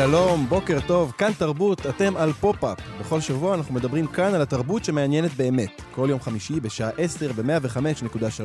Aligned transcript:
שלום, 0.00 0.46
בוקר 0.48 0.78
טוב, 0.86 1.12
כאן 1.18 1.32
תרבות, 1.38 1.86
אתם 1.86 2.16
על 2.16 2.32
פופ-אפ. 2.32 2.78
בכל 3.00 3.20
שבוע 3.20 3.54
אנחנו 3.54 3.74
מדברים 3.74 4.06
כאן 4.06 4.34
על 4.34 4.42
התרבות 4.42 4.84
שמעניינת 4.84 5.34
באמת. 5.34 5.82
כל 5.94 6.06
יום 6.10 6.20
חמישי 6.20 6.60
בשעה 6.60 6.90
10 6.98 7.32
ב-105.3 7.32 8.42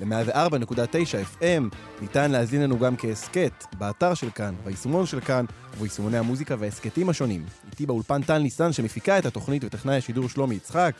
ו-104.9 0.00 1.40
FM. 1.40 1.76
ניתן 2.00 2.30
להזין 2.30 2.62
לנו 2.62 2.78
גם 2.78 2.96
כהסכת, 2.96 3.64
באתר 3.78 4.14
של 4.14 4.30
כאן, 4.30 4.54
ביישומון 4.64 5.06
של 5.06 5.20
כאן, 5.20 5.44
וביישומוני 5.76 6.18
המוזיקה 6.18 6.54
וההסכתים 6.58 7.08
השונים. 7.08 7.44
איתי 7.70 7.86
באולפן 7.86 8.22
טל 8.22 8.38
ניסן 8.38 8.72
שמפיקה 8.72 9.18
את 9.18 9.26
התוכנית 9.26 9.64
וטכנאי 9.64 9.96
השידור 9.96 10.28
שלומי 10.28 10.54
יצחק. 10.54 10.94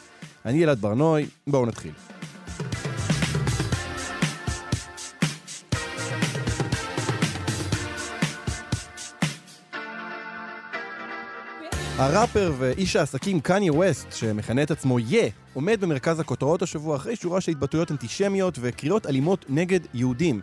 אני 0.45 0.64
אלעד 0.64 0.78
בר-נוי, 0.78 1.27
בואו 1.46 1.66
נתחיל. 1.66 1.92
הראפר 11.96 12.52
ואיש 12.59 12.96
העסקים 12.96 13.40
קניה 13.40 13.73
ווסט, 13.73 14.12
שמכנה 14.12 14.62
את 14.62 14.70
עצמו 14.70 14.98
יה, 14.98 15.28
עומד 15.54 15.80
במרכז 15.80 16.20
הכותרות 16.20 16.62
השבוע 16.62 16.96
אחרי 16.96 17.16
שורה 17.16 17.40
של 17.40 17.52
התבטאויות 17.52 17.90
אנטישמיות 17.90 18.59
וקריאות 18.60 19.06
אלימות 19.06 19.45
נגד 19.48 19.80
יהודים. 19.95 20.40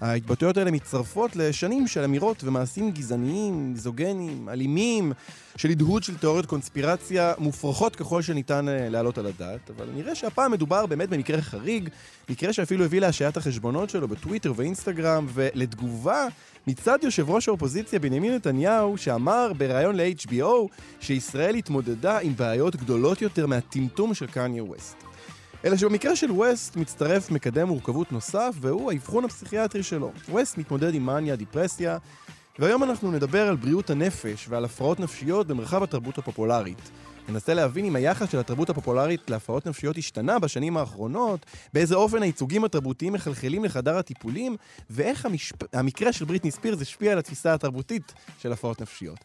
ההתבטאויות 0.00 0.56
האלה 0.56 0.70
מצטרפות 0.70 1.36
לשנים 1.36 1.86
של 1.86 2.04
אמירות 2.04 2.44
ומעשים 2.44 2.90
גזעניים, 2.90 3.70
מיזוגנים, 3.70 4.48
אלימים, 4.48 5.12
של 5.56 5.70
הדהוד 5.70 6.02
של 6.02 6.16
תיאוריות 6.16 6.46
קונספירציה 6.46 7.32
מופרכות 7.38 7.96
ככל 7.96 8.22
שניתן 8.22 8.68
אה, 8.68 8.88
להעלות 8.88 9.18
על 9.18 9.26
הדעת, 9.26 9.70
אבל 9.76 9.88
נראה 9.94 10.14
שהפעם 10.14 10.52
מדובר 10.52 10.86
באמת 10.86 11.08
במקרה 11.08 11.42
חריג, 11.42 11.88
מקרה 12.28 12.52
שאפילו 12.52 12.84
הביא 12.84 13.00
להשעיית 13.00 13.36
החשבונות 13.36 13.90
שלו 13.90 14.08
בטוויטר 14.08 14.52
ואינסטגרם, 14.56 15.26
ולתגובה 15.34 16.26
מצד 16.66 16.98
יושב 17.02 17.30
ראש 17.30 17.48
האופוזיציה 17.48 17.98
בנימין 17.98 18.34
נתניהו, 18.34 18.98
שאמר 18.98 19.52
בריאיון 19.58 19.96
ל-HBO 19.96 20.68
שישראל 21.00 21.54
התמודדה 21.54 22.18
עם 22.18 22.36
בעיות 22.36 22.76
גדולות 22.76 23.22
יותר 23.22 23.46
מהטמטום 23.46 24.14
של 24.14 24.26
קניה 24.26 24.64
ווסט. 24.64 25.09
אלא 25.64 25.76
שבמקרה 25.76 26.16
של 26.16 26.30
ווסט 26.30 26.76
מצטרף 26.76 27.30
מקדם 27.30 27.68
מורכבות 27.68 28.12
נוסף, 28.12 28.54
והוא 28.60 28.92
האבחון 28.92 29.24
הפסיכיאטרי 29.24 29.82
שלו. 29.82 30.12
ווסט 30.28 30.58
מתמודד 30.58 30.94
עם 30.94 31.06
מניה, 31.06 31.36
דיפרסיה, 31.36 31.98
והיום 32.58 32.84
אנחנו 32.84 33.10
נדבר 33.10 33.48
על 33.48 33.56
בריאות 33.56 33.90
הנפש 33.90 34.46
ועל 34.48 34.64
הפרעות 34.64 35.00
נפשיות 35.00 35.46
במרחב 35.46 35.82
התרבות 35.82 36.18
הפופולרית. 36.18 36.90
ננסה 37.28 37.54
להבין 37.54 37.84
אם 37.84 37.96
היחס 37.96 38.30
של 38.32 38.38
התרבות 38.38 38.70
הפופולרית 38.70 39.30
להפרעות 39.30 39.66
נפשיות 39.66 39.98
השתנה 39.98 40.38
בשנים 40.38 40.76
האחרונות, 40.76 41.46
באיזה 41.72 41.94
אופן 41.94 42.22
הייצוגים 42.22 42.64
התרבותיים 42.64 43.12
מחלחלים 43.12 43.64
לחדר 43.64 43.96
הטיפולים, 43.98 44.56
ואיך 44.90 45.26
המשפ... 45.26 45.56
המקרה 45.72 46.12
של 46.12 46.24
בריטני 46.24 46.50
ספירס 46.50 46.80
השפיע 46.80 47.12
על 47.12 47.18
התפיסה 47.18 47.54
התרבותית 47.54 48.12
של 48.38 48.52
הפרעות 48.52 48.82
נפשיות. 48.82 49.18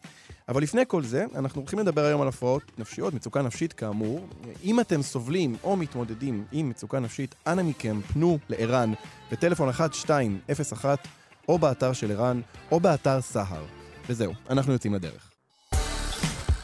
אבל 0.48 0.62
לפני 0.62 0.82
כל 0.88 1.02
זה, 1.02 1.24
אנחנו 1.34 1.60
הולכים 1.60 1.78
לדבר 1.78 2.04
היום 2.04 2.22
על 2.22 2.28
הפרעות 2.28 2.62
נפשיות, 2.78 3.14
מצוקה 3.14 3.42
נפשית 3.42 3.72
כאמור. 3.72 4.26
אם 4.64 4.80
אתם 4.80 5.02
סובלים 5.02 5.56
או 5.64 5.76
מתמודדים 5.76 6.44
עם 6.52 6.68
מצוקה 6.68 7.00
נפשית, 7.00 7.34
אנא 7.46 7.62
מכם 7.62 8.00
פנו 8.00 8.38
לערן 8.48 8.92
בטלפון 9.32 9.68
1201 9.68 11.08
או 11.48 11.58
באתר 11.58 11.92
של 11.92 12.10
ערן 12.12 12.40
או 12.72 12.80
באתר 12.80 13.20
סהר. 13.20 13.64
וזהו, 14.08 14.32
אנחנו 14.50 14.72
יוצאים 14.72 14.94
לדרך. 14.94 15.32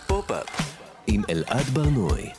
פופ-אפ 0.07 0.47
עם 1.07 1.23
אלעד 1.31 1.67
בר-נוי. 1.73 2.31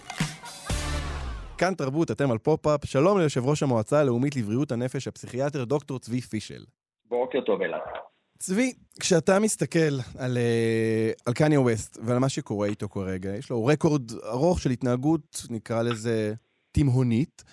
כאן 1.57 1.73
תרבות, 1.73 2.11
אתם 2.11 2.31
על 2.31 2.37
פופ-אפ. 2.37 2.85
שלום 2.85 3.19
ליושב 3.19 3.45
ראש 3.45 3.63
המועצה 3.63 3.99
הלאומית 3.99 4.35
לבריאות 4.35 4.71
הנפש, 4.71 5.07
הפסיכיאטר 5.07 5.63
דוקטור 5.63 5.99
צבי 5.99 6.21
פישל. 6.21 6.63
בוקר 7.09 7.41
טוב 7.41 7.61
אלעד. 7.61 8.12
צבי, 8.39 8.73
כשאתה 8.99 9.39
מסתכל 9.39 9.93
על, 10.19 10.37
אה, 10.37 11.11
על 11.25 11.33
קניה 11.33 11.61
ווסט 11.61 11.97
ועל 12.05 12.19
מה 12.19 12.29
שקורה 12.29 12.67
איתו 12.67 12.89
כרגע, 12.89 13.35
יש 13.35 13.49
לו 13.49 13.65
רקורד 13.65 14.11
ארוך 14.25 14.59
של 14.59 14.69
התנהגות, 14.69 15.41
נקרא 15.49 15.83
לזה 15.83 16.33
תימהונית. 16.71 17.43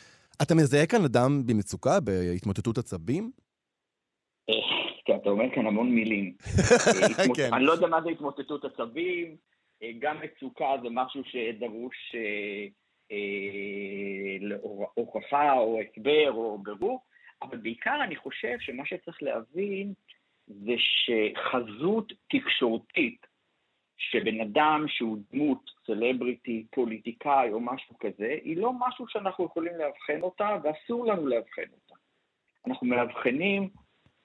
אתה 0.43 0.55
מזהה 0.55 0.87
כאן 0.87 1.05
אדם 1.05 1.47
במצוקה, 1.47 2.01
בהתמוטטות 2.01 2.79
עצבים? 2.79 3.31
אה, 4.51 5.17
אתה 5.17 5.31
אומר 5.31 5.45
כאן 5.55 5.67
המון 5.67 5.91
מילים. 5.91 6.35
אה, 7.19 7.25
כן. 7.37 7.55
אני 7.55 7.65
לא 7.65 7.73
יודע 7.73 7.87
מה 7.87 8.03
זה 8.03 8.11
התמוטטות 8.11 8.65
עצבים, 8.65 9.37
גם 9.99 10.17
מצוקה 10.21 10.67
זה 10.83 10.89
משהו 10.91 11.23
שדרוש 11.25 11.97
להוכחה 14.41 15.53
או 15.53 15.79
הסבר 15.81 16.31
או 16.33 16.59
ברור, 16.59 17.01
אבל 17.43 17.59
בעיקר 17.59 17.97
אני 18.05 18.17
חושב 18.17 18.57
שמה 18.61 18.87
שצריך 18.87 19.23
להבין 19.23 19.95
זה 20.65 20.75
שחזות 20.79 22.13
תקשורתית 22.31 23.27
שבן 23.97 24.41
אדם 24.41 24.85
שהוא 24.89 25.19
דמות, 25.33 25.71
סלבריטי, 25.87 26.67
פוליטיקאי 26.71 27.53
או 27.53 27.61
משהו 27.61 27.95
כזה, 28.01 28.37
היא 28.43 28.57
לא 28.57 28.73
משהו 28.79 29.09
שאנחנו 29.09 29.45
יכולים 29.45 29.73
לאבחן 29.79 30.23
אותה 30.23 30.57
ואסור 30.63 31.07
לנו 31.07 31.27
לאבחן 31.27 31.63
אותה. 31.73 31.95
אנחנו 32.67 32.87
מאבחנים 32.87 33.69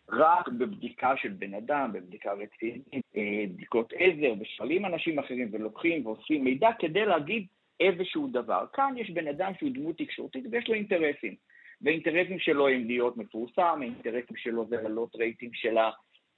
רק 0.09 0.47
בבדיקה 0.47 1.17
של 1.17 1.29
בן 1.29 1.53
אדם, 1.53 1.93
בבדיקה 1.93 2.33
רצינית, 2.33 3.05
אה, 3.17 3.45
בדיקות 3.49 3.93
עזר, 3.93 4.33
ושואלים 4.39 4.85
אנשים 4.85 5.19
אחרים 5.19 5.49
ולוקחים 5.51 6.05
ואוספים 6.05 6.43
מידע 6.43 6.69
כדי 6.79 7.05
להגיד 7.05 7.47
איזשהו 7.79 8.27
דבר. 8.27 8.65
כאן 8.73 8.93
יש 8.97 9.09
בן 9.09 9.27
אדם 9.27 9.51
שהוא 9.59 9.69
דמות 9.73 9.97
תקשורתית 9.97 10.45
ויש 10.51 10.67
לו 10.67 10.73
אינטרסים. 10.73 11.35
והאינטרסים 11.81 12.39
שלו 12.39 12.67
הם 12.67 12.87
להיות 12.87 13.17
מפורסם, 13.17 13.77
האינטרסים 13.81 14.37
שלו 14.37 14.65
זה 14.67 14.81
לעלות 14.81 15.15
רייטינג 15.15 15.51
של 15.55 15.77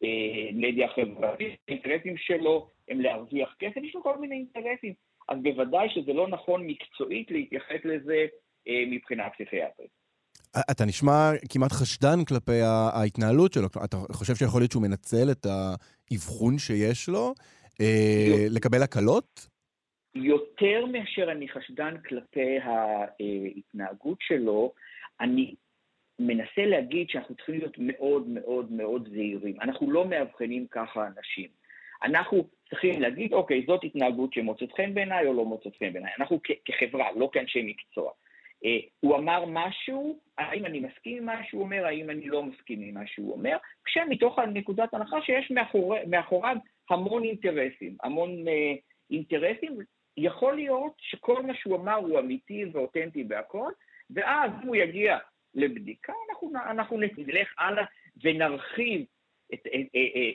המדיה 0.01 0.87
החברתית, 0.87 1.59
האינטרסים 1.67 2.17
שלו 2.17 2.69
הם 2.89 3.01
להרוויח 3.01 3.55
כסף, 3.59 3.77
יש 3.83 3.95
לו 3.95 4.03
כל 4.03 4.17
מיני 4.17 4.35
אינטרסים. 4.35 4.93
אז 5.29 5.37
בוודאי 5.43 5.87
שזה 5.89 6.13
לא 6.13 6.27
נכון 6.27 6.67
מקצועית 6.67 7.31
להתייחס 7.31 7.79
לזה 7.83 8.25
אה, 8.67 8.83
מבחינה 8.87 9.29
פסיכיאטרית. 9.29 9.89
אתה 10.71 10.85
נשמע 10.85 11.31
כמעט 11.49 11.71
חשדן 11.71 12.25
כלפי 12.27 12.61
ההתנהלות 12.93 13.53
שלו. 13.53 13.67
אתה 13.85 13.97
חושב 14.11 14.35
שיכול 14.35 14.61
להיות 14.61 14.71
שהוא 14.71 14.83
מנצל 14.83 15.31
את 15.31 15.45
האבחון 15.45 16.57
שיש 16.57 17.09
לו 17.09 17.33
אה, 17.81 18.45
לקבל 18.49 18.83
הקלות? 18.83 19.47
יותר 20.15 20.85
מאשר 20.85 21.31
אני 21.31 21.49
חשדן 21.49 21.95
כלפי 22.09 22.57
ההתנהגות 22.59 24.17
שלו, 24.21 24.73
אני 25.21 25.55
מנסה 26.19 26.65
להגיד 26.65 27.09
שאנחנו 27.09 27.35
צריכים 27.35 27.59
להיות 27.59 27.75
מאוד 27.79 28.27
מאוד 28.27 28.71
מאוד 28.71 29.09
זהירים. 29.11 29.55
אנחנו 29.61 29.91
לא 29.91 30.05
מאבחנים 30.05 30.67
ככה 30.67 31.07
אנשים. 31.07 31.47
אנחנו 32.03 32.47
צריכים 32.69 33.01
להגיד, 33.01 33.33
אוקיי, 33.33 33.63
זאת 33.67 33.83
התנהגות 33.83 34.33
שמוצאת 34.33 34.71
חן 34.71 34.93
בעיניי 34.93 35.27
או 35.27 35.33
לא 35.33 35.45
מוצאת 35.45 35.75
חן 35.79 35.93
בעיניי. 35.93 36.11
אנחנו 36.19 36.39
כחברה, 36.65 37.07
לא 37.15 37.29
כאנשי 37.33 37.63
מקצוע. 37.63 38.11
אה, 38.65 38.77
הוא 38.99 39.15
אמר 39.15 39.45
משהו, 39.47 40.19
האם 40.37 40.65
אני 40.65 40.79
מסכים 40.79 41.17
עם 41.17 41.25
מה 41.25 41.43
שהוא 41.49 41.61
אומר, 41.61 41.85
האם 41.85 42.09
אני 42.09 42.27
לא 42.27 42.43
מסכים 42.43 42.81
עם 42.81 42.93
מה 42.93 43.07
שהוא 43.07 43.33
אומר, 43.33 43.57
כשמתוך 43.85 44.39
נקודת 44.39 44.93
הנחה 44.93 45.21
שיש 45.21 45.51
מאחורי, 45.51 45.99
מאחוריו 46.07 46.57
המון 46.89 47.23
אינטרסים, 47.23 47.95
המון 48.03 48.47
אה, 48.47 48.73
אינטרסים, 49.11 49.77
יכול 50.17 50.55
להיות 50.55 50.93
שכל 50.99 51.43
מה 51.43 51.53
שהוא 51.55 51.75
אמר 51.75 51.95
הוא 51.95 52.19
אמיתי 52.19 52.65
ואותנטי 52.65 53.25
והכל, 53.29 53.71
ואז 54.09 54.51
הוא 54.63 54.75
יגיע 54.75 55.17
לבדיקה, 55.55 56.13
אנחנו, 56.29 56.51
אנחנו 56.69 56.97
נלך 56.97 57.53
הלאה 57.57 57.83
ונרחיב 58.23 59.05
את, 59.53 59.59
את, 59.67 59.87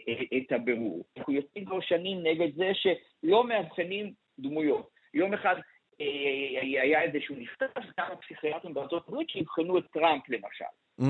את, 0.08 0.32
את 0.36 0.52
הבירור. 0.52 1.04
אנחנו 1.16 1.32
יוצאים 1.32 1.64
כבר 1.64 1.80
שנים 1.80 2.22
נגד 2.22 2.54
זה 2.54 2.70
שלא 2.74 3.44
מאבחנים 3.44 4.12
דמויות. 4.38 4.90
יום 5.14 5.34
אחד 5.34 5.56
אה, 6.00 6.60
היה 6.82 7.02
איזשהו 7.02 7.36
נכתב 7.36 7.66
כמה 7.96 8.16
פסיכיאטרים 8.16 8.74
בארצות 8.74 9.08
הברית 9.08 9.30
שיבחנו 9.30 9.78
את 9.78 9.84
טראמפ 9.92 10.28
למשל. 10.28 10.64
Mm. 11.00 11.04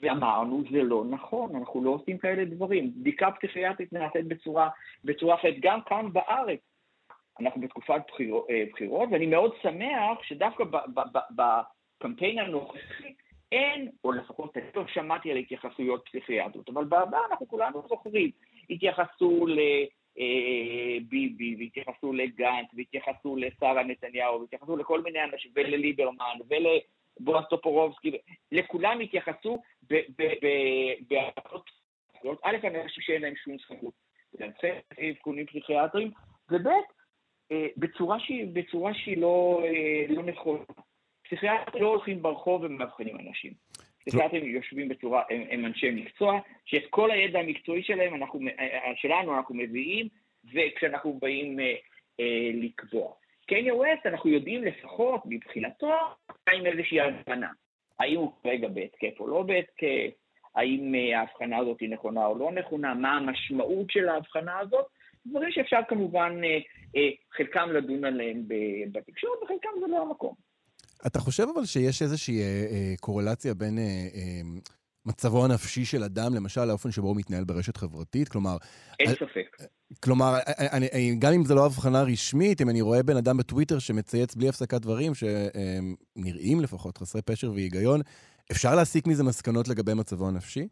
ואמרנו, 0.00 0.62
זה 0.70 0.82
לא 0.82 1.04
נכון, 1.10 1.56
אנחנו 1.56 1.84
לא 1.84 1.90
עושים 1.90 2.18
כאלה 2.18 2.44
דברים. 2.44 2.92
בדיקה 3.00 3.30
פסיכיאטרית 3.30 3.92
נעשית 3.92 4.26
בצורה, 4.26 4.68
בצורה 5.04 5.34
אחרת, 5.34 5.54
גם 5.60 5.80
כאן 5.86 6.12
בארץ. 6.12 6.60
אנחנו 7.40 7.60
בתקופת 7.60 8.00
בחירות, 8.08 8.46
אה, 8.50 8.64
בחירות, 8.72 9.08
ואני 9.12 9.26
מאוד 9.26 9.52
שמח 9.62 10.22
שדווקא 10.22 10.64
בקמפיין 11.98 12.38
הנוכחי 12.38 13.14
אין, 13.52 13.90
או 14.04 14.12
לפחות 14.12 14.56
אני 14.56 14.66
לא 14.74 14.86
שמעתי 14.86 15.30
על 15.30 15.36
התייחסויות 15.36 16.08
פסיכיאטריות, 16.08 16.68
אבל 16.68 16.84
בעבר 16.84 17.20
אנחנו 17.30 17.48
כולנו 17.48 17.82
זוכרים, 17.88 18.30
התייחסו 18.70 19.46
לביבי, 20.16 21.56
והתייחסו 21.58 22.12
לגנץ, 22.12 22.66
והתייחסו 22.76 23.36
לשרה 23.36 23.82
נתניהו, 23.84 24.40
והתייחסו 24.40 24.76
לכל 24.76 25.02
מיני 25.02 25.24
אנשים, 25.24 25.52
ולליברמן, 25.54 26.38
ולבועז 26.48 27.44
טופורובסקי, 27.50 28.18
לכולם 28.52 29.00
התייחסו 29.00 29.62
בהחלטות 31.08 31.70
א', 32.42 32.56
אנשים 32.64 33.02
שאין 33.02 33.22
להם 33.22 33.34
שום 33.44 33.56
סמכות 33.68 33.94
להנחה 34.38 34.68
אבחונים 35.10 35.46
פסיכיאטריים, 35.46 36.10
וב', 36.50 36.66
אה, 37.52 37.66
בצורה 37.76 38.18
שהיא 38.94 39.18
לא, 39.18 39.62
אה, 39.64 40.06
לא 40.08 40.22
נכונה. 40.22 40.64
פסיכיאטרים 41.28 41.82
לא 41.82 41.88
הולכים 41.88 42.22
ברחוב 42.22 42.62
ומאבחנים 42.62 43.16
אנשים. 43.28 43.52
פסיכיאטרים 44.06 44.44
יושבים 44.44 44.88
בצורה, 44.88 45.22
הם, 45.30 45.42
הם 45.50 45.66
אנשי 45.66 45.90
מקצוע, 45.90 46.40
שאת 46.64 46.82
כל 46.90 47.10
הידע 47.10 47.38
המקצועי 47.38 47.82
שלהם, 47.82 48.14
אנחנו, 48.14 48.40
אה, 48.58 48.92
שלנו 48.96 49.36
אנחנו 49.36 49.54
מביאים, 49.54 50.08
וכשאנחנו 50.54 51.18
באים 51.22 51.60
אה, 51.60 51.74
אה, 52.20 52.50
לקבוע. 52.54 53.12
קניה 53.46 53.74
ווסט, 53.74 54.06
אנחנו 54.06 54.30
יודעים 54.30 54.64
לפחות 54.64 55.22
מבחינתו, 55.24 55.94
עם 56.54 56.66
איזושהי 56.66 57.00
הבנה. 57.00 57.48
האם 57.98 58.16
הוא 58.16 58.32
כרגע 58.42 58.68
בהתקף 58.68 59.20
או 59.20 59.28
לא 59.28 59.42
בהתקף, 59.42 60.10
האם 60.54 60.94
אה, 60.94 61.20
ההבחנה 61.20 61.58
הזאת 61.58 61.80
היא 61.80 61.90
נכונה 61.90 62.26
או 62.26 62.38
לא 62.38 62.52
נכונה, 62.52 62.94
מה 62.94 63.16
המשמעות 63.16 63.90
של 63.90 64.08
ההבחנה 64.08 64.58
הזאת, 64.58 64.86
דברים 65.26 65.52
שאפשר 65.52 65.80
כמובן, 65.88 66.40
אה, 66.96 67.08
חלקם 67.32 67.70
לדון 67.72 68.04
עליהם 68.04 68.42
בתקשורת 68.92 69.42
וחלקם 69.42 69.70
זה 69.80 69.86
לא 69.86 70.02
המקום. 70.02 70.47
אתה 71.06 71.18
חושב 71.18 71.46
אבל 71.54 71.64
שיש 71.64 72.02
איזושהי 72.02 72.40
קורלציה 73.00 73.54
בין 73.54 73.78
מצבו 75.06 75.44
הנפשי 75.44 75.84
של 75.84 76.02
אדם, 76.02 76.34
למשל, 76.36 76.64
לאופן 76.64 76.90
שבו 76.90 77.08
הוא 77.08 77.16
מתנהל 77.16 77.44
ברשת 77.44 77.76
חברתית? 77.76 78.28
כלומר... 78.28 78.56
אין 79.00 79.08
ספק. 79.08 79.56
כלומר, 80.04 80.32
אני, 80.76 81.16
גם 81.18 81.32
אם 81.32 81.44
זו 81.44 81.54
לא 81.54 81.66
הבחנה 81.66 82.02
רשמית, 82.02 82.60
אם 82.60 82.68
אני 82.70 82.80
רואה 82.80 83.02
בן 83.02 83.16
אדם 83.16 83.36
בטוויטר 83.36 83.78
שמצייץ 83.78 84.34
בלי 84.34 84.48
הפסקת 84.48 84.80
דברים, 84.80 85.12
שנראים 85.14 86.60
לפחות 86.60 86.98
חסרי 86.98 87.22
פשר 87.22 87.50
והיגיון, 87.52 88.00
אפשר 88.52 88.74
להסיק 88.74 89.06
מזה 89.06 89.24
מסקנות 89.24 89.68
לגבי 89.68 89.94
מצבו 89.94 90.28
הנפשי? 90.28 90.68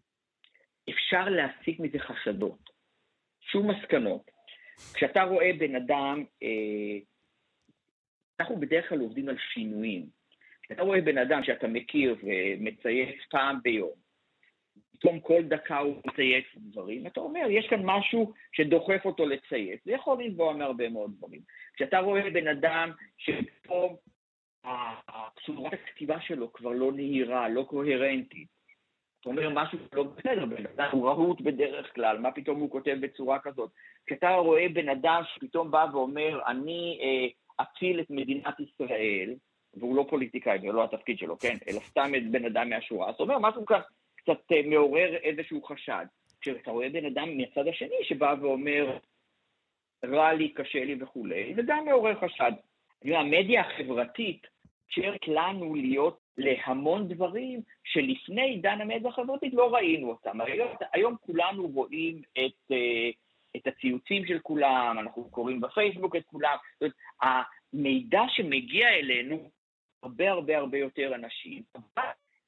אפשר 0.91 1.25
להסיק 1.29 1.81
מזה 1.81 1.99
חשדות. 1.99 2.71
שום 3.41 3.71
מסקנות. 3.71 4.31
כשאתה 4.95 5.23
רואה 5.23 5.51
בן 5.59 5.75
אדם, 5.75 6.25
אה, 6.43 6.99
אנחנו 8.41 8.61
בדרך 8.61 8.89
כלל 8.89 9.01
עובדים 9.01 9.29
על 9.29 9.37
שינויים. 9.53 10.16
כשאתה 10.67 10.83
רואה 10.83 11.01
בן 11.01 11.19
אדם 11.19 11.45
שאתה 11.45 11.69
מכיר 11.69 12.17
ומצייץ 12.23 13.17
פעם 13.31 13.59
ביום, 13.63 14.07
פתאום 14.93 15.21
כל 15.21 15.43
דקה 15.43 15.79
הוא 15.79 16.03
מצייץ 16.07 16.45
דברים, 16.57 17.07
אתה 17.07 17.21
אומר, 17.21 17.47
יש 17.51 17.67
כאן 17.69 17.81
משהו 17.85 18.33
שדוחף 18.53 19.01
אותו 19.05 19.27
לצייץ. 19.27 19.81
זה 19.85 19.93
יכול 19.93 20.23
לנבוע 20.23 20.53
מהרבה 20.53 20.89
מאוד 20.89 21.11
דברים. 21.17 21.41
כשאתה 21.75 21.99
רואה 21.99 22.31
בן 22.31 22.49
אדם 22.49 22.91
שפתאום 23.19 23.97
צורת 25.47 25.73
הכתיבה 25.73 26.21
שלו 26.21 26.53
כבר 26.53 26.71
לא 26.71 26.93
נהירה, 26.93 27.49
לא 27.49 27.63
קוהרנטית. 27.63 28.49
אתה 29.21 29.29
אומר 29.29 29.51
משהו 29.51 29.79
לא 29.93 30.03
בסדר, 30.03 30.47
בן 30.47 30.67
אדם 30.67 30.89
הוא 30.93 31.09
רהוט 31.09 31.41
בדרך 31.41 31.95
כלל, 31.95 32.19
מה 32.19 32.33
פתאום 32.33 32.61
הוא 32.61 32.71
כותב 32.71 32.97
בצורה 33.01 33.39
כזאת? 33.39 33.71
כשאתה 34.07 34.31
רואה 34.31 34.67
בן 34.69 34.89
אדם 34.89 35.23
שפתאום 35.35 35.71
בא 35.71 35.87
ואומר, 35.93 36.41
אני 36.47 36.99
אה, 37.03 37.65
אציל 37.65 38.01
את 38.01 38.11
מדינת 38.11 38.55
ישראל, 38.61 39.35
והוא 39.77 39.97
לא 39.97 40.07
פוליטיקאי, 40.09 40.59
זה 40.59 40.67
לא 40.67 40.85
התפקיד 40.85 41.19
שלו, 41.19 41.39
כן? 41.39 41.55
אלא 41.69 41.81
סתם 41.81 42.13
בן 42.31 42.45
אדם 42.45 42.71
מהשורה, 42.71 43.09
אז 43.09 43.15
אתה 43.15 43.23
אומר 43.23 43.39
משהו 43.39 43.67
כאן 43.67 43.81
קצת 44.17 44.53
אה, 44.53 44.61
מעורר 44.65 45.17
איזשהו 45.17 45.63
חשד. 45.63 46.07
כשאתה 46.41 46.71
רואה 46.71 46.89
בן 46.89 47.05
אדם 47.05 47.37
מהצד 47.37 47.69
השני 47.69 47.97
שבא 48.03 48.35
ואומר, 48.41 48.99
רע 50.05 50.33
לי, 50.33 50.49
קשה 50.49 50.85
לי 50.85 50.97
וכולי, 51.01 51.55
זה 51.55 51.63
גם 51.67 51.85
מעורר 51.85 52.15
חשד. 52.21 52.53
המדיה 53.05 53.61
החברתית 53.61 54.47
מאפשרת 54.87 55.29
לנו 55.29 55.75
להיות 55.75 56.19
להמון 56.39 57.09
דברים 57.09 57.61
שלפני 57.85 58.43
עידן 58.43 58.81
המדיה 58.81 59.09
החברתית 59.09 59.55
לא 59.55 59.75
ראינו 59.75 60.09
אותם. 60.09 60.41
היום, 60.41 60.69
היום 60.93 61.17
כולנו 61.21 61.67
רואים 61.67 62.23
את, 62.33 62.73
אה, 62.73 63.11
את 63.57 63.67
הציוצים 63.67 64.27
של 64.27 64.39
כולם, 64.39 64.97
אנחנו 64.99 65.31
קוראים 65.31 65.61
בפייסבוק 65.61 66.17
את 66.17 66.23
כולם. 66.27 66.57
זאת 66.81 66.93
אומרת, 67.23 67.45
המידע 67.73 68.23
שמגיע 68.29 68.89
אלינו, 68.89 69.51
הרבה 70.07 70.31
הרבה 70.31 70.59
הרבה 70.59 70.79
יותר 70.79 71.15
אנשים. 71.15 71.63
אבל 71.75 72.05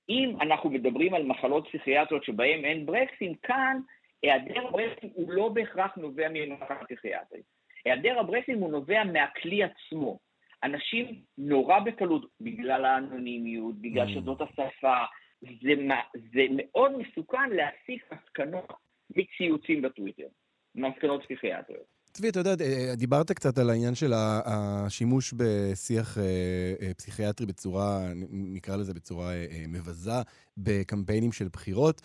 אם 0.08 0.36
אנחנו 0.40 0.70
מדברים 0.70 1.14
על 1.14 1.22
מחלות 1.22 1.68
פסיכיאטריות 1.68 2.24
שבהן 2.24 2.64
אין 2.64 2.86
ברקסים, 2.86 3.34
כאן 3.34 3.80
היעדר 4.22 4.70
ברקסים 4.70 5.10
הוא 5.14 5.32
לא 5.32 5.48
בהכרח 5.48 5.96
נובע 5.96 6.28
ממחלה 6.32 6.84
פסיכיאטרית. 6.84 7.44
היעדר 7.84 8.18
הברקסים 8.18 8.58
הוא 8.58 8.70
נובע 8.70 9.04
מהכלי 9.04 9.62
עצמו. 9.62 10.18
אנשים 10.62 11.22
נורא 11.38 11.80
בקלות, 11.80 12.26
בגלל 12.40 12.84
האנונימיות, 12.84 13.74
בגלל 13.80 14.06
mm. 14.06 14.10
שזאת 14.10 14.40
השפה, 14.40 14.96
זה, 15.40 15.74
זה 16.14 16.46
מאוד 16.50 16.92
מסוכן 16.98 17.50
להסיק 17.50 18.12
מסקנות 18.12 18.72
מציוצים 19.16 19.82
בטוויטר, 19.82 20.26
מסקנות 20.74 21.24
פסיכיאטריות. 21.24 21.97
צבי, 22.18 22.28
אתה 22.28 22.40
יודע, 22.40 22.64
אה, 22.64 22.94
דיברת 22.96 23.32
קצת 23.32 23.58
על 23.58 23.70
העניין 23.70 23.94
של 23.94 24.12
השימוש 24.16 25.34
בשיח 25.36 26.18
אה, 26.18 26.24
אה, 26.82 26.94
פסיכיאטרי 26.94 27.46
בצורה, 27.46 28.08
נקרא 28.30 28.76
לזה 28.76 28.94
בצורה 28.94 29.32
מבזה, 29.68 30.22
בקמפיינים 30.56 31.32
של 31.32 31.48
בחירות. 31.52 32.02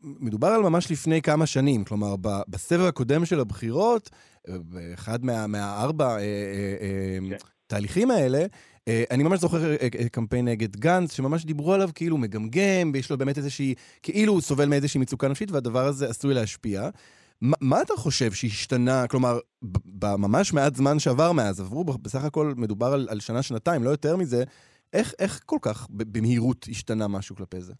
מדובר 0.00 0.48
על 0.48 0.62
ממש 0.62 0.90
לפני 0.90 1.22
כמה 1.22 1.46
שנים, 1.46 1.84
כלומר, 1.84 2.14
בסבב 2.48 2.84
הקודם 2.84 3.24
של 3.24 3.40
הבחירות, 3.40 4.10
באחד 4.48 5.24
מה, 5.24 5.46
מהארבע 5.46 6.16
כן. 6.18 7.36
התהליכים 7.66 8.10
האלה, 8.10 8.46
אני 8.88 9.22
ממש 9.22 9.40
זוכר 9.40 9.76
קמפיין 10.12 10.48
נגד 10.48 10.76
גנץ, 10.76 11.12
שממש 11.12 11.44
דיברו 11.44 11.74
עליו 11.74 11.90
כאילו 11.94 12.18
מגמגם, 12.18 12.90
ויש 12.94 13.10
לו 13.10 13.18
באמת 13.18 13.38
איזושהי, 13.38 13.74
כאילו 14.02 14.32
הוא 14.32 14.40
סובל 14.40 14.68
מאיזושהי 14.68 15.00
מצוקה 15.00 15.28
נפשית, 15.28 15.50
והדבר 15.50 15.86
הזה 15.86 16.08
עשוי 16.08 16.34
להשפיע. 16.34 16.90
ما, 17.42 17.56
מה 17.60 17.82
אתה 17.82 17.92
חושב 17.92 18.32
שהשתנה, 18.32 19.08
כלומר, 19.10 19.38
בממש 19.84 20.54
מעט 20.54 20.74
זמן 20.74 20.98
שעבר 20.98 21.32
מאז, 21.32 21.60
עברו 21.60 21.84
בסך 21.84 22.24
הכל, 22.24 22.52
מדובר 22.56 22.86
על, 22.86 23.06
על 23.10 23.20
שנה-שנתיים, 23.20 23.84
לא 23.84 23.90
יותר 23.90 24.16
מזה, 24.16 24.44
איך, 24.92 25.14
איך 25.18 25.42
כל 25.46 25.58
כך 25.62 25.86
במהירות 25.90 26.66
השתנה 26.70 27.08
משהו 27.08 27.36
כלפי 27.36 27.60
זה? 27.60 27.74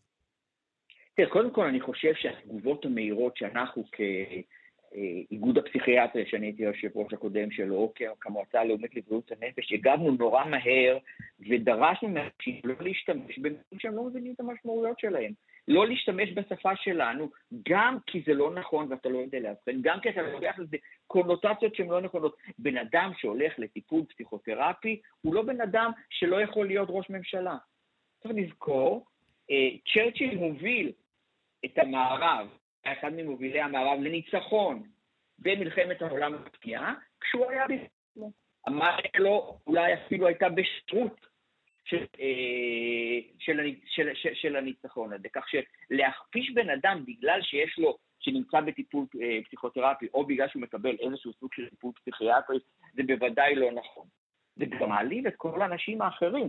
תראה, 1.17 1.29
קודם 1.29 1.51
כל 1.51 1.65
אני 1.65 1.81
חושב 1.81 2.13
שהתגובות 2.15 2.85
המהירות 2.85 3.37
שאנחנו 3.37 3.85
כ... 3.93 4.01
איגוד 5.31 5.59
הפסיכיאטריה, 5.59 6.27
שאני 6.27 6.47
הייתי 6.47 6.67
היושב 6.67 6.89
ראש 6.95 7.13
הקודם 7.13 7.51
שלו, 7.51 7.93
כמועצה 8.21 8.61
הלאומית 8.61 8.97
לבריאות 8.97 9.33
הנפש, 9.33 9.73
הגבנו 9.73 10.11
נורא 10.11 10.45
מהר 10.45 10.99
ודרשנו 11.51 12.09
מאנשים 12.09 12.61
לא 12.65 12.75
להשתמש 12.81 13.39
בנושאים 13.39 13.81
שהם 13.81 13.95
לא 13.95 14.05
מבינים 14.05 14.33
את 14.35 14.41
המשמעויות 14.41 14.99
שלהם. 14.99 15.33
לא 15.69 15.87
להשתמש 15.87 16.29
בשפה 16.35 16.77
שלנו, 16.77 17.31
גם 17.69 17.99
כי 18.07 18.23
זה 18.27 18.35
לא 18.35 18.55
נכון 18.55 18.93
ואתה 18.93 19.09
לא 19.09 19.19
יודע 19.19 19.39
לאבחן, 19.41 19.83
גם 19.83 20.01
כי 20.01 20.09
אתה 20.09 20.23
לוקח 20.23 20.59
לזה 20.59 20.77
קונוטציות 21.07 21.75
שהן 21.75 21.89
לא 21.89 22.01
נכונות. 22.01 22.37
בן 22.59 22.77
אדם 22.77 23.13
שהולך 23.19 23.53
לטיפול 23.59 24.05
פסיכותרפי 24.05 25.01
הוא 25.21 25.35
לא 25.35 25.43
בן 25.43 25.61
אדם 25.61 25.91
שלא 26.11 26.43
יכול 26.43 26.67
להיות 26.67 26.89
ראש 26.93 27.11
ממשלה. 27.11 27.57
צריך 28.23 28.35
לזכור, 28.37 29.07
אה, 29.51 29.71
צ'רצ'יל 29.95 30.39
מוביל 30.39 30.93
את 31.65 31.79
המערב 31.79 32.49
אחד 32.85 33.13
ממובילי 33.13 33.61
המערב 33.61 34.01
לניצחון 34.01 34.83
במלחמת 35.39 36.03
העולם 36.03 36.35
השנייה, 36.35 36.95
כשהוא 37.21 37.51
היה 37.51 37.67
בעצמו. 37.69 38.33
המערכת 38.67 39.11
שלו 39.17 39.59
אולי 39.67 39.95
אפילו 39.95 40.27
הייתה 40.27 40.49
בשטרות 40.49 41.27
של, 41.89 42.05
אה, 42.21 43.21
של, 43.39 43.61
של, 43.87 44.09
של, 44.15 44.35
של 44.35 44.57
הניצחון 44.57 45.13
הזה. 45.13 45.29
כך 45.33 45.45
שלהכפיש 45.49 46.51
בן 46.51 46.71
אדם 46.71 47.05
בגלל 47.07 47.43
שיש 47.43 47.79
לו, 47.79 47.97
שנמצא 48.21 48.61
בטיפול 48.61 49.07
אה, 49.23 49.39
פסיכותרפי, 49.45 50.07
או 50.15 50.27
בגלל 50.27 50.49
שהוא 50.49 50.63
מקבל 50.63 50.97
איזשהו 51.01 51.33
סוג 51.33 51.55
של 51.55 51.69
טיפול 51.69 51.93
פסיכיאטרי, 51.93 52.59
זה 52.95 53.03
בוודאי 53.03 53.55
לא 53.55 53.73
נכון. 53.73 54.07
זה 54.57 54.65
גם 54.67 54.89
מעליב 54.89 55.27
את 55.27 55.35
כל 55.37 55.63
האנשים 55.63 56.03
האחרים. 56.03 56.49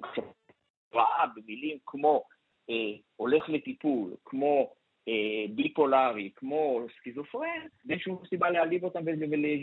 ראה 0.93 1.25
במילים 1.35 1.77
כמו 1.85 2.23
אה, 2.69 2.75
הולך 3.15 3.49
לטיפול, 3.49 4.15
כמו 4.25 4.73
אה, 5.07 5.45
ביפולרי, 5.55 6.31
כמו 6.35 6.85
סכיזופרן, 6.97 7.67
ואין 7.85 7.99
שום 7.99 8.23
סיבה 8.29 8.49
להעליב 8.49 8.83
אותם 8.83 8.99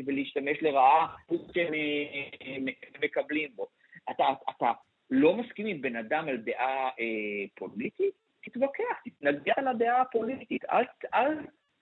ולהשתמש 0.07 0.63
לרעה 0.63 1.15
שהם 1.55 1.75
אה, 1.75 2.57
מקבלים 3.03 3.51
בו. 3.55 3.67
אתה, 4.11 4.25
אתה 4.51 4.73
לא 5.11 5.37
מסכים 5.37 5.67
עם 5.67 5.81
בן 5.81 5.97
אדם 5.97 6.29
על 6.29 6.37
דעה 6.37 6.89
אה, 7.01 7.45
פוליטית? 7.55 8.15
תתווכח, 8.45 9.01
תתנגד 9.05 9.53
על 9.57 9.69
הדעה 9.69 10.01
הפוליטית, 10.03 10.65
אל, 10.65 10.85
אל 11.15 11.35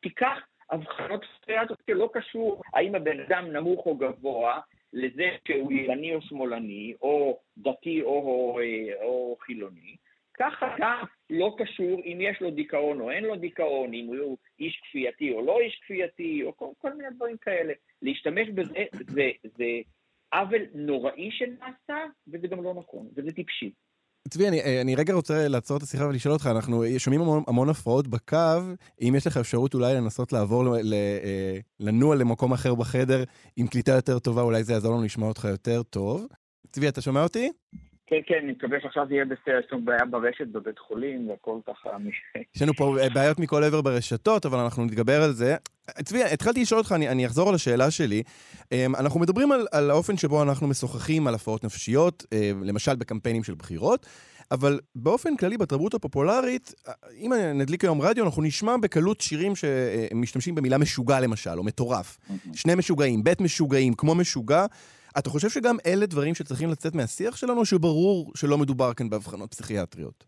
תיקח 0.02 0.38
הבחנות 0.70 1.24
סטריאטיות 1.36 1.78
שלא 1.86 2.10
קשור 2.12 2.62
האם 2.74 2.94
הבן 2.94 3.20
אדם 3.20 3.52
נמוך 3.52 3.86
או 3.86 3.96
גבוה, 3.96 4.60
לזה 4.92 5.28
שהוא 5.48 5.72
ימני 5.72 6.14
או 6.14 6.22
שמאלני, 6.22 6.94
או 7.02 7.38
דתי 7.58 8.02
או, 8.02 8.08
או, 8.08 8.60
או 9.02 9.36
חילוני, 9.40 9.96
ככה 10.34 10.74
גם 10.78 11.04
לא 11.30 11.54
קשור 11.58 12.00
אם 12.04 12.18
יש 12.20 12.40
לו 12.40 12.50
דיכאון 12.50 13.00
או 13.00 13.10
אין 13.10 13.24
לו 13.24 13.36
דיכאון, 13.36 13.94
אם 13.94 14.06
הוא 14.06 14.36
איש 14.60 14.80
כפייתי 14.84 15.32
או 15.32 15.46
לא 15.46 15.60
איש 15.60 15.80
כפייתי, 15.84 16.42
או 16.42 16.56
כל, 16.56 16.66
כל 16.78 16.92
מיני 16.92 17.10
דברים 17.10 17.36
כאלה. 17.36 17.72
להשתמש 18.02 18.48
בזה 18.48 18.84
זה, 18.92 19.30
זה 19.42 19.64
עוול 20.34 20.62
נוראי 20.74 21.30
שנעשה, 21.30 22.04
וזה 22.28 22.46
גם 22.46 22.64
לא 22.64 22.74
נכון, 22.74 23.08
וזה 23.16 23.32
טיפשי. 23.32 23.72
צבי, 24.28 24.48
אני, 24.48 24.80
אני 24.80 24.94
רגע 24.94 25.14
רוצה 25.14 25.48
לעצור 25.48 25.76
את 25.76 25.82
השיחה 25.82 26.06
ולשאול 26.06 26.34
אותך, 26.34 26.46
אנחנו 26.46 26.84
שומעים 26.98 27.20
המון, 27.20 27.42
המון 27.46 27.68
הפרעות 27.68 28.08
בקו, 28.08 28.36
אם 29.00 29.14
יש 29.16 29.26
לך 29.26 29.36
אפשרות 29.36 29.74
אולי 29.74 29.94
לנסות 29.94 30.32
לעבור, 30.32 30.64
ל, 30.64 30.68
ל, 30.82 30.94
אה, 30.94 31.58
לנוע 31.80 32.16
למקום 32.16 32.52
אחר 32.52 32.74
בחדר 32.74 33.24
עם 33.56 33.66
קליטה 33.66 33.92
יותר 33.92 34.18
טובה, 34.18 34.42
אולי 34.42 34.64
זה 34.64 34.72
יעזור 34.72 34.94
לנו 34.94 35.04
לשמוע 35.04 35.28
אותך 35.28 35.44
יותר 35.44 35.82
טוב. 35.82 36.26
צבי, 36.72 36.88
אתה 36.88 37.00
שומע 37.00 37.22
אותי? 37.22 37.50
כן, 38.06 38.16
כן, 38.26 38.34
אני 38.42 38.52
מקווה 38.52 38.78
שעכשיו 38.82 39.06
זה 39.08 39.14
יהיה 39.14 39.24
בסדר, 39.24 39.58
יש 39.64 39.72
לנו 39.72 39.84
בעיה 39.84 40.04
ברשת 40.04 40.46
בבית 40.46 40.78
חולים 40.78 41.28
והכל 41.28 41.58
ככה... 41.66 41.90
יש 42.54 42.62
לנו 42.62 42.74
פה 42.74 42.96
אה, 43.00 43.08
בעיות 43.14 43.38
מכל 43.38 43.64
עבר 43.64 43.80
ברשתות, 43.80 44.46
אבל 44.46 44.58
אנחנו 44.58 44.84
נתגבר 44.84 45.22
על 45.22 45.32
זה. 45.32 45.56
צבי, 46.04 46.24
התחלתי 46.24 46.62
לשאול 46.62 46.80
אותך, 46.80 46.92
אני, 46.92 47.08
אני 47.08 47.26
אחזור 47.26 47.48
על 47.48 47.54
השאלה 47.54 47.90
שלי. 47.90 48.22
אמ, 48.72 48.96
אנחנו 48.96 49.20
מדברים 49.20 49.52
על, 49.52 49.66
על 49.72 49.90
האופן 49.90 50.16
שבו 50.16 50.42
אנחנו 50.42 50.68
משוחחים 50.68 51.26
על 51.26 51.34
הפרעות 51.34 51.64
נפשיות, 51.64 52.26
אה, 52.32 52.50
למשל 52.62 52.96
בקמפיינים 52.96 53.44
של 53.44 53.54
בחירות, 53.54 54.06
אבל 54.50 54.80
באופן 54.94 55.36
כללי 55.36 55.58
בתרבות 55.58 55.94
הפופולרית, 55.94 56.74
אם 57.16 57.32
נדליק 57.54 57.84
היום 57.84 58.00
רדיו, 58.00 58.24
אנחנו 58.24 58.42
נשמע 58.42 58.76
בקלות 58.76 59.20
שירים 59.20 59.52
שמשתמשים 59.56 60.54
במילה 60.54 60.78
משוגע 60.78 61.20
למשל, 61.20 61.58
או 61.58 61.64
מטורף. 61.64 62.18
שני 62.52 62.74
משוגעים, 62.74 63.24
בית 63.24 63.40
משוגעים, 63.40 63.94
כמו 63.94 64.14
משוגע. 64.14 64.66
אתה 65.18 65.30
חושב 65.30 65.48
שגם 65.48 65.76
אלה 65.86 66.06
דברים 66.06 66.34
שצריכים 66.34 66.68
לצאת 66.70 66.94
מהשיח 66.94 67.36
שלנו, 67.36 67.64
שברור 67.64 68.32
שלא 68.36 68.58
מדובר 68.58 68.94
כאן 68.94 69.10
בהבחנות 69.10 69.50
פסיכיאטריות? 69.50 70.24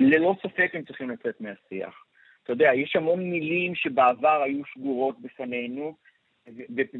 ללא 0.00 0.34
ספק 0.42 0.70
הם 0.74 0.84
צריכים 0.84 1.10
לצאת 1.10 1.40
מהשיח. 1.40 1.94
אתה 2.42 2.52
יודע, 2.52 2.70
יש 2.74 2.96
המון 2.96 3.30
מילים 3.30 3.74
שבעבר 3.74 4.42
היו 4.44 4.64
שגורות 4.64 5.20
בפנינו, 5.20 5.96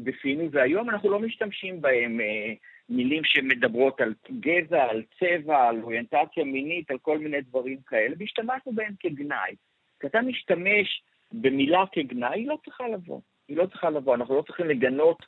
בפינו, 0.03 0.51
והיום 0.51 0.89
אנחנו 0.89 1.09
לא 1.09 1.19
משתמשים 1.19 1.81
בהם. 1.81 2.21
אה, 2.21 2.53
מילים 2.89 3.23
שמדברות 3.25 4.01
על 4.01 4.13
גזע, 4.39 4.83
על 4.83 5.03
צבע, 5.19 5.67
על 5.67 5.81
אוריינטציה 5.81 6.43
מינית, 6.43 6.91
על 6.91 6.97
כל 6.97 7.17
מיני 7.17 7.41
דברים 7.41 7.77
כאלה, 7.87 8.15
והשתמשנו 8.19 8.71
בהם 8.71 8.93
כגנאי. 8.99 9.55
כשאתה 9.99 10.21
משתמש 10.21 11.03
במילה 11.31 11.83
כגנאי, 11.91 12.39
היא 12.39 12.47
לא 12.47 12.57
צריכה 12.65 12.87
לבוא. 12.87 13.21
היא 13.47 13.57
לא 13.57 13.65
צריכה 13.65 13.89
לבוא. 13.89 14.15
אנחנו 14.15 14.35
לא 14.35 14.41
צריכים 14.41 14.67
לגנות 14.67 15.25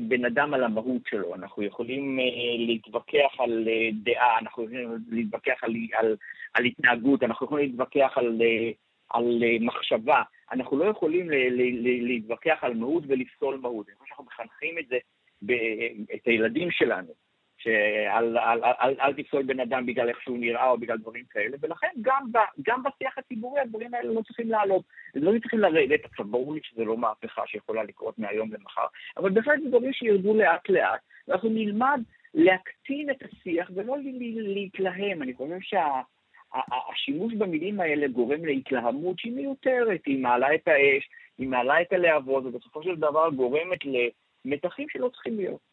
בן 0.00 0.24
אדם 0.24 0.54
על 0.54 0.64
המהות 0.64 1.02
שלו. 1.08 1.34
אנחנו 1.34 1.62
יכולים 1.62 2.18
אה, 2.20 2.24
להתווכח 2.66 3.32
על 3.38 3.68
אה, 3.68 3.88
דעה, 3.92 4.38
אנחנו 4.38 4.64
יכולים 4.64 4.90
להתווכח 5.10 5.58
על, 5.62 5.74
על, 5.92 6.16
על 6.54 6.64
התנהגות, 6.64 7.22
אנחנו 7.22 7.46
יכולים 7.46 7.66
להתווכח 7.66 8.12
על, 8.16 8.42
אה, 8.42 8.70
על 9.10 9.42
אה, 9.42 9.56
מחשבה. 9.60 10.22
אנחנו 10.52 10.76
לא 10.76 10.84
יכולים 10.84 11.30
ל, 11.30 11.34
ל, 11.34 11.62
ל, 11.62 12.06
להתווכח 12.06 12.58
על 12.62 12.74
מהות 12.74 13.04
ולפסול 13.08 13.58
מהות. 13.62 13.88
אני 13.88 13.96
חושב 13.96 14.08
שאנחנו 14.08 14.24
מחנכים 14.24 14.78
את 14.78 14.88
זה, 14.88 14.96
את 16.14 16.26
הילדים 16.26 16.70
שלנו. 16.70 17.27
שאל 17.58 18.38
אל, 18.38 18.64
אל, 18.64 18.72
אל, 18.82 18.94
אל 19.00 19.12
תפסול 19.12 19.42
בן 19.42 19.60
אדם 19.60 19.86
בגלל 19.86 20.08
איך 20.08 20.22
שהוא 20.22 20.38
נראה 20.38 20.70
או 20.70 20.78
בגלל 20.78 20.98
דברים 20.98 21.24
כאלה, 21.30 21.56
ולכן 21.60 21.88
גם, 22.00 22.32
ב, 22.32 22.38
גם 22.62 22.82
בשיח 22.82 23.18
הציבורי 23.18 23.60
הדברים 23.60 23.94
האלה 23.94 24.12
לא 24.12 24.22
צריכים 24.22 24.50
לעלות, 24.50 24.82
לא 25.14 25.38
צריכים 25.40 25.60
לרדת, 25.60 26.04
עכשיו 26.04 26.24
ברור 26.24 26.54
לי 26.54 26.60
שזה 26.62 26.84
לא 26.84 26.96
מהפכה 26.96 27.42
שיכולה 27.46 27.82
לקרות 27.82 28.18
מהיום 28.18 28.52
למחר, 28.52 28.86
אבל 29.16 29.30
בהחלט 29.30 29.60
דברים 29.68 29.92
שירדו 29.92 30.34
לאט 30.34 30.68
לאט, 30.68 31.00
ואנחנו 31.28 31.48
נלמד 31.48 32.00
להקטין 32.34 33.10
את 33.10 33.22
השיח 33.22 33.70
ולא 33.74 33.96
להתלהם, 34.34 35.22
אני 35.22 35.34
חושב 35.34 35.60
שה, 35.60 36.00
במילים 37.38 37.80
האלה 37.80 38.08
גורם 38.08 38.44
להתלהמות 38.44 39.18
שהיא 39.18 39.32
מיותרת, 39.32 40.00
היא 40.06 40.22
מעלה 40.22 40.54
את 40.54 40.68
האש, 40.68 41.08
היא 41.38 41.48
מעלה 41.48 41.82
את 41.82 41.92
הלהבות, 41.92 42.44
ובסופו 42.44 42.82
של 42.82 42.96
דבר 42.96 43.30
גורמת 43.30 43.78
למתחים 44.44 44.88
שלא 44.88 45.08
צריכים 45.08 45.36
להיות. 45.36 45.67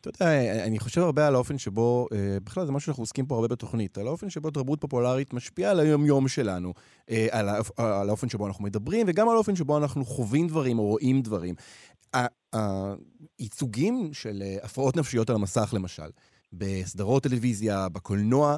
אתה 0.00 0.08
יודע, 0.08 0.64
אני 0.64 0.78
חושב 0.78 1.00
הרבה 1.00 1.26
על 1.26 1.34
האופן 1.34 1.58
שבו, 1.58 2.06
אה, 2.12 2.40
בכלל 2.44 2.66
זה 2.66 2.72
משהו 2.72 2.86
שאנחנו 2.86 3.02
עוסקים 3.02 3.26
פה 3.26 3.34
הרבה 3.34 3.48
בתוכנית, 3.48 3.98
על 3.98 4.06
האופן 4.06 4.30
שבו 4.30 4.50
תרבות 4.50 4.80
פופולרית 4.80 5.32
משפיעה 5.32 5.70
על 5.70 5.80
היום-יום 5.80 6.28
שלנו, 6.28 6.74
אה, 7.10 7.26
על, 7.30 7.48
על 7.76 8.08
האופן 8.08 8.28
שבו 8.28 8.46
אנחנו 8.46 8.64
מדברים, 8.64 9.06
וגם 9.08 9.28
על 9.28 9.34
האופן 9.34 9.56
שבו 9.56 9.78
אנחנו 9.78 10.04
חווים 10.04 10.48
דברים 10.48 10.78
או 10.78 10.84
רואים 10.84 11.22
דברים. 11.22 11.54
הייצוגים 13.38 14.10
של 14.12 14.42
אה, 14.42 14.56
הפרעות 14.62 14.96
נפשיות 14.96 15.30
על 15.30 15.36
המסך, 15.36 15.70
למשל, 15.76 16.10
בסדרות 16.52 17.22
טלוויזיה, 17.22 17.88
בקולנוע, 17.88 18.56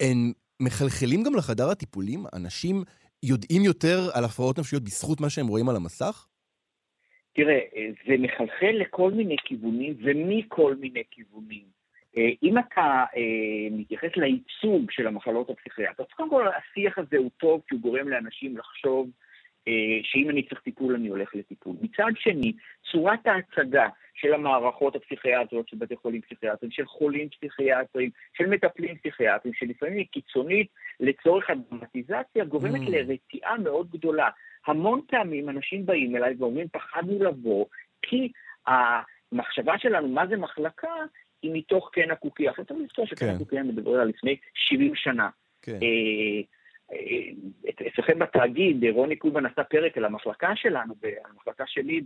הם 0.00 0.32
מחלחלים 0.60 1.22
גם 1.22 1.34
לחדר 1.34 1.70
הטיפולים? 1.70 2.26
אנשים 2.32 2.84
יודעים 3.22 3.64
יותר 3.64 4.10
על 4.12 4.24
הפרעות 4.24 4.58
נפשיות 4.58 4.84
בזכות 4.84 5.20
מה 5.20 5.30
שהם 5.30 5.46
רואים 5.46 5.68
על 5.68 5.76
המסך? 5.76 6.26
תראה, 7.40 7.60
זה 8.06 8.14
מחלחל 8.18 8.70
לכל 8.72 9.10
מיני 9.10 9.36
כיוונים 9.44 9.94
ומכל 10.02 10.74
מיני 10.74 11.02
כיוונים. 11.10 11.64
אה, 12.16 12.30
אם 12.42 12.58
אתה 12.58 13.04
אה, 13.16 13.68
מתייחס 13.70 14.16
לייצוג 14.16 14.90
של 14.90 15.06
המחלות 15.06 15.50
הפסיכיאטריות, 15.50 16.00
אז 16.00 16.16
קודם 16.16 16.30
כל 16.30 16.46
השיח 16.48 16.98
הזה 16.98 17.16
הוא 17.16 17.30
טוב 17.36 17.62
כי 17.68 17.74
הוא 17.74 17.82
גורם 17.82 18.08
לאנשים 18.08 18.56
לחשוב 18.56 19.10
אה, 19.68 19.98
שאם 20.02 20.30
אני 20.30 20.42
צריך 20.42 20.60
טיפול 20.60 20.94
אני 20.94 21.08
הולך 21.08 21.34
לטיפול. 21.34 21.76
מצד 21.80 22.10
שני, 22.16 22.52
צורת 22.92 23.26
ההצגה 23.26 23.88
של 24.14 24.34
המערכות 24.34 24.96
הפסיכיאטריות 24.96 25.68
של 25.68 25.76
בתי 25.76 25.96
חולים 25.96 26.20
פסיכיאטריים, 26.20 26.72
של 26.72 26.86
חולים 26.86 27.28
פסיכיאטריים, 27.28 28.10
של 28.34 28.46
מטפלים 28.46 28.96
פסיכיאטריים, 28.96 29.54
שלפעמים 29.54 29.98
היא 29.98 30.06
קיצונית 30.12 30.68
לצורך 31.00 31.50
הדרמטיזציה, 31.50 32.44
גורמת 32.44 32.80
mm. 32.80 32.90
לרתיעה 32.90 33.58
מאוד 33.58 33.90
גדולה. 33.90 34.28
המון 34.66 35.00
פעמים 35.08 35.48
אנשים 35.48 35.86
באים 35.86 36.16
אליי 36.16 36.34
ואומרים, 36.38 36.68
פחדנו 36.68 37.24
לבוא, 37.24 37.66
כי 38.02 38.32
המחשבה 38.66 39.78
שלנו, 39.78 40.08
מה 40.08 40.26
זה 40.26 40.36
מחלקה, 40.36 40.94
היא 41.42 41.50
מתוך 41.54 41.90
קן 41.92 42.10
הקוקייה. 42.10 42.50
עכשיו 42.50 42.64
צריך 42.64 42.80
לזכור 42.80 43.06
שקן 43.06 43.26
כן. 43.26 43.34
הקוקייה 43.34 43.62
מדבר 43.62 44.00
על 44.00 44.08
לפני 44.08 44.36
70 44.54 44.94
שנה. 44.94 45.28
כן. 45.62 45.78
אה, 45.82 46.42
אה, 46.92 47.88
אצלכם 47.88 48.18
בתאגיד, 48.18 48.84
רוני 48.92 49.16
קובן 49.16 49.46
עשה 49.46 49.64
פרק 49.64 49.96
על 49.96 50.04
המחלקה 50.04 50.56
שלנו, 50.56 50.94
על 51.02 51.10
המחלקה 51.30 51.64
שלי 51.66 52.00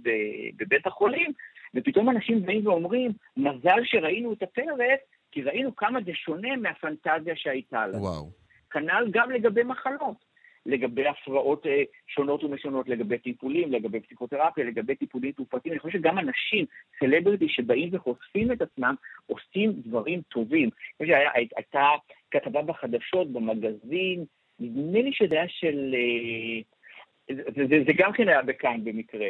בבית 0.57 0.87
החולים, 0.87 1.33
ופתאום 1.75 2.11
אנשים 2.11 2.47
באים 2.47 2.67
ואומרים, 2.67 3.13
מזל 3.37 3.81
שראינו 3.85 4.33
את 4.33 4.43
הפרק, 4.43 5.01
כי 5.33 5.43
ראינו 5.43 5.77
כמה 5.77 5.99
זה 6.07 6.13
שונה 6.15 6.57
מהפנטזיה 6.57 7.37
שהייתה 7.37 7.87
לנו. 7.87 8.03
וואו. 8.03 8.31
כנ"ל 8.71 9.07
גם 9.11 9.31
לגבי 9.31 9.63
מחלות. 9.63 10.34
לגבי 10.67 11.07
הפרעות 11.07 11.67
אה, 11.67 11.83
שונות 12.07 12.45
ומשונות, 12.45 12.89
לגבי 12.89 13.19
טיפולים, 13.19 13.73
לגבי 13.73 14.01
פסיכותרפיה, 14.01 14.65
לגבי 14.65 14.95
טיפולים 14.95 15.33
תרופתיים. 15.33 15.73
אני 15.73 15.81
חושב 15.81 15.99
שגם 15.99 16.19
אנשים, 16.19 16.65
סלבריטי, 16.99 17.49
שבאים 17.49 17.89
וחושפים 17.93 18.53
את 18.53 18.63
עצמם, 18.63 18.95
עושים 19.27 19.73
דברים 19.73 20.21
טובים. 20.29 20.69
אני 21.01 21.07
חושב 21.07 21.19
שהייתה 21.55 21.89
כתבה 22.31 22.63
בחדשות, 22.63 23.33
במגזין, 23.33 24.25
נדמה 24.61 25.03
לי 25.03 25.13
שזה 25.13 25.35
היה 25.35 25.49
של... 25.49 25.95
אה, 25.95 26.63
זה, 27.37 27.67
זה, 27.69 27.77
זה 27.87 27.93
גם 27.97 28.13
כן 28.13 28.29
היה 28.29 28.43
בכאן 28.43 28.85
במקרה. 28.85 29.29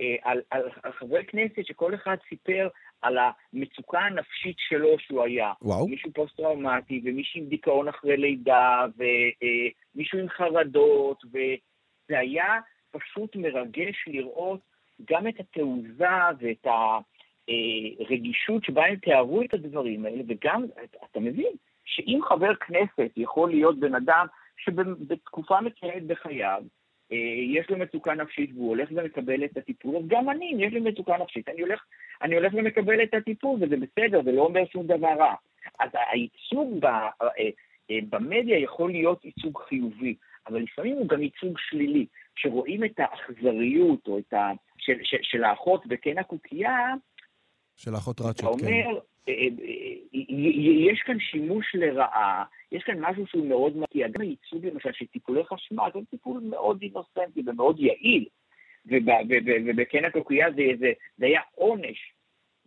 אה, 0.00 0.16
על, 0.22 0.40
על, 0.50 0.62
על 0.82 0.92
חברי 0.92 1.24
כנסת 1.24 1.66
שכל 1.66 1.94
אחד 1.94 2.16
סיפר 2.28 2.68
על 3.02 3.18
המצוקה 3.18 4.00
הנפשית 4.00 4.56
שלו 4.58 4.98
שהוא 4.98 5.22
היה. 5.22 5.52
וואו. 5.62 5.88
מישהו 5.88 6.10
פוסט-טראומטי, 6.14 7.00
ומישהו 7.04 7.40
עם 7.40 7.48
דיכאון 7.48 7.88
אחרי 7.88 8.16
לידה, 8.16 8.86
ומישהו 8.96 10.18
עם 10.18 10.28
חרדות, 10.28 11.24
וזה 11.24 12.18
היה 12.18 12.60
פשוט 12.90 13.36
מרגש 13.36 14.04
לראות 14.06 14.60
גם 15.10 15.28
את 15.28 15.40
התעוזה 15.40 16.04
ואת 16.40 16.66
הרגישות 18.00 18.64
שבה 18.64 18.86
הם 18.86 18.96
תיארו 18.96 19.42
את 19.42 19.54
הדברים 19.54 20.04
האלה, 20.04 20.22
וגם, 20.28 20.64
אתה 21.10 21.20
מבין, 21.20 21.52
שאם 21.84 22.20
חבר 22.28 22.54
כנסת 22.54 23.10
יכול 23.16 23.50
להיות 23.50 23.80
בן 23.80 23.94
אדם 23.94 24.26
שבתקופה 24.56 25.60
מסוימת 25.60 26.06
בחייו, 26.06 26.62
אה, 26.62 26.66
יש 27.54 27.70
לו 27.70 27.78
מצוקה 27.78 28.14
נפשית 28.14 28.50
והוא 28.54 28.68
הולך 28.68 28.88
ומקבל 28.92 29.44
את 29.44 29.56
הטיפול, 29.56 29.96
אז 29.96 30.02
גם 30.06 30.30
אני, 30.30 30.52
אם 30.54 30.60
יש 30.60 30.72
לי 30.72 30.80
מצוקה 30.80 31.16
נפשית, 31.16 31.48
אני 31.48 31.60
הולך, 31.60 31.84
אני 32.22 32.34
הולך 32.34 32.54
ומקבל 32.54 33.02
את 33.02 33.14
הטיפול, 33.14 33.58
וזה 33.62 33.76
בסדר, 33.76 34.22
זה 34.22 34.32
לא 34.32 34.42
אומר 34.42 34.62
שום 34.72 34.86
דבר 34.86 35.14
רע. 35.18 35.34
אז 35.78 35.90
הייצוג 36.10 36.80
ב, 36.80 36.84
אה, 36.86 37.10
אה, 37.90 37.98
במדיה 38.08 38.58
יכול 38.58 38.90
להיות 38.90 39.24
ייצוג 39.24 39.58
חיובי, 39.68 40.14
אבל 40.46 40.60
לפעמים 40.60 40.96
הוא 40.96 41.08
גם 41.08 41.22
ייצוג 41.22 41.58
שלילי. 41.58 42.06
כשרואים 42.36 42.84
את 42.84 43.00
האכזריות 43.00 44.08
או 44.08 44.18
את 44.18 44.32
ה... 44.32 44.50
של, 44.78 44.98
של, 45.02 45.16
של 45.22 45.44
האחות 45.44 45.86
בקן 45.86 46.18
הקוקייה, 46.18 46.94
של 47.76 47.94
האחות 47.94 48.20
ראצ'ט, 48.20 48.40
כן. 48.40 48.46
אתה 48.46 48.46
אומר, 48.46 49.00
יש 50.90 51.02
כאן 51.06 51.20
שימוש 51.20 51.74
לרעה, 51.74 52.44
יש 52.72 52.82
כאן 52.84 53.00
משהו 53.00 53.26
שהוא 53.26 53.46
מאוד 53.46 53.76
מגיע. 53.76 54.08
גם 54.08 54.20
הייצוג 54.20 54.66
למשל 54.66 54.90
של 54.92 55.06
טיפולי 55.06 55.44
חשמל, 55.44 55.88
זה 55.94 56.00
טיפול 56.10 56.40
מאוד 56.40 56.82
אינוסנטי 56.82 57.42
ומאוד 57.46 57.80
יעיל, 57.80 58.24
ובקן 58.86 60.04
הקוקייה 60.04 60.50
זה, 60.50 60.62
זה, 60.78 60.92
זה 61.18 61.26
היה 61.26 61.40
עונש, 61.54 62.12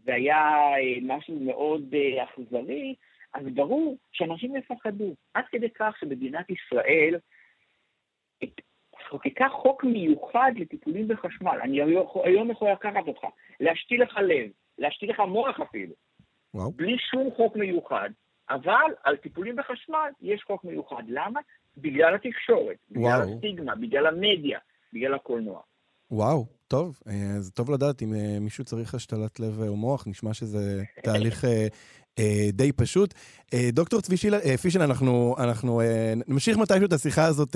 זה 0.04 0.14
היה 0.14 0.38
אה, 0.78 0.98
משהו 1.02 1.40
מאוד 1.40 1.94
אה, 1.94 2.24
אכזרי, 2.24 2.96
אז 3.34 3.46
ברור 3.54 3.98
שאנשים 4.12 4.56
יפחדו. 4.56 5.16
עד 5.34 5.44
כדי 5.52 5.70
כך 5.70 5.96
שמדינת 6.00 6.46
ישראל 6.50 7.16
חוקקה 9.10 9.50
חוק 9.50 9.84
מיוחד 9.84 10.52
לטיפולים 10.56 11.08
בחשמל. 11.08 11.60
אני 11.64 11.82
היום 12.24 12.52
יכול 12.52 12.72
לקחת 12.72 13.08
אותך, 13.08 13.22
להשתיל 13.60 14.04
לך 14.04 14.18
לב, 14.18 14.50
להשתיל 14.80 15.10
לך 15.10 15.20
מוח 15.20 15.60
אפילו. 15.60 15.94
וואו. 16.54 16.72
בלי 16.72 16.98
שום 17.12 17.30
חוק 17.36 17.56
מיוחד. 17.56 18.10
אבל 18.50 18.92
על 19.04 19.18
טיפולים 19.18 19.56
בחשמל 19.56 20.10
יש 20.22 20.44
חוק 20.48 20.64
מיוחד. 20.64 21.04
למה? 21.08 21.40
בגלל 21.78 22.16
התקשורת, 22.16 22.78
בגלל 22.92 23.04
וואו. 23.04 23.36
הסטיגמה, 23.36 23.76
בגלל 23.76 24.08
המדיה, 24.08 24.60
בגלל 24.94 25.14
הקולנוע. 25.14 25.62
וואו, 26.12 26.46
טוב, 26.68 27.00
אה, 27.08 27.40
זה 27.40 27.52
טוב 27.52 27.72
לדעת 27.72 28.02
אם 28.02 28.14
אה, 28.14 28.40
מישהו 28.42 28.64
צריך 28.64 28.96
השתלת 28.96 29.40
לב 29.40 29.62
או 29.68 29.76
מוח, 29.76 30.08
נשמע 30.08 30.34
שזה 30.34 30.84
תהליך 31.04 31.46
אה, 31.46 32.50
די 32.54 32.72
פשוט. 32.72 33.14
דוקטור 33.74 34.02
צבי 34.02 34.16
פישל, 34.62 34.82
אנחנו, 34.82 35.36
אנחנו 35.40 35.82
נמשיך 36.28 36.58
מתישהו 36.58 36.86
את 36.86 36.94
השיחה 36.94 37.26
הזאת 37.26 37.56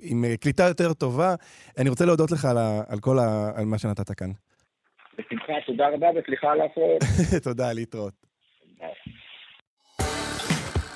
עם 0.00 0.24
קליטה 0.40 0.62
יותר 0.62 0.92
טובה. 0.92 1.34
אני 1.78 1.90
רוצה 1.90 2.04
להודות 2.04 2.30
לך 2.30 2.44
על, 2.44 2.56
על 2.88 3.00
כל 3.00 3.18
ה, 3.18 3.52
על 3.54 3.64
מה 3.64 3.78
שנתת 3.78 4.10
כאן. 4.10 4.30
בשמחה, 5.18 5.52
תודה 5.66 5.88
רבה 5.88 6.06
וסליחה 6.20 6.52
על 6.52 6.60
ההפרעות. 6.60 7.02
תודה, 7.44 7.72
להתראות. 7.72 8.26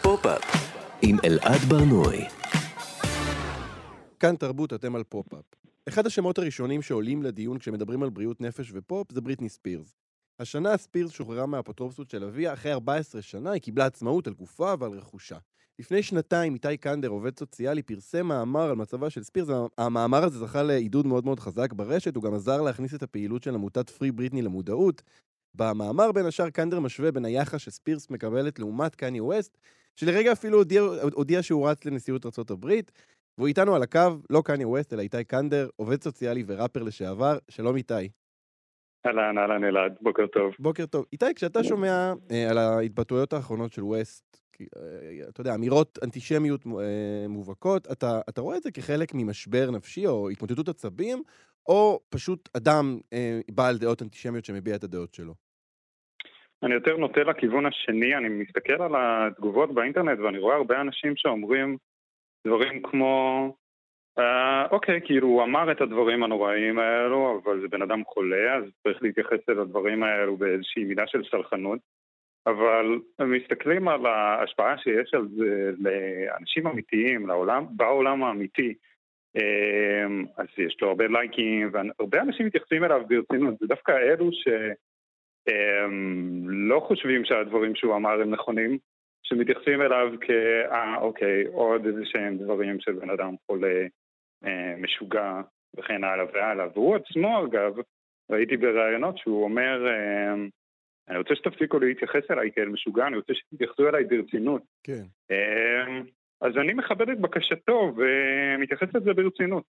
פופ-אפ 0.02 0.42
עם 1.02 1.16
אלעד 1.24 1.60
בר-נוי. 1.68 2.24
כאן 4.20 4.36
תרבות, 4.36 4.72
אתם 4.72 4.96
על 4.96 5.02
פופ-אפ. 5.04 5.44
אחד 5.88 6.06
השמות 6.06 6.38
הראשונים 6.38 6.82
שעולים 6.82 7.22
לדיון 7.22 7.58
כשמדברים 7.58 8.02
על 8.02 8.10
בריאות 8.10 8.40
נפש 8.40 8.70
ופופ 8.74 9.12
זה 9.12 9.20
בריטני 9.20 9.48
ספירס. 9.48 9.96
השנה 10.40 10.76
ספירס 10.76 11.10
שוחררה 11.10 11.46
מהאפוטרופסות 11.46 12.10
של 12.10 12.24
אביה, 12.24 12.52
אחרי 12.52 12.72
14 12.72 13.22
שנה 13.22 13.50
היא 13.50 13.62
קיבלה 13.62 13.86
עצמאות 13.86 14.26
על 14.26 14.32
גופה 14.32 14.74
ועל 14.78 14.90
רכושה. 14.90 15.38
לפני 15.80 16.02
שנתיים 16.02 16.54
איתי 16.54 16.76
קנדר, 16.76 17.08
עובד 17.08 17.38
סוציאלי, 17.38 17.82
פרסם 17.82 18.26
מאמר 18.26 18.70
על 18.70 18.76
מצבה 18.76 19.10
של 19.10 19.22
ספירס. 19.22 19.48
המאמר 19.78 20.24
הזה 20.24 20.38
זכה 20.38 20.62
לעידוד 20.62 21.06
מאוד 21.06 21.24
מאוד 21.24 21.40
חזק 21.40 21.72
ברשת, 21.72 22.16
הוא 22.16 22.24
גם 22.24 22.34
עזר 22.34 22.62
להכניס 22.62 22.94
את 22.94 23.02
הפעילות 23.02 23.42
של 23.42 23.54
עמותת 23.54 23.90
פרי 23.90 24.12
בריטני 24.12 24.42
למודעות. 24.42 25.02
במאמר 25.54 26.12
בין 26.12 26.26
השאר 26.26 26.50
קנדר 26.50 26.80
משווה 26.80 27.12
בין 27.12 27.24
היחס 27.24 27.60
שספירס 27.60 28.10
מקבלת 28.10 28.58
לעומת 28.58 28.94
קניה 28.94 29.24
ווסט, 29.24 29.58
שלרגע 29.96 30.32
אפילו 30.32 30.58
הודיע, 30.58 30.82
הודיע 31.14 31.42
שהוא 31.42 31.68
רץ 31.68 31.84
לנשיאות 31.84 32.26
ארה"ב, 32.26 32.70
והוא 33.38 33.48
איתנו 33.48 33.74
על 33.74 33.82
הקו, 33.82 34.10
לא 34.30 34.42
קניה 34.44 34.68
ווסט, 34.68 34.92
אלא 34.92 35.00
איתי 35.00 35.24
קנדר, 35.24 35.68
עובד 35.76 36.02
סוציאלי 36.02 36.44
וראפר 36.46 36.82
לשעבר. 36.82 37.38
שלום 37.48 37.76
איתי. 37.76 38.08
אהלן, 39.06 39.38
אהלן 39.38 39.64
אלעד, 39.64 39.96
בוקר 40.00 40.26
טוב. 40.26 40.52
בוקר 40.58 40.86
טוב. 40.86 41.04
איתי, 41.12 41.34
כשאתה 41.36 41.64
שומע 41.64 42.12
אה, 42.30 42.50
על 42.50 42.58
ההתבטאויות 42.58 43.32
האחרונות 43.32 43.72
של 43.72 43.84
ווסט, 43.84 44.40
אתה 45.28 45.40
יודע, 45.40 45.54
אמירות 45.54 45.98
אנטישמיות 46.04 46.66
אה, 46.66 47.28
מובהקות, 47.28 47.86
אתה, 47.92 48.20
אתה 48.28 48.40
רואה 48.40 48.56
את 48.56 48.62
זה 48.62 48.70
כחלק 48.70 49.08
ממשבר 49.14 49.70
נפשי 49.70 50.06
או 50.06 50.30
התמוטטות 50.30 50.68
עצבים, 50.68 51.22
או 51.68 52.00
פשוט 52.08 52.48
אדם 52.56 52.98
אה, 53.12 53.40
בעל 53.50 53.78
דעות 53.78 54.02
אנטישמיות 54.02 54.44
שמביע 54.44 54.76
את 54.76 54.84
הדעות 54.84 55.14
שלו? 55.14 55.34
אני 56.62 56.74
יותר 56.74 56.96
נוטה 56.96 57.20
לכיוון 57.20 57.66
השני, 57.66 58.16
אני 58.16 58.28
מסתכל 58.28 58.82
על 58.82 58.92
התגובות 58.96 59.74
באינטרנט 59.74 60.18
ואני 60.18 60.38
רואה 60.38 60.56
הרבה 60.56 60.80
אנשים 60.80 61.12
שאומרים 61.16 61.76
דברים 62.46 62.82
כמו 62.82 63.46
אה, 64.18 64.66
אוקיי, 64.70 65.00
כאילו 65.04 65.28
הוא 65.28 65.42
אמר 65.42 65.72
את 65.72 65.80
הדברים 65.80 66.22
הנוראים 66.22 66.78
האלו, 66.78 67.40
אבל 67.44 67.60
זה 67.60 67.68
בן 67.68 67.82
אדם 67.82 68.04
חולה, 68.04 68.56
אז 68.56 68.64
צריך 68.82 69.02
להתייחס 69.02 69.48
אל 69.48 69.58
הדברים 69.60 70.02
האלו 70.02 70.36
באיזושהי 70.36 70.84
מידה 70.84 71.06
של 71.06 71.22
סלחנות. 71.30 71.78
אבל 72.46 72.98
מסתכלים 73.20 73.88
על 73.88 74.06
ההשפעה 74.06 74.78
שיש 74.78 75.14
על 75.14 75.28
זה 75.36 75.70
לאנשים 75.78 76.66
אמיתיים, 76.66 77.26
לעולם, 77.26 77.66
בעולם 77.70 78.24
האמיתי, 78.24 78.74
אמ, 79.36 80.24
אז 80.36 80.46
יש 80.58 80.76
לו 80.82 80.88
הרבה 80.88 81.06
לייקים, 81.06 81.70
והרבה 81.72 82.20
אנשים 82.20 82.46
מתייחסים 82.46 82.84
אליו 82.84 83.02
ברצינות, 83.08 83.58
זה 83.60 83.66
דווקא 83.66 83.92
אלו 83.92 84.30
שלא 84.32 84.74
אמ, 86.76 86.80
חושבים 86.80 87.24
שהדברים 87.24 87.74
שהוא 87.74 87.96
אמר 87.96 88.20
הם 88.20 88.30
נכונים, 88.30 88.78
שמתייחסים 89.22 89.82
אליו 89.82 90.12
כאה, 90.20 90.96
אוקיי, 91.00 91.44
עוד 91.46 91.86
איזה 91.86 92.00
שהם 92.04 92.38
דברים 92.38 92.80
של 92.80 92.92
בן 92.92 93.10
אדם 93.10 93.34
חולה, 93.46 93.86
אה, 94.44 94.74
משוגע 94.78 95.40
וכן 95.78 96.04
הלאה 96.04 96.24
והלאה. 96.32 96.66
והוא 96.74 96.96
עצמו, 96.96 97.44
אגב, 97.46 97.74
ראיתי 98.30 98.56
בראיונות 98.56 99.18
שהוא 99.18 99.44
אומר, 99.44 99.86
אמ, 99.88 100.48
אני 101.10 101.18
רוצה 101.18 101.34
שתפסיקו 101.34 101.78
להתייחס 101.78 102.30
אליי 102.30 102.50
כאל 102.54 102.68
משוגע, 102.68 103.06
אני 103.06 103.16
רוצה 103.16 103.32
שתתייחסו 103.34 103.88
אליי 103.88 104.04
ברצינות. 104.04 104.62
כן. 104.82 105.04
אז 106.40 106.52
אני 106.56 106.72
מכבד 106.72 107.08
את 107.10 107.20
בקשתו 107.20 107.92
ומתייחס 107.96 108.94
לזה 108.94 109.12
ברצינות. 109.14 109.64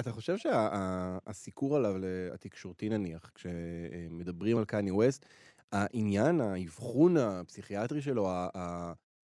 אתה 0.00 0.10
חושב 0.10 0.36
שהסיקור 0.36 1.76
עליו, 1.76 1.94
התקשורתי 2.34 2.88
נניח, 2.88 3.30
כשמדברים 3.34 4.58
על 4.58 4.64
קני 4.64 4.90
ווסט, 4.90 5.26
העניין, 5.72 6.40
האבחון 6.40 7.16
הפסיכיאטרי 7.16 8.00
שלו, 8.00 8.28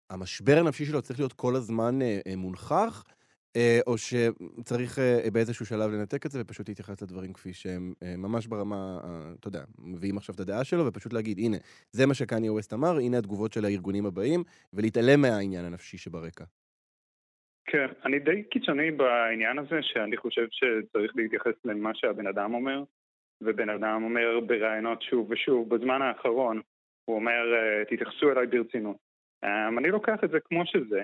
המשבר 0.10 0.58
הנפשי 0.58 0.86
שלו 0.86 1.02
צריך 1.02 1.20
להיות 1.20 1.34
כל 1.34 1.56
הזמן 1.56 2.02
אה, 2.02 2.36
מונחח? 2.38 3.04
אה, 3.56 3.80
או 3.88 3.98
שצריך 3.98 5.00
אה, 5.00 5.32
באיזשהו 5.34 5.66
שלב 5.66 5.92
לנתק 5.92 6.26
את 6.26 6.32
זה 6.32 6.42
ופשוט 6.42 6.70
להתייחס 6.70 7.02
לדברים 7.02 7.34
כפי 7.34 7.54
שהם 7.54 7.94
אה, 8.04 8.18
ממש 8.18 8.48
ברמה, 8.48 9.00
אתה 9.40 9.48
יודע, 9.48 9.64
מביאים 9.80 10.18
עכשיו 10.18 10.36
את 10.36 10.40
הדעה 10.40 10.64
שלו 10.64 10.86
ופשוט 10.86 11.14
להגיד, 11.14 11.40
הנה, 11.40 11.58
זה 11.92 12.06
מה 12.08 12.14
שקניה 12.14 12.52
ווסט 12.54 12.74
אמר, 12.74 12.98
הנה 12.98 13.18
התגובות 13.18 13.54
של 13.54 13.66
הארגונים 13.66 14.06
הבאים, 14.06 14.44
ולהתעלם 14.74 15.22
מהעניין 15.22 15.66
הנפשי 15.66 15.98
שברקע. 15.98 16.44
כן, 17.66 17.88
אני 18.06 18.20
די 18.20 18.44
קיצוני 18.44 18.92
בעניין 18.92 19.60
הזה, 19.60 19.80
שאני 19.82 20.18
חושב 20.18 20.48
שצריך 20.52 21.12
להתייחס 21.16 21.66
למה 21.66 21.92
שהבן 21.96 22.28
אדם 22.28 22.54
אומר, 22.54 22.84
ובן 23.42 23.70
אדם 23.70 24.04
אומר 24.04 24.40
בראיונות 24.48 25.02
שוב 25.02 25.32
ושוב, 25.32 25.76
בזמן 25.76 26.02
האחרון, 26.02 26.62
הוא 27.06 27.16
אומר, 27.16 27.42
תתייחסו 27.90 28.32
אליי 28.32 28.48
ברצינות. 28.48 28.98
אני 29.78 29.90
לוקח 29.90 30.24
את 30.24 30.30
זה 30.30 30.40
כמו 30.40 30.66
שזה. 30.66 31.04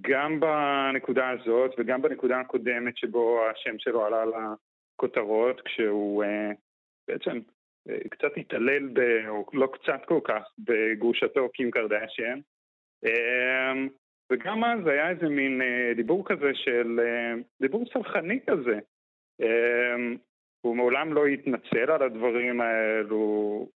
גם 0.00 0.40
בנקודה 0.40 1.30
הזאת 1.30 1.74
וגם 1.78 2.02
בנקודה 2.02 2.40
הקודמת 2.40 2.96
שבו 2.96 3.46
השם 3.50 3.78
שלו 3.78 4.06
עלה 4.06 4.24
לכותרות, 4.24 5.60
כשהוא 5.60 6.24
uh, 6.24 6.56
בעצם 7.08 7.40
uh, 7.88 8.08
קצת 8.08 8.30
התעלל, 8.36 8.88
ב, 8.92 9.00
או 9.28 9.46
לא 9.52 9.68
קצת 9.72 10.00
כל 10.04 10.20
כך, 10.24 10.42
בגרושתו 10.58 11.48
קים 11.48 11.70
קרדשיין. 11.70 12.42
Uh, 13.06 13.90
וגם 14.32 14.64
אז 14.64 14.86
היה 14.86 15.10
איזה 15.10 15.28
מין 15.28 15.60
uh, 15.62 15.96
דיבור 15.96 16.24
כזה 16.28 16.54
של, 16.54 17.00
uh, 17.00 17.42
דיבור 17.60 17.84
סלחני 17.92 18.40
כזה. 18.46 18.78
Uh, 19.42 20.18
הוא 20.60 20.76
מעולם 20.76 21.12
לא 21.12 21.26
התנצל 21.26 21.90
על 21.90 22.02
הדברים 22.02 22.60
האלו, 22.60 23.16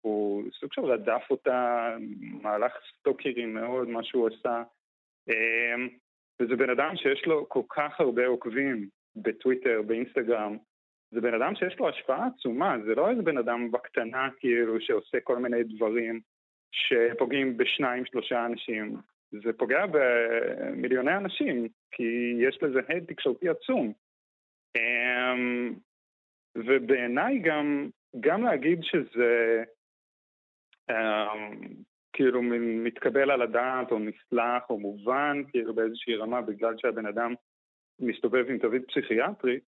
הוא 0.00 0.44
סוג 0.60 0.72
של 0.72 0.84
רדף 0.84 1.22
אותה, 1.30 1.96
מהלך 2.42 2.72
סטוקרי 2.98 3.46
מאוד, 3.46 3.88
מה 3.88 4.04
שהוא 4.04 4.28
עשה. 4.28 4.62
וזה 6.40 6.56
בן 6.56 6.70
אדם 6.70 6.96
שיש 6.96 7.26
לו 7.26 7.48
כל 7.48 7.62
כך 7.68 8.00
הרבה 8.00 8.26
עוקבים 8.26 8.88
בטוויטר, 9.16 9.82
באינסטגרם. 9.86 10.56
זה 11.10 11.20
בן 11.20 11.34
אדם 11.34 11.54
שיש 11.54 11.78
לו 11.78 11.88
השפעה 11.88 12.26
עצומה, 12.26 12.76
זה 12.84 12.94
לא 12.94 13.10
איזה 13.10 13.22
בן 13.22 13.38
אדם 13.38 13.70
בקטנה 13.70 14.28
כאילו 14.38 14.80
שעושה 14.80 15.20
כל 15.20 15.38
מיני 15.38 15.62
דברים 15.62 16.20
שפוגעים 16.72 17.56
בשניים, 17.56 18.04
שלושה 18.06 18.46
אנשים. 18.46 18.96
זה 19.30 19.52
פוגע 19.52 19.84
במיליוני 19.92 21.16
אנשים, 21.16 21.68
כי 21.90 22.34
יש 22.38 22.62
לזה 22.62 22.80
הד 22.88 23.04
תקשורתי 23.04 23.48
עצום. 23.48 23.92
אמ, 24.76 25.74
ובעיניי 26.54 27.38
גם, 27.38 27.88
גם 28.20 28.42
להגיד 28.42 28.78
שזה 28.82 29.64
אמ, 30.90 31.89
כאילו 32.12 32.42
מתקבל 32.84 33.30
על 33.30 33.42
הדעת 33.42 33.90
או 33.90 33.98
נסלח 33.98 34.70
או 34.70 34.78
מובן 34.78 35.42
כאילו 35.48 35.74
באיזושהי 35.74 36.16
רמה 36.16 36.40
בגלל 36.40 36.74
שהבן 36.78 37.06
אדם 37.06 37.34
מסתובב 38.00 38.44
עם 38.48 38.58
תווית 38.58 38.82
פסיכיאטרית, 38.88 39.62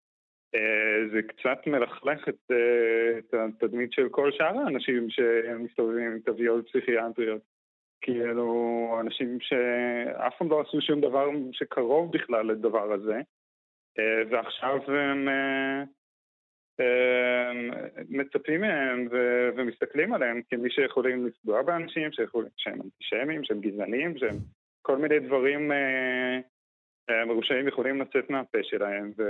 אה, 0.54 1.08
זה 1.12 1.22
קצת 1.22 1.66
מלכלך 1.66 2.28
את, 2.28 2.50
אה, 2.50 3.18
את 3.18 3.34
התדמית 3.34 3.92
של 3.92 4.08
כל 4.08 4.32
שאר 4.32 4.58
האנשים 4.58 5.10
שמסתובבים 5.10 6.12
עם 6.12 6.18
תוויות 6.18 6.68
פסיכיאטריות. 6.68 7.42
כאילו, 8.00 8.96
אנשים 9.00 9.38
שאף 9.40 10.34
פעם 10.38 10.50
לא 10.50 10.60
עשו 10.60 10.80
שום 10.80 11.00
דבר 11.00 11.30
שקרוב 11.52 12.12
בכלל 12.12 12.46
לדבר 12.46 12.92
הזה, 12.92 13.20
אה, 13.98 14.22
ועכשיו 14.30 14.78
הם 14.88 15.28
מצפים 18.08 18.60
מהם 18.60 19.08
ו- 19.10 19.48
ומסתכלים 19.56 20.12
עליהם 20.14 20.40
כמי 20.50 20.70
שיכולים 20.70 21.26
לפגוע 21.26 21.62
באנשים, 21.62 22.12
שיכול... 22.12 22.48
שהם 22.56 22.80
אנטישמים, 22.82 23.44
שהם 23.44 23.60
גזענים, 23.60 24.18
שהם 24.18 24.36
כל 24.82 24.96
מיני 24.96 25.20
דברים 25.20 25.72
אה, 25.72 26.40
אה, 27.10 27.24
מרושעים 27.24 27.68
יכולים 27.68 28.00
לצאת 28.00 28.30
מהפה 28.30 28.58
שלהם, 28.62 29.12
ו... 29.18 29.22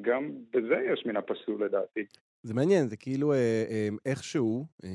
גם 0.00 0.30
בזה 0.52 0.76
יש 0.92 1.06
מן 1.06 1.16
הפסול 1.16 1.64
לדעתי. 1.64 2.06
זה 2.42 2.54
מעניין, 2.54 2.88
זה 2.88 2.96
כאילו 2.96 3.32
אה, 3.32 3.64
אה, 3.70 3.88
איכשהו, 4.06 4.66
אה, 4.84 4.90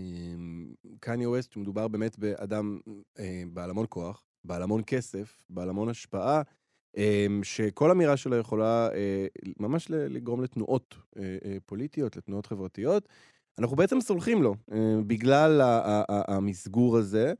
קניה 1.00 1.30
ווסט, 1.30 1.58
מדובר 1.58 1.88
באמת 1.88 2.20
באדם 2.20 2.80
אה, 3.20 3.44
בעל 3.54 3.70
המון 3.70 3.86
כוח, 3.90 4.26
בעל 4.46 4.64
המון 4.64 4.82
כסף, 4.88 5.44
בעל 5.50 5.70
המון 5.70 5.90
השפעה, 5.90 6.42
שכל 7.44 7.92
אמירה 7.92 8.18
שלו 8.18 8.36
יכולה 8.36 8.90
אה, 8.94 9.28
ממש 9.60 9.88
לגרום 9.90 10.44
לתנועות 10.44 10.96
אה, 11.18 11.38
אה, 11.46 11.58
פוליטיות, 11.66 12.18
לתנועות 12.18 12.46
חברתיות. 12.46 13.08
אנחנו 13.60 13.76
בעצם 13.76 14.02
סולחים 14.02 14.44
לו, 14.44 14.56
בגלל 15.08 15.62
המסגור 16.10 16.98
הזה. 16.98 17.34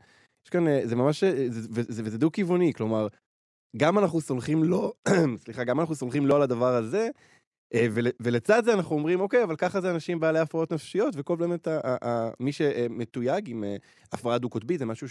יש 0.46 0.50
כאן, 0.50 0.88
זה 0.88 0.96
ממש, 0.96 1.24
אה, 1.24 1.48
וזה 1.72 2.18
דו-כיווני, 2.18 2.74
כלומר, 2.74 3.08
גם 3.78 4.00
אנחנו 4.00 4.22
סולחים 4.22 4.64
לו, 4.64 4.94
סליחה, 5.44 5.64
גם 5.64 5.80
אנחנו 5.80 5.96
סולחים 5.96 6.26
לו 6.26 6.36
על 6.36 6.42
הדבר 6.42 6.76
הזה, 6.76 7.10
ול, 7.76 8.08
ולצד 8.20 8.66
זה 8.66 8.74
אנחנו 8.74 8.96
אומרים, 8.96 9.20
אוקיי, 9.20 9.44
אבל 9.44 9.56
ככה 9.56 9.82
זה 9.82 9.92
אנשים 9.92 10.20
בעלי 10.20 10.40
הפרעות 10.40 10.74
נפשיות, 10.74 11.14
וכל 11.18 11.36
באמת 11.36 11.68
מי 12.40 12.52
שמתויג 12.52 13.50
עם 13.50 13.64
הפרעה 14.12 14.38
דו-קוטבית, 14.38 14.80
זה 14.80 14.86
משהו. 14.86 15.08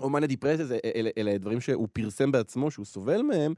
או 0.00 0.10
מאניה 0.10 0.28
דיפרסיה, 0.28 0.66
אלה, 0.94 1.10
אלה 1.18 1.38
דברים 1.38 1.60
שהוא 1.60 1.88
פרסם 1.92 2.32
בעצמו, 2.32 2.70
שהוא 2.70 2.86
סובל 2.86 3.22
מהם, 3.22 3.54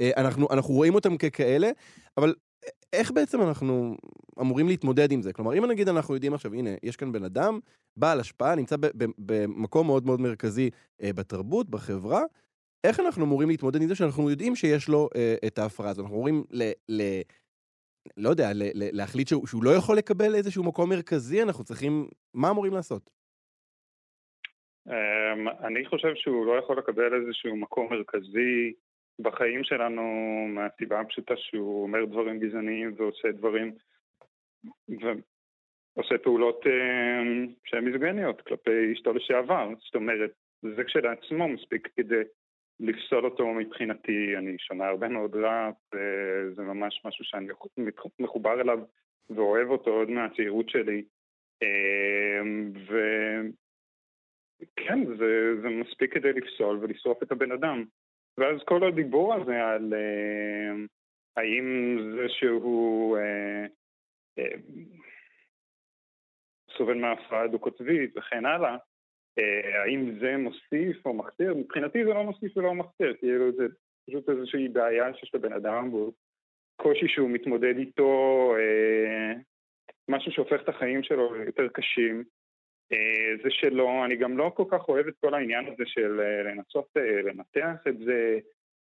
אנחנו, 0.00 0.48
אנחנו 0.50 0.74
רואים 0.74 0.94
אותם 0.94 1.16
ככאלה, 1.16 1.70
אבל 2.16 2.34
איך 2.92 3.10
בעצם 3.10 3.42
אנחנו 3.42 3.96
אמורים 4.40 4.68
להתמודד 4.68 5.12
עם 5.12 5.22
זה? 5.22 5.32
כלומר, 5.32 5.58
אם 5.58 5.64
נגיד 5.64 5.88
אנחנו 5.88 6.14
יודעים 6.14 6.34
עכשיו, 6.34 6.54
הנה, 6.54 6.70
יש 6.82 6.96
כאן 6.96 7.12
בן 7.12 7.24
אדם, 7.24 7.58
בעל 7.96 8.20
השפעה, 8.20 8.54
נמצא 8.54 8.76
במקום 9.18 9.86
מאוד 9.86 10.06
מאוד 10.06 10.20
מרכזי 10.20 10.70
אה, 11.02 11.12
בתרבות, 11.12 11.70
בחברה, 11.70 12.22
איך 12.84 13.00
אנחנו 13.00 13.24
אמורים 13.24 13.48
להתמודד 13.48 13.82
עם 13.82 13.88
זה 13.88 13.94
שאנחנו 13.94 14.30
יודעים 14.30 14.56
שיש 14.56 14.88
לו 14.88 15.08
אה, 15.16 15.34
את 15.46 15.58
ההפרעה 15.58 15.90
הזאת? 15.90 16.02
אנחנו 16.02 16.16
אמורים 16.16 16.44
ל... 16.50 16.70
ל 16.88 17.02
לא 18.16 18.28
יודע, 18.28 18.52
ל, 18.52 18.62
ל, 18.62 18.96
להחליט 18.96 19.28
שהוא, 19.28 19.46
שהוא 19.46 19.64
לא 19.64 19.70
יכול 19.70 19.96
לקבל 19.96 20.34
איזשהו 20.34 20.64
מקום 20.64 20.90
מרכזי, 20.90 21.42
אנחנו 21.42 21.64
צריכים... 21.64 22.08
מה 22.34 22.50
אמורים 22.50 22.74
לעשות? 22.74 23.10
Um, 24.88 25.48
אני 25.66 25.86
חושב 25.86 26.14
שהוא 26.14 26.46
לא 26.46 26.58
יכול 26.58 26.78
לקבל 26.78 27.14
איזשהו 27.14 27.56
מקום 27.56 27.86
מרכזי 27.90 28.72
בחיים 29.18 29.64
שלנו 29.64 30.02
מהסיבה 30.48 31.00
הפשוטה 31.00 31.34
שהוא 31.36 31.82
אומר 31.82 32.04
דברים 32.04 32.38
גזעניים 32.38 32.94
ועושה 32.96 33.32
דברים 33.32 33.72
ועושה 34.88 36.18
פעולות 36.22 36.66
אה, 36.66 37.44
שהן 37.64 37.84
מיזוגניות 37.84 38.40
כלפי 38.40 38.92
אשתו 38.92 39.12
לשעבר. 39.12 39.68
זאת 39.84 39.94
אומרת, 39.94 40.30
זה 40.62 40.84
כשלעצמו 40.84 41.48
מספיק 41.48 41.88
כדי 41.96 42.22
לפסול 42.80 43.24
אותו 43.24 43.46
מבחינתי. 43.54 44.36
אני 44.36 44.56
שומע 44.58 44.86
הרבה 44.86 45.08
מאוד 45.08 45.36
ראפ, 45.36 45.74
וזה 45.94 46.62
ממש 46.62 47.02
משהו 47.04 47.24
שאני 47.24 47.48
מחובר 48.18 48.60
אליו 48.60 48.78
ואוהב 49.30 49.70
אותו 49.70 49.90
עוד 49.90 50.10
מהצעירות 50.10 50.68
שלי. 50.68 51.04
אה, 51.62 52.40
וכן, 54.60 55.16
זה, 55.16 55.60
זה 55.62 55.68
מספיק 55.68 56.14
כדי 56.14 56.32
לפסול 56.32 56.78
ולשרוף 56.80 57.22
את 57.22 57.32
הבן 57.32 57.52
אדם. 57.52 57.84
ואז 58.38 58.60
כל 58.64 58.88
הדיבור 58.88 59.34
הזה 59.34 59.64
על 59.64 59.94
אה, 59.94 60.84
האם 61.36 61.98
זה 62.16 62.28
שהוא 62.28 63.18
אה, 63.18 63.66
אה, 64.38 64.56
סובל 66.76 66.94
מהפרעה 66.94 67.46
דו-קוטבית 67.46 68.16
וכן 68.16 68.46
הלאה, 68.46 68.76
אה, 69.38 69.82
האם 69.82 70.18
זה 70.20 70.36
מוסיף 70.36 71.06
או 71.06 71.14
מחסיר? 71.14 71.54
מבחינתי 71.54 72.04
זה 72.04 72.10
לא 72.10 72.24
מוסיף 72.24 72.56
ולא 72.56 72.74
מחסיר, 72.74 73.16
כאילו 73.18 73.52
זה 73.52 73.66
פשוט 74.06 74.28
איזושהי 74.28 74.68
בעיה 74.68 75.14
שיש 75.14 75.34
לבן 75.34 75.52
אדם, 75.52 75.90
קושי 76.76 77.08
שהוא 77.08 77.30
מתמודד 77.30 77.76
איתו, 77.76 78.54
אה, 78.58 79.32
משהו 80.08 80.32
שהופך 80.32 80.60
את 80.62 80.68
החיים 80.68 81.02
שלו 81.02 81.34
ליותר 81.34 81.68
קשים. 81.68 82.24
אה, 82.92 83.36
זה 83.42 83.50
שלא, 83.50 84.04
אני 84.04 84.16
גם 84.16 84.38
לא 84.38 84.52
כל 84.54 84.64
כך 84.70 84.88
אוהב 84.88 85.06
את 85.06 85.14
כל 85.20 85.34
העניין 85.34 85.66
הזה 85.66 85.82
של 85.86 86.20
אה, 86.20 86.42
לנסות 86.42 86.88
אה, 86.96 87.22
לנתח 87.22 87.86
את 87.88 87.98
זה, 87.98 88.38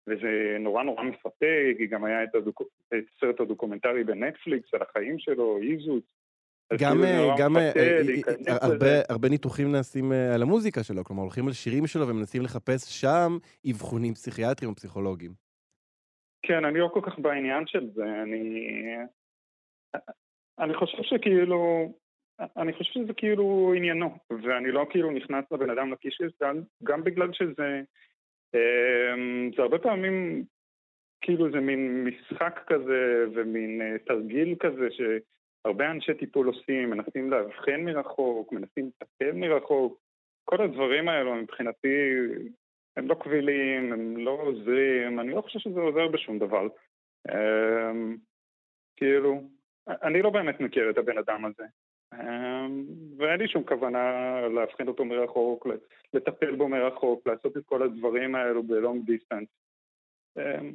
וזה 0.08 0.58
נורא 0.60 0.84
נורא 0.84 1.04
מפתה, 1.04 1.46
כי 1.78 1.88
גם 1.88 2.04
היה 2.04 2.24
את, 2.24 2.30
הסרט 2.92 3.40
הדוקומנטרי 3.40 4.04
בנטפליקס 4.04 4.74
על 4.74 4.82
החיים 4.82 5.20
שלו, 5.20 5.60
איזוץ. 5.62 6.04
גם, 6.80 6.98
כאילו 7.04 7.36
גם 7.38 7.56
הרבה, 8.48 9.02
הרבה 9.10 9.30
ניתוחים 9.30 9.72
נעשים 9.72 10.12
על 10.12 10.42
המוזיקה 10.42 10.84
שלו, 10.84 11.04
כלומר 11.04 11.22
הולכים 11.22 11.48
על 11.48 11.54
שירים 11.54 11.88
שלו 11.88 12.08
ומנסים 12.08 12.42
לחפש 12.42 13.02
שם 13.02 13.38
אבחונים 13.72 14.14
פסיכיאטריים 14.14 14.72
או 14.72 14.76
פסיכולוגיים. 14.76 15.32
כן, 16.42 16.66
אני 16.66 16.80
לא 16.80 16.90
כל 16.94 17.02
כך 17.04 17.20
בעניין 17.20 17.68
של 17.68 17.90
זה, 17.94 18.04
אני... 18.24 18.68
אני 20.60 20.74
חושב 20.74 20.98
שכאילו, 21.04 21.92
אני 22.58 22.73
חושב 22.73 22.91
שזה 22.93 23.13
כאילו 23.13 23.73
עניינו, 23.77 24.17
ואני 24.30 24.71
לא 24.71 24.86
כאילו 24.89 25.12
נכנס 25.12 25.45
לבן 25.51 25.69
אדם 25.69 25.91
לכיס 25.91 26.13
של 26.13 26.30
זה, 26.39 26.45
גם 26.84 27.04
בגלל 27.04 27.34
שזה, 27.34 27.82
אמ, 28.56 29.51
זה 29.56 29.62
הרבה 29.62 29.80
פעמים 29.80 30.43
כאילו 31.21 31.51
זה 31.51 31.60
מין 31.60 32.04
משחק 32.04 32.60
כזה 32.67 33.25
ומין 33.34 33.82
אה, 33.82 33.97
תרגיל 34.06 34.56
כזה 34.60 34.88
שהרבה 34.91 35.91
אנשי 35.91 36.13
טיפול 36.13 36.47
עושים, 36.47 36.89
מנסים 36.89 37.32
לאבחן 37.32 37.82
מרחוק, 37.82 38.51
מנסים 38.51 38.89
לטפל 39.01 39.32
מרחוק, 39.32 39.99
כל 40.45 40.62
הדברים 40.62 41.10
האלו 41.10 41.36
מבחינתי 41.36 41.97
הם 42.97 43.08
לא 43.08 43.15
קבילים, 43.15 43.93
הם 43.93 44.17
לא 44.17 44.32
עוזרים, 44.41 45.19
אני 45.19 45.32
לא 45.32 45.41
חושב 45.41 45.60
שזה 45.60 45.80
עוזר 45.80 46.08
בשום 46.08 46.39
דבר. 46.39 46.67
אמ, 47.30 48.15
כאילו, 48.97 49.41
אני 49.88 50.21
לא 50.21 50.30
באמת 50.30 50.60
מכיר 50.60 50.89
את 50.89 50.97
הבן 50.97 51.17
אדם 51.17 51.45
הזה. 51.45 51.63
אמ, 52.13 52.86
ואין 53.17 53.39
לי 53.39 53.47
שום 53.47 53.63
כוונה 53.63 54.00
להבחין 54.56 54.88
אותו 54.88 55.06
מרחוק, 55.06 55.67
לטפל 56.13 56.56
בו 56.56 56.67
מרחוק, 56.67 57.28
לעשות 57.28 57.58
את 57.58 57.65
כל 57.65 57.84
הדברים 57.84 58.36
האלו 58.36 58.63
בלונג 58.63 59.06
דיסטנס. 59.06 59.47
אמ, 60.38 60.71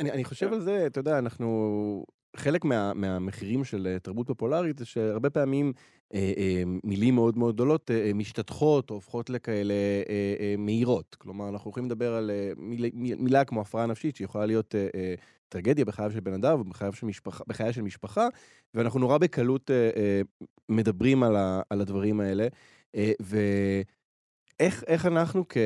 אני, 0.00 0.10
אני 0.10 0.24
חושב 0.24 0.52
על 0.52 0.60
זה, 0.60 0.86
אתה 0.86 1.00
יודע, 1.00 1.18
אנחנו... 1.18 2.04
חלק 2.36 2.64
מה, 2.64 2.94
מהמחירים 2.94 3.64
של 3.64 3.86
אה, 3.86 3.98
תרבות 3.98 4.26
פופולרית 4.26 4.78
זה 4.78 4.84
שהרבה 4.84 5.30
פעמים 5.30 5.72
אה, 6.14 6.32
אה, 6.36 6.62
מילים 6.84 7.14
מאוד 7.14 7.38
מאוד 7.38 7.54
גדולות 7.54 7.90
אה, 7.90 8.10
משתטחות 8.14 8.90
או 8.90 8.94
הופכות 8.94 9.30
לכאלה 9.30 9.74
אה, 10.08 10.34
אה, 10.40 10.54
מהירות. 10.58 11.14
כלומר, 11.14 11.48
אנחנו 11.48 11.70
יכולים 11.70 11.86
לדבר 11.86 12.14
על 12.14 12.30
אה, 12.30 12.50
מילה, 12.56 12.88
מילה 13.18 13.44
כמו 13.44 13.60
הפרעה 13.60 13.86
נפשית 13.86 14.16
שיכולה 14.16 14.46
להיות 14.46 14.74
אה, 14.74 14.88
אה, 14.94 15.14
טרגדיה 15.48 15.84
בחייו 15.84 16.10
של 16.12 16.20
בן 16.20 16.32
אדם 16.32 16.60
ובחייה 16.60 16.92
של 16.92 17.06
משפחה, 17.06 17.44
בחיי 17.46 17.72
של 17.72 17.82
משפחה, 17.82 18.28
ואנחנו 18.74 19.00
נורא 19.00 19.18
בקלות 19.18 19.70
אה, 19.70 19.90
אה, 19.96 20.20
מדברים 20.68 21.22
על, 21.22 21.36
ה, 21.36 21.60
על 21.70 21.80
הדברים 21.80 22.20
האלה. 22.20 22.48
אה, 22.94 23.12
ואיך 23.20 24.84
איך 24.86 25.06
אנחנו 25.06 25.44
כ... 25.48 25.56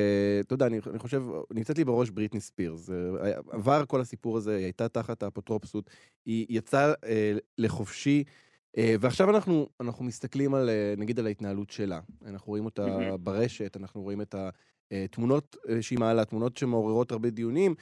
אתה 0.40 0.54
יודע, 0.54 0.66
אני, 0.66 0.78
אני 0.90 0.98
חושב, 0.98 1.22
נמצאת 1.50 1.78
לי 1.78 1.84
בראש 1.84 2.10
בריטני 2.10 2.40
ספירס. 2.40 2.90
עבר 3.50 3.84
כל 3.86 4.00
הסיפור 4.00 4.36
הזה, 4.36 4.56
היא 4.56 4.64
הייתה 4.64 4.88
תחת 4.88 5.22
האפוטרופסות, 5.22 5.90
היא 6.26 6.46
יצאה 6.48 6.92
אה, 7.04 7.32
לחופשי. 7.58 8.24
Uh, 8.76 8.80
ועכשיו 9.00 9.30
אנחנו, 9.30 9.68
אנחנו 9.80 10.04
מסתכלים 10.04 10.54
על, 10.54 10.68
uh, 10.68 11.00
נגיד 11.00 11.18
על 11.18 11.26
ההתנהלות 11.26 11.70
שלה. 11.70 12.00
אנחנו 12.26 12.46
רואים 12.46 12.64
אותה 12.64 12.86
mm-hmm. 12.86 13.16
ברשת, 13.16 13.76
אנחנו 13.76 14.02
רואים 14.02 14.20
את 14.20 14.34
התמונות 14.90 15.56
uh, 15.66 15.70
שהיא 15.80 15.98
מעלה, 15.98 16.24
תמונות 16.24 16.56
שמעוררות 16.56 17.12
הרבה 17.12 17.30
דיונים, 17.30 17.74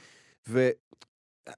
ו... 0.47 0.69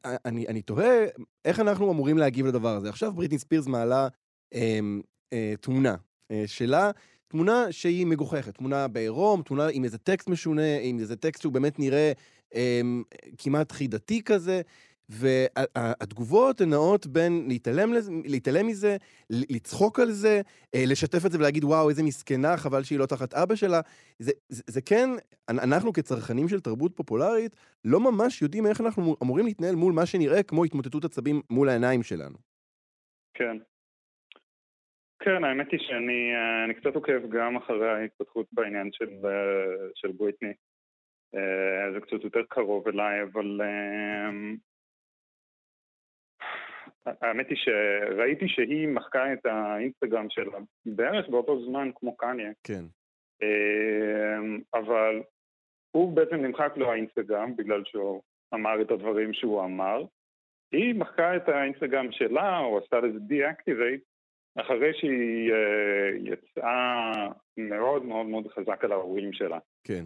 אני, 0.05 0.47
אני 0.47 0.61
תוהה 0.61 1.05
איך 1.45 1.59
אנחנו 1.59 1.91
אמורים 1.91 2.17
להגיב 2.17 2.45
לדבר 2.45 2.75
הזה. 2.75 2.89
עכשיו 2.89 3.11
בריטני 3.13 3.39
ספירס 3.39 3.67
מעלה 3.67 4.07
אה, 4.53 4.79
אה, 5.33 5.53
תמונה 5.61 5.95
אה, 6.31 6.43
שלה, 6.47 6.91
תמונה 7.27 7.71
שהיא 7.71 8.05
מגוחכת, 8.05 8.55
תמונה 8.55 8.87
בעירום, 8.87 9.41
תמונה 9.41 9.67
עם 9.71 9.83
איזה 9.83 9.97
טקסט 9.97 10.29
משונה, 10.29 10.77
עם 10.81 10.99
איזה 10.99 11.15
טקסט 11.15 11.41
שהוא 11.41 11.53
באמת 11.53 11.79
נראה 11.79 12.11
אה, 12.55 12.81
כמעט 13.37 13.71
חידתי 13.71 14.23
כזה. 14.23 14.61
והתגובות 15.11 16.61
נעות 16.61 17.07
בין 17.07 17.45
להתעלם, 17.47 17.93
לזה, 17.93 18.11
להתעלם 18.25 18.67
מזה, 18.67 18.97
לצחוק 19.29 19.99
על 19.99 20.11
זה, 20.11 20.41
אה, 20.75 20.83
לשתף 20.87 21.25
את 21.25 21.31
זה 21.31 21.39
ולהגיד, 21.39 21.63
וואו, 21.63 21.89
איזה 21.89 22.03
מסכנה, 22.03 22.57
חבל 22.57 22.83
שהיא 22.83 22.99
לא 22.99 23.05
תחת 23.05 23.33
אבא 23.33 23.55
שלה. 23.55 23.81
זה, 24.19 24.31
זה, 24.49 24.63
זה 24.67 24.81
כן, 24.81 25.09
אנחנו 25.49 25.93
כצרכנים 25.93 26.47
של 26.47 26.59
תרבות 26.59 26.95
פופולרית, 26.95 27.55
לא 27.85 27.99
ממש 27.99 28.41
יודעים 28.41 28.65
איך 28.67 28.81
אנחנו 28.81 29.15
אמורים 29.23 29.45
להתנהל 29.45 29.75
מול 29.75 29.93
מה 29.93 30.05
שנראה 30.05 30.43
כמו 30.43 30.63
התמוטטות 30.63 31.05
עצבים 31.05 31.41
מול 31.49 31.69
העיניים 31.69 32.03
שלנו. 32.03 32.37
כן. 33.33 33.57
כן, 35.19 35.43
האמת 35.43 35.71
היא 35.71 35.79
שאני 35.79 36.31
אה, 36.35 36.73
קצת 36.73 36.95
עוקב 36.95 37.29
גם 37.29 37.57
אחרי 37.57 37.89
ההתפתחות 37.89 38.47
בעניין 38.51 38.89
של, 38.91 39.09
אה, 39.25 39.87
של 39.95 40.11
בריטני. 40.11 40.53
זה 41.93 41.99
קצת 42.01 42.23
יותר 42.23 42.39
קרוב 42.49 42.87
אליי, 42.87 43.23
אבל 43.23 43.59
האמת 47.05 47.49
היא 47.49 47.57
שראיתי 47.57 48.47
שהיא 48.47 48.87
מחקה 48.87 49.33
את 49.33 49.45
האינסטגרם 49.45 50.25
שלה 50.29 50.57
בערך 50.85 51.29
באותו 51.29 51.65
זמן 51.65 51.89
כמו 51.95 52.17
קניה. 52.17 52.51
כן. 52.63 52.83
אמ, 53.41 54.59
אבל 54.73 55.21
הוא 55.91 56.15
בעצם 56.15 56.35
נמחק 56.35 56.73
לו 56.75 56.91
האינסטגרם 56.91 57.55
בגלל 57.55 57.83
שהוא 57.85 58.21
אמר 58.53 58.81
את 58.81 58.91
הדברים 58.91 59.33
שהוא 59.33 59.63
אמר, 59.63 60.03
היא 60.71 60.95
מחקה 60.95 61.35
את 61.35 61.49
האינסטגרם 61.49 62.11
שלה, 62.11 62.59
או 62.59 62.77
עשתה 62.77 62.99
לזה 62.99 63.19
deactivate, 63.19 64.01
אחרי 64.55 64.93
שהיא 64.93 65.51
אה, 65.51 66.33
יצאה 66.33 67.11
מאוד 67.57 68.05
מאוד 68.05 68.25
מאוד 68.25 68.47
חזק 68.47 68.83
על 68.83 68.91
ההורים 68.91 69.33
שלה. 69.33 69.59
כן. 69.83 70.03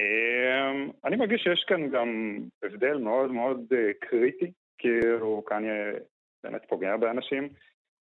Um, 0.00 0.92
אני 1.04 1.16
מרגיש 1.16 1.42
שיש 1.42 1.64
כאן 1.68 1.90
גם 1.90 2.38
הבדל 2.62 2.96
מאוד 2.96 3.30
מאוד 3.30 3.72
uh, 3.72 4.08
קריטי, 4.08 4.52
כאילו 4.78 5.44
כאן 5.46 5.64
באמת 6.44 6.64
פוגע 6.68 6.96
באנשים, 6.96 7.48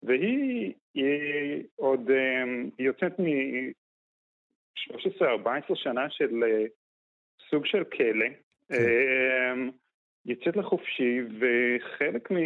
והיא 0.02 0.72
היא 0.94 1.62
עוד, 1.76 2.08
um, 2.08 2.70
היא 2.78 2.86
יוצאת 2.86 3.18
מ-13-14 3.18 5.74
שנה 5.74 6.10
של 6.10 6.42
uh, 6.42 6.68
סוג 7.50 7.66
של 7.66 7.84
כלא. 7.84 8.26
כן. 8.68 8.74
Um, 8.74 9.72
יוצאת 10.26 10.56
לחופשי, 10.56 11.20
וחלק 11.40 12.30
מ... 12.30 12.36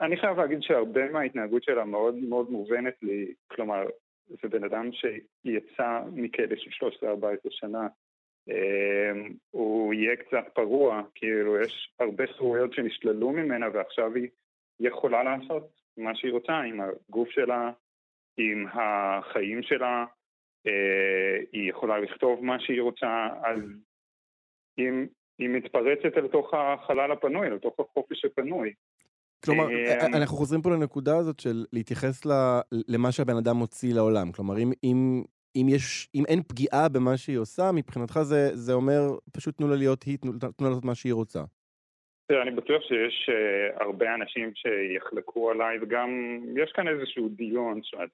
אני 0.00 0.16
חייב 0.16 0.40
להגיד 0.40 0.62
שהרבה 0.62 1.10
מההתנהגות 1.10 1.62
שלה 1.62 1.84
מאוד 1.84 2.14
מאוד 2.14 2.50
מובנת 2.50 2.94
לי, 3.02 3.34
כלומר, 3.46 3.86
זה 4.28 4.48
בן 4.48 4.64
אדם 4.64 4.90
שיצא 4.92 6.00
מכלא 6.12 6.56
של 6.56 6.70
13-14 7.04 7.06
שנה, 7.50 7.80
אמ, 7.80 7.88
הוא 9.50 9.94
יהיה 9.94 10.16
קצת 10.16 10.44
פרוע, 10.54 11.02
כאילו 11.14 11.60
יש 11.60 11.92
הרבה 12.00 12.24
חירויות 12.26 12.72
שנשללו 12.72 13.30
ממנה 13.30 13.66
ועכשיו 13.74 14.14
היא 14.14 14.28
יכולה 14.80 15.22
לעשות 15.22 15.80
מה 15.96 16.14
שהיא 16.14 16.32
רוצה 16.32 16.52
עם 16.52 16.80
הגוף 16.80 17.28
שלה, 17.30 17.70
עם 18.36 18.66
החיים 18.72 19.62
שלה, 19.62 20.04
אה, 20.66 21.36
היא 21.52 21.70
יכולה 21.70 21.98
לכתוב 21.98 22.44
מה 22.44 22.60
שהיא 22.60 22.82
רוצה, 22.82 23.28
אז 23.44 23.60
אם 24.78 25.06
היא 25.38 25.48
מתפרצת 25.48 26.16
אל 26.16 26.28
תוך 26.28 26.54
החלל 26.54 27.12
הפנוי, 27.12 27.46
אל 27.46 27.58
תוך 27.58 27.80
החופש 27.80 28.24
הפנוי. 28.24 28.72
כלומר, 29.44 29.70
אה, 29.70 30.06
אנחנו 30.06 30.36
חוזרים 30.36 30.62
פה 30.62 30.70
לנקודה 30.70 31.16
הזאת 31.16 31.40
של 31.40 31.64
להתייחס 31.72 32.26
למה 32.88 33.12
שהבן 33.12 33.36
אדם 33.36 33.56
מוציא 33.56 33.94
לעולם. 33.94 34.32
כלומר, 34.32 34.58
אם, 34.58 34.72
אם, 34.84 35.22
אם, 35.56 35.66
יש, 35.68 36.08
אם 36.14 36.24
אין 36.28 36.42
פגיעה 36.42 36.88
במה 36.88 37.16
שהיא 37.16 37.38
עושה, 37.38 37.70
מבחינתך 37.74 38.18
זה, 38.22 38.56
זה 38.56 38.72
אומר, 38.72 39.00
פשוט 39.32 39.56
תנו 39.56 39.68
לה 39.68 39.76
להיות 39.76 40.02
היא, 40.02 40.18
תנו, 40.18 40.32
תנו 40.32 40.66
לה 40.66 40.68
לעשות 40.68 40.84
מה 40.84 40.94
שהיא 40.94 41.12
רוצה. 41.12 41.42
תראה, 42.28 42.42
אני 42.42 42.50
בטוח 42.50 42.82
שיש 42.82 43.30
uh, 43.30 43.84
הרבה 43.84 44.14
אנשים 44.14 44.52
שיחלקו 44.54 45.50
עליי, 45.50 45.78
וגם 45.82 46.10
יש 46.56 46.72
כאן 46.72 46.88
איזשהו 46.88 47.28
דיון, 47.28 47.80
אומרת, 47.92 48.10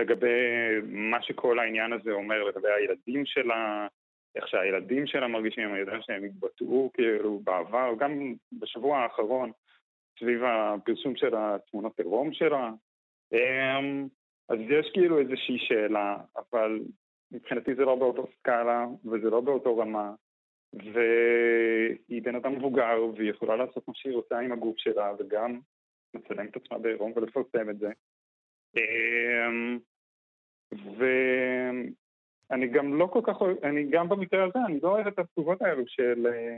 לגבי 0.00 0.38
מה 0.82 1.22
שכל 1.22 1.58
העניין 1.58 1.92
הזה 1.92 2.10
אומר, 2.12 2.44
לגבי 2.44 2.68
הילדים 2.68 3.26
שלה, 3.26 3.86
איך 4.36 4.48
שהילדים 4.48 5.06
שלה 5.06 5.28
מרגישים, 5.28 5.70
אני 5.70 5.78
יודע 5.78 5.96
שהם 6.00 6.24
התבטאו 6.24 6.90
כאילו 6.94 7.40
בעבר, 7.44 7.94
גם 7.98 8.34
בשבוע 8.52 8.98
האחרון, 8.98 9.50
סביב 10.18 10.40
הפרסום 10.44 11.16
של 11.16 11.34
התמונות 11.36 11.98
עירום 12.00 12.32
שלה. 12.32 12.70
אמ, 13.32 14.08
אז 14.48 14.58
יש 14.68 14.90
כאילו 14.94 15.18
איזושהי 15.18 15.58
שאלה, 15.58 16.16
אבל 16.36 16.80
מבחינתי 17.32 17.74
זה 17.74 17.84
לא 17.84 17.94
באותו 17.94 18.26
סקאלה 18.38 18.86
וזה 19.04 19.30
לא 19.30 19.40
באותו 19.40 19.78
רמה, 19.78 20.12
והיא 20.72 22.22
בן 22.22 22.34
אדם 22.34 22.56
מבוגר 22.56 23.04
והיא 23.16 23.30
יכולה 23.30 23.56
לעשות 23.56 23.88
מה 23.88 23.94
שהיא 23.96 24.14
רוצה 24.14 24.38
עם 24.38 24.52
הגוף 24.52 24.78
שלה 24.78 25.12
וגם 25.18 25.60
לצלם 26.14 26.46
את 26.46 26.56
עצמה 26.56 26.78
בעירום 26.78 27.12
ולפרסם 27.16 27.70
את 27.70 27.78
זה. 27.78 27.88
אמ, 28.76 29.78
ואני 30.72 32.68
גם 32.68 32.98
לא 32.98 33.06
כל 33.06 33.20
כך 33.24 33.36
אני 33.62 33.90
גם 33.90 34.08
במקרה 34.08 34.44
הזה, 34.44 34.58
אני 34.66 34.80
לא 34.82 34.88
אוהב 34.88 35.06
את 35.06 35.18
התגובות 35.18 35.62
האלו 35.62 35.82
של 35.86 36.26
אה, 36.26 36.56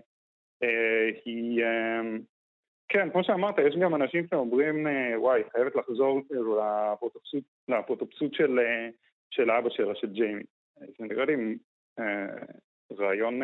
אה, 0.62 1.10
היא 1.24 1.64
אמ, 1.64 2.18
כן, 2.92 3.10
כמו 3.10 3.24
שאמרת, 3.24 3.54
יש 3.58 3.76
גם 3.76 3.94
אנשים 3.94 4.26
שאומרים, 4.30 4.86
אה, 4.86 5.20
וואי, 5.20 5.42
חייבת 5.52 5.76
לחזור 5.76 6.20
כאילו, 6.28 6.56
לאפוטופסות, 6.56 7.44
לאפוטופסות 7.68 8.34
של, 8.34 8.58
אה, 8.58 8.88
של 9.30 9.50
אבא 9.50 9.70
שלה, 9.70 9.94
של 9.94 10.12
ג'יימי. 10.12 10.42
זה 10.76 11.04
נראה 11.04 11.24
לי 11.24 11.34
אה, 11.98 12.26
רעיון 12.92 13.40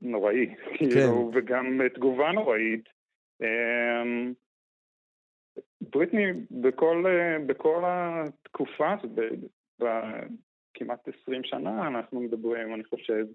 נוראי, 0.00 0.46
כן. 0.56 0.76
כאילו, 0.78 1.30
וגם 1.34 1.80
תגובה 1.94 2.32
נוראית. 2.32 2.88
בריטני, 5.80 6.26
בכל, 6.50 7.04
בכל 7.46 7.82
התקופה, 7.86 8.94
בכמעט 9.78 11.08
20 11.22 11.44
שנה 11.44 11.88
אנחנו 11.88 12.20
מדברים, 12.20 12.74
אני 12.74 12.84
חושב, 12.84 13.26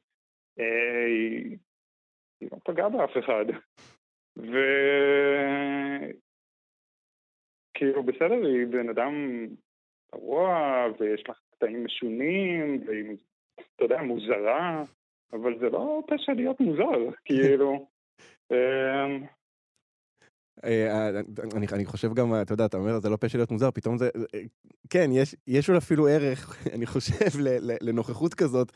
היא 0.57 2.49
לא 2.51 2.57
פגעה 2.65 2.89
באף 2.89 3.17
אחד. 3.19 3.45
וכאילו 7.73 8.03
בסדר, 8.03 8.47
היא 8.47 8.67
בן 8.67 8.89
אדם 8.89 9.45
פרוע, 10.11 10.85
ויש 10.99 11.29
לך 11.29 11.39
קטעים 11.51 11.85
משונים, 11.85 12.83
והיא, 12.85 13.17
אתה 13.75 13.83
יודע, 13.83 14.01
מוזרה, 14.01 14.83
אבל 15.33 15.59
זה 15.59 15.69
לא 15.69 16.03
פשע 16.07 16.33
להיות 16.33 16.59
מוזר, 16.59 17.09
כאילו. 17.25 17.87
אה, 20.63 20.87
אה, 20.91 21.21
אני, 21.53 21.67
אני 21.71 21.85
חושב 21.85 22.13
גם, 22.13 22.41
אתה 22.41 22.53
יודע, 22.53 22.65
אתה 22.65 22.77
אומר, 22.77 22.99
זה 22.99 23.09
לא 23.09 23.17
פשע 23.19 23.37
להיות 23.37 23.51
מוזר, 23.51 23.71
פתאום 23.71 23.97
זה... 23.97 24.09
אה, 24.35 24.39
כן, 24.89 25.09
יש, 25.13 25.35
יש 25.47 25.69
אפילו 25.69 26.07
ערך, 26.07 26.57
אני 26.75 26.85
חושב, 26.85 27.39
לנוכחות 27.81 28.33
כזאת 28.33 28.71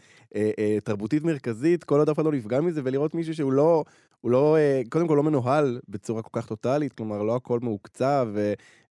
תרבותית 0.84 1.24
מרכזית, 1.24 1.84
כל 1.84 2.00
עוד 2.00 2.10
אף 2.10 2.16
אחד 2.16 2.26
לא 2.26 2.32
נפגע 2.32 2.62
מזה, 2.62 2.82
ולראות 2.84 3.16
מישהו 3.16 3.36
שהוא 3.36 3.52
לא, 3.52 3.84
הוא 4.22 4.32
לא, 4.32 4.58
קודם 4.90 5.08
כל 5.08 5.14
לא 5.14 5.24
מנוהל 5.24 5.80
בצורה 5.90 6.22
כל 6.22 6.42
כך 6.42 6.48
טוטאלית, 6.48 6.94
כלומר, 6.94 7.24
לא 7.24 7.36
הכל 7.36 7.60
מעוקצב 7.60 8.28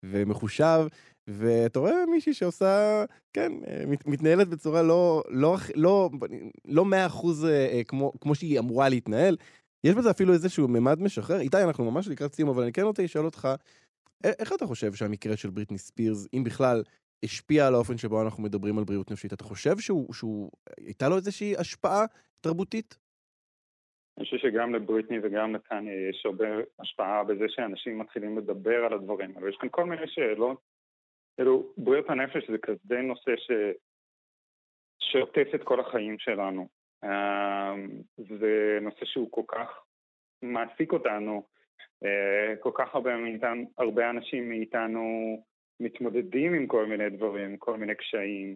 ומחושב, 0.04 0.88
ואתה 1.28 1.80
רואה 1.80 2.06
מישהי 2.12 2.34
שעושה, 2.34 3.04
כן, 3.34 3.52
מתנהלת 4.06 4.48
בצורה 4.48 4.82
לא, 4.82 5.24
לא, 5.30 5.58
לא, 5.76 6.10
לא 6.66 6.86
מאה 6.86 7.06
אחוז 7.06 7.48
כמו, 7.88 8.14
כמו 8.22 8.36
שהיא 8.36 8.60
אמורה 8.60 8.90
להתנהל. 8.90 9.38
יש 9.84 9.96
בזה 9.96 10.12
אפילו 10.12 10.34
איזשהו 10.34 10.68
ממד 10.68 11.00
משחרר. 11.02 11.40
איתי, 11.40 11.58
אנחנו 11.68 11.92
ממש 11.92 12.08
לקראת 12.08 12.34
סיום, 12.34 12.50
אבל 12.50 12.64
אני 12.64 12.72
כן 12.74 12.82
רוצה 12.82 13.04
לשאול 13.04 13.26
אותך, 13.26 13.48
איך 14.24 14.54
אתה 14.54 14.66
חושב 14.66 14.94
שהמקרה 14.94 15.38
של 15.38 15.50
בריטני 15.50 15.78
ספירס, 15.78 16.28
אם 16.34 16.44
בכלל, 16.44 16.84
השפיע 17.24 17.68
על 17.68 17.76
האופן 17.76 17.98
שבו 17.98 18.22
אנחנו 18.22 18.44
מדברים 18.44 18.78
על 18.78 18.84
בריאות 18.84 19.12
נפשית? 19.12 19.34
אתה 19.34 19.44
חושב 19.44 19.78
שהוא, 19.80 20.14
שהוא 20.14 20.52
הייתה 20.78 21.10
לו 21.10 21.16
איזושהי 21.16 21.58
השפעה 21.58 22.06
תרבותית? 22.42 22.98
אני 24.18 24.26
חושב 24.26 24.38
שגם 24.38 24.76
לבריטני 24.76 25.18
וגם 25.24 25.56
לקניה 25.56 26.10
יש 26.10 26.26
הרבה 26.26 26.46
השפעה 26.80 27.24
בזה 27.24 27.46
שאנשים 27.48 28.00
מתחילים 28.00 28.38
לדבר 28.38 28.86
על 28.86 28.94
הדברים 28.94 29.34
האלה. 29.36 29.50
יש 29.50 29.58
כאן 29.60 29.70
כל 29.72 29.86
מיני 29.86 30.08
שאלות. 30.08 30.62
כאילו, 31.36 31.74
בריאות 31.78 32.10
הנפש 32.10 32.50
זה 32.50 32.58
כזה 32.58 33.02
נושא 33.02 33.32
ש... 33.38 33.52
שעוטף 35.00 35.48
את 35.56 35.64
כל 35.64 35.80
החיים 35.80 36.20
שלנו. 36.20 36.68
אמ, 37.04 37.90
זה 38.18 38.80
נושא 38.82 39.06
שהוא 39.06 39.32
כל 39.32 39.44
כך 39.48 39.84
מעסיק 40.42 40.94
אותנו, 40.94 41.44
אה, 42.06 42.56
כל 42.60 42.72
כך 42.74 42.96
הרבה, 42.96 43.18
מאיתנו, 43.18 43.72
הרבה 43.78 44.10
אנשים 44.10 44.50
מאיתנו 44.50 45.04
מתמודדים 45.80 46.54
עם 46.54 46.68
כל 46.68 46.86
מיני 46.86 47.10
דברים, 47.10 47.58
כל 47.58 47.78
מיני 47.78 47.96
קשיים, 47.96 48.56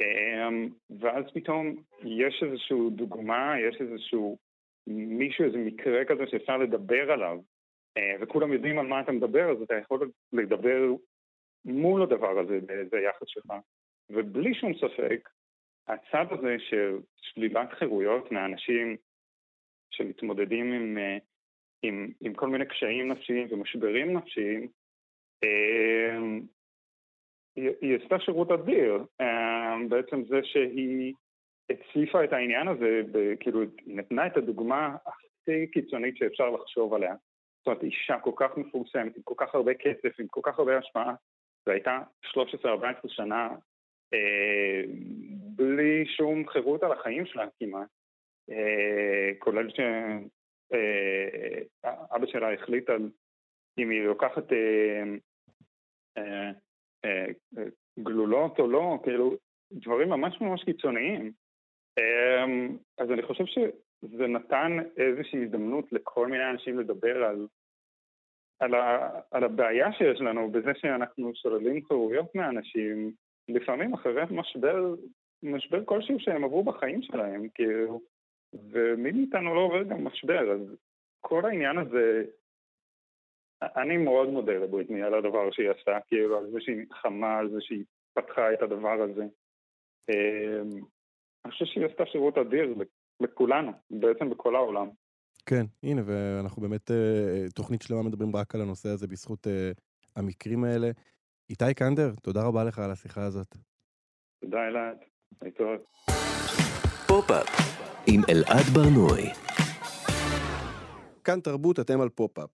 אמ, 0.00 0.68
ואז 1.00 1.24
פתאום 1.34 1.76
יש 2.04 2.42
איזושהי 2.42 2.90
דוגמה, 2.90 3.54
יש 3.68 3.80
איזשהו 3.80 4.38
מישהו, 4.86 5.44
איזה 5.44 5.58
מקרה 5.58 6.04
כזה 6.04 6.26
שאפשר 6.26 6.56
לדבר 6.56 7.12
עליו, 7.12 7.38
אה, 7.96 8.16
וכולם 8.20 8.52
יודעים 8.52 8.78
על 8.78 8.86
מה 8.86 9.00
אתה 9.00 9.12
מדבר, 9.12 9.50
אז 9.50 9.62
אתה 9.62 9.74
יכול 9.74 10.10
לדבר 10.32 10.94
מול 11.64 12.02
הדבר 12.02 12.38
הזה 12.38 12.58
באיזה 12.66 12.96
יחס 12.96 13.26
שלך. 13.26 13.52
ובלי 14.10 14.54
שום 14.54 14.72
ספק, 14.74 15.28
הצד 15.88 16.26
הזה 16.30 16.56
של 16.58 16.98
שלילת 17.16 17.72
חירויות 17.72 18.32
מאנשים 18.32 18.96
שמתמודדים 19.90 20.72
עם, 20.72 20.98
אה, 20.98 21.18
עם, 21.82 22.12
עם 22.20 22.34
כל 22.34 22.48
מיני 22.48 22.66
קשיים 22.66 23.08
נפשיים 23.08 23.48
ומשברים 23.50 24.16
נפשיים, 24.16 24.68
אה, 25.44 26.18
היא, 27.56 27.98
עשתה 28.02 28.20
שירות 28.20 28.50
אדיר. 28.50 29.04
אה, 29.20 29.76
בעצם 29.88 30.24
זה 30.24 30.40
שהיא 30.42 31.14
הציפה 31.70 32.24
את 32.24 32.32
העניין 32.32 32.68
הזה, 32.68 33.02
כאילו, 33.40 33.60
היא 33.60 33.96
נתנה 33.96 34.26
את 34.26 34.36
הדוגמה 34.36 34.96
הכי 35.06 35.66
קיצונית 35.66 36.16
שאפשר 36.16 36.50
לחשוב 36.50 36.94
עליה. 36.94 37.14
זאת 37.58 37.66
אומרת, 37.66 37.82
אישה 37.82 38.18
כל 38.20 38.32
כך 38.36 38.56
מפורסמת, 38.56 39.16
עם 39.16 39.22
כל 39.22 39.34
כך 39.36 39.54
הרבה 39.54 39.74
כסף, 39.74 40.20
עם 40.20 40.26
כל 40.28 40.40
כך 40.44 40.58
הרבה 40.58 40.78
השפעה, 40.78 41.14
והייתה 41.66 41.98
13-14 42.26 42.38
שנה 43.06 43.48
בלי 45.58 46.06
שום 46.06 46.48
חירות 46.48 46.82
על 46.82 46.92
החיים 46.92 47.26
שלה 47.26 47.46
כמעט, 47.60 47.88
אה, 48.50 49.30
כולל 49.38 49.70
שאבא 49.70 50.76
אה, 52.24 52.32
שלה 52.32 52.52
החליט 52.54 52.90
על 52.90 53.10
אם 53.78 53.90
היא 53.90 54.02
לוקחת 54.02 54.44
גלולות 57.98 58.58
או 58.58 58.68
לא, 58.68 58.98
כאילו 59.02 59.36
דברים 59.72 60.08
ממש 60.08 60.40
ממש 60.40 60.64
קיצוניים. 60.64 61.32
אז 62.98 63.10
אני 63.10 63.22
חושב 63.22 63.44
שזה 63.46 64.26
נתן 64.26 64.78
איזושהי 64.96 65.44
הזדמנות 65.44 65.92
לכל 65.92 66.26
מיני 66.26 66.50
אנשים 66.50 66.78
לדבר 66.78 67.24
על 67.24 67.46
על, 68.60 68.74
ה, 68.74 69.10
על 69.30 69.44
הבעיה 69.44 69.92
שיש 69.92 70.20
לנו 70.20 70.50
בזה 70.50 70.72
שאנחנו 70.74 71.32
שוללים 71.34 71.84
חירויות 71.86 72.34
מאנשים, 72.34 73.12
לפעמים 73.48 73.94
אחרי 73.94 74.22
משבר, 74.30 74.94
משבר 75.42 75.84
כלשהו 75.84 76.20
שהם 76.20 76.44
עברו 76.44 76.64
בחיים 76.64 77.02
שלהם, 77.02 77.48
כאילו, 77.48 78.00
ומי 78.52 79.12
מאיתנו 79.12 79.54
לא 79.54 79.60
עובר 79.60 79.82
גם 79.82 80.04
משבר, 80.04 80.52
אז 80.52 80.60
כל 81.20 81.44
העניין 81.44 81.78
הזה, 81.78 82.24
אני 83.62 83.96
מאוד 83.96 84.28
מודה 84.28 84.52
לבריטני 84.52 85.02
על 85.02 85.14
הדבר 85.14 85.50
שהיא 85.50 85.70
עשתה, 85.70 85.98
כאילו, 86.06 86.38
על 86.38 86.50
זה 86.50 86.60
שהיא 86.60 86.76
נלחמה, 86.76 87.38
על 87.38 87.50
זה 87.50 87.56
שהיא 87.60 87.84
פתחה 88.14 88.52
את 88.52 88.62
הדבר 88.62 89.02
הזה. 89.02 89.26
אמ, 90.08 90.84
אני 91.44 91.52
חושב 91.52 91.64
שהיא 91.64 91.86
עשתה 91.86 92.06
שירות 92.06 92.38
אדיר 92.38 92.74
לכולנו, 93.20 93.72
בעצם 93.90 94.30
בכל 94.30 94.56
העולם. 94.56 94.88
כן, 95.46 95.64
הנה, 95.82 96.02
ואנחנו 96.06 96.62
באמת, 96.62 96.90
אה, 96.90 97.46
תוכנית 97.54 97.82
שלמה 97.82 98.02
מדברים 98.02 98.36
רק 98.36 98.54
על 98.54 98.60
הנושא 98.60 98.88
הזה 98.88 99.06
בזכות 99.06 99.46
אה, 99.46 99.70
המקרים 100.16 100.64
האלה. 100.64 100.90
איתי 101.50 101.74
קנדר, 101.74 102.10
תודה 102.22 102.40
רבה 102.46 102.64
לך 102.64 102.78
על 102.78 102.90
השיחה 102.90 103.24
הזאת. 103.26 103.56
תודה 104.40 104.68
אלעד, 104.68 104.98
להתראות. 105.42 105.80
פופ-אפ 107.06 107.46
עם 108.06 108.20
אלעד 108.28 108.64
ברנוי. 108.74 109.30
כאן 111.24 111.40
תרבות, 111.40 111.80
אתם 111.80 112.00
על 112.00 112.08
פופ-אפ. 112.08 112.50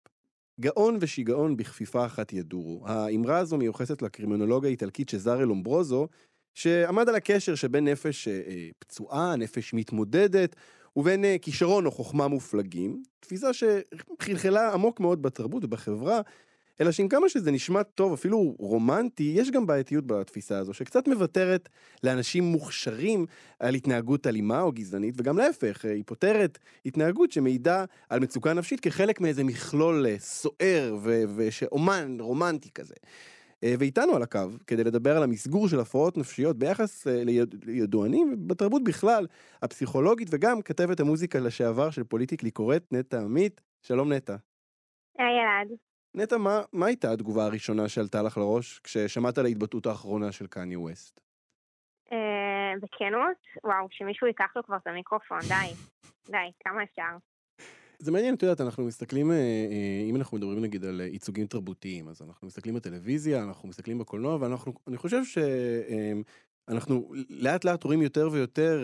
גאון 0.61 0.99
ושיגעון 1.01 1.57
בכפיפה 1.57 2.07
אחת 2.07 2.33
ידורו. 2.33 2.83
האמרה 2.87 3.39
הזו 3.39 3.57
מיוחסת 3.57 4.03
לקרימינולוג 4.03 4.67
האיטלקי 4.67 5.09
צ'זארה 5.09 5.45
לומברוזו, 5.45 6.09
שעמד 6.55 7.09
על 7.09 7.15
הקשר 7.15 7.55
שבין 7.55 7.89
נפש 7.89 8.29
אה, 8.29 8.69
פצועה, 8.79 9.37
נפש 9.37 9.75
מתמודדת, 9.75 10.57
ובין 10.97 11.25
אה, 11.25 11.37
כישרון 11.43 11.87
או 11.87 11.91
חוכמה 11.91 12.29
מופלגים, 12.29 13.03
תפיסה 13.21 13.51
שחלחלה 13.53 14.73
עמוק 14.73 15.01
מאוד 15.01 15.23
בתרבות 15.23 15.65
ובחברה, 15.65 16.21
אלא 16.81 16.93
שעם 16.93 17.09
כמה 17.09 17.29
שזה 17.29 17.51
נשמע 17.51 17.83
טוב, 17.83 18.13
אפילו 18.13 18.55
רומנטי, 18.59 19.33
יש 19.37 19.51
גם 19.51 19.67
בעייתיות 19.67 20.07
בתפיסה 20.07 20.59
הזו, 20.59 20.75
שקצת 20.75 21.09
מוותרת 21.09 21.69
לאנשים 22.03 22.45
מוכשרים 22.45 23.27
על 23.59 23.75
התנהגות 23.75 24.27
אלימה 24.27 24.61
או 24.61 24.73
גזענית, 24.73 25.15
וגם 25.19 25.39
להפך, 25.39 25.85
היא 25.85 26.03
פותרת 26.07 26.59
התנהגות 26.87 27.33
שמעידה 27.33 27.85
על 28.09 28.21
מצוקה 28.21 28.53
נפשית 28.53 28.81
כחלק 28.81 29.21
מאיזה 29.21 29.45
מכלול 29.45 30.07
אה, 30.07 30.19
סוער 30.19 30.97
ושאומן 31.37 32.17
רומנטי 32.21 32.71
כזה. 32.71 32.95
אה, 33.65 33.75
ואיתנו 33.79 34.17
על 34.17 34.23
הקו, 34.23 34.49
כדי 34.67 34.85
לדבר 34.85 35.17
על 35.17 35.23
המסגור 35.23 35.69
של 35.69 35.81
הפרעות 35.81 36.17
נפשיות 36.17 36.59
ביחס 36.59 37.07
אה, 37.07 37.23
לידוענים 37.65 38.33
ובתרבות 38.35 38.85
בכלל, 38.85 39.27
הפסיכולוגית 39.63 40.29
וגם 40.31 40.63
כתבת 40.63 41.01
המוזיקה 41.01 41.39
לשעבר 41.39 41.91
של 41.91 42.05
פוליטיקלי 42.05 42.51
קורט, 42.51 42.93
נטע 42.93 43.21
עמית. 43.21 43.61
שלום 43.83 44.13
נטע. 44.13 44.37
היי 45.19 45.27
אלעד. 45.27 45.94
נטע, 46.15 46.37
מה, 46.37 46.63
מה 46.73 46.87
הייתה 46.87 47.13
התגובה 47.13 47.45
הראשונה 47.45 47.89
שעלתה 47.89 48.23
לך 48.23 48.39
לראש 48.39 48.79
כששמעת 48.79 49.39
על 49.39 49.45
ההתבטאות 49.45 49.87
האחרונה 49.87 50.33
של 50.33 50.47
קניה 50.47 50.79
ווסט? 50.79 51.21
אה, 52.13 52.73
בכנות? 52.83 53.37
וואו, 53.65 53.87
שמישהו 53.91 54.27
ייקח 54.27 54.57
לו 54.57 54.65
כבר 54.65 54.77
את 54.77 54.87
המיקרופון, 54.87 55.41
די. 55.49 55.75
די, 56.27 56.51
כמה 56.65 56.83
אפשר. 56.83 57.17
זה 57.99 58.13
מעניין, 58.13 58.35
את 58.35 58.43
יודעת, 58.43 58.61
אנחנו 58.61 58.85
מסתכלים, 58.85 59.31
אה, 59.31 59.37
אה, 59.37 60.05
אם 60.11 60.17
אנחנו 60.17 60.37
מדברים 60.37 60.61
נגיד 60.61 60.85
על 60.85 61.01
ייצוגים 61.01 61.47
תרבותיים, 61.47 62.09
אז 62.09 62.23
אנחנו 62.23 62.47
מסתכלים 62.47 62.75
בטלוויזיה, 62.75 63.45
אנחנו 63.45 63.69
מסתכלים 63.69 63.99
בקולנוע, 63.99 64.39
ואני 64.41 64.97
חושב 64.97 65.21
שאנחנו 65.25 67.13
לאט 67.31 67.65
לאט 67.65 67.85
רואים 67.85 68.03
יותר 68.03 68.29
ויותר 68.33 68.81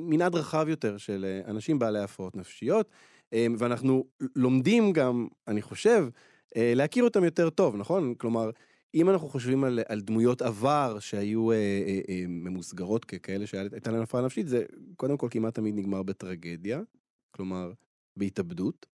מנעד 0.00 0.34
רחב 0.34 0.68
יותר 0.68 0.96
של 0.98 1.40
אנשים 1.46 1.78
בעלי 1.78 2.00
הפרעות 2.00 2.36
נפשיות. 2.36 2.90
אמ, 3.32 3.54
ואנחנו 3.58 4.04
לומדים 4.36 4.92
גם, 4.92 5.26
אני 5.48 5.62
חושב, 5.62 6.08
אה, 6.56 6.72
להכיר 6.74 7.04
אותם 7.04 7.24
יותר 7.24 7.50
טוב, 7.50 7.76
נכון? 7.76 8.14
כלומר, 8.14 8.50
אם 8.94 9.10
אנחנו 9.10 9.28
חושבים 9.28 9.64
על, 9.64 9.80
על 9.88 10.00
דמויות 10.00 10.42
עבר 10.42 10.98
שהיו 10.98 11.52
אה, 11.52 11.56
אה, 11.56 12.00
אה, 12.08 12.24
ממוסגרות 12.28 13.04
ככאלה 13.04 13.46
שהייתה 13.46 13.90
להם 13.90 14.02
הפרעה 14.02 14.24
נפשית, 14.24 14.48
זה 14.48 14.64
קודם 14.96 15.16
כל 15.16 15.28
כמעט 15.30 15.54
תמיד 15.54 15.74
נגמר 15.76 16.02
בטרגדיה, 16.02 16.80
כלומר, 17.30 17.72
בהתאבדות. 18.16 18.86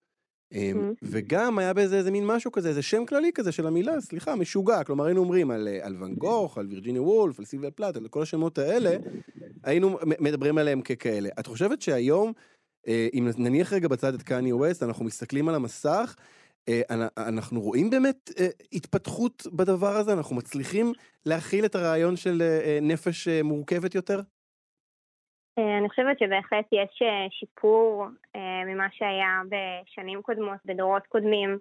אה, 0.54 0.72
וגם 1.02 1.58
היה 1.58 1.72
בזה 1.72 1.96
איזה 1.96 2.10
מין 2.10 2.26
משהו 2.26 2.52
כזה, 2.52 2.68
איזה 2.68 2.82
שם 2.82 3.06
כללי 3.06 3.30
כזה 3.34 3.52
של 3.52 3.66
המילה, 3.66 4.00
סליחה, 4.00 4.36
משוגע. 4.36 4.84
כלומר, 4.84 5.04
היינו 5.04 5.20
אומרים 5.20 5.50
על, 5.50 5.68
אה, 5.68 5.86
על 5.86 5.96
ואן 5.98 6.14
גוך, 6.14 6.58
על 6.58 6.66
וירג'יניה 6.66 7.02
וולף, 7.02 7.38
על 7.38 7.44
סילביה 7.44 7.70
פלאט, 7.70 7.96
על 7.96 8.08
כל 8.08 8.22
השמות 8.22 8.58
האלה, 8.58 8.96
היינו 9.64 9.98
מדברים 10.20 10.58
עליהם 10.58 10.80
ככאלה. 10.80 11.28
את 11.40 11.46
חושבת 11.46 11.82
שהיום... 11.82 12.32
אה, 12.88 13.06
אם 13.14 13.28
נניח 13.38 13.72
רגע 13.72 13.88
בצד 13.88 14.14
את 14.14 14.22
קני 14.22 14.52
ווסט, 14.52 14.82
אנחנו 14.82 15.04
מסתכלים 15.04 15.48
על 15.48 15.54
המסך, 15.54 16.16
אה, 16.68 16.82
אנחנו 17.18 17.60
רואים 17.60 17.90
באמת 17.90 18.30
אה, 18.40 18.46
התפתחות 18.72 19.42
בדבר 19.52 19.92
הזה? 19.96 20.12
אנחנו 20.12 20.36
מצליחים 20.36 20.92
להכיל 21.26 21.64
את 21.64 21.74
הרעיון 21.74 22.16
של 22.16 22.42
נפש 22.82 23.28
מורכבת 23.28 23.94
יותר? 23.94 24.20
אני 25.58 25.88
חושבת 25.88 26.18
שבהחלט 26.18 26.66
יש 26.72 27.02
שיפור 27.30 28.06
ממה 28.66 28.86
שהיה 28.92 29.42
בשנים 29.48 30.22
קודמות, 30.22 30.58
בדורות 30.64 31.06
קודמים. 31.06 31.58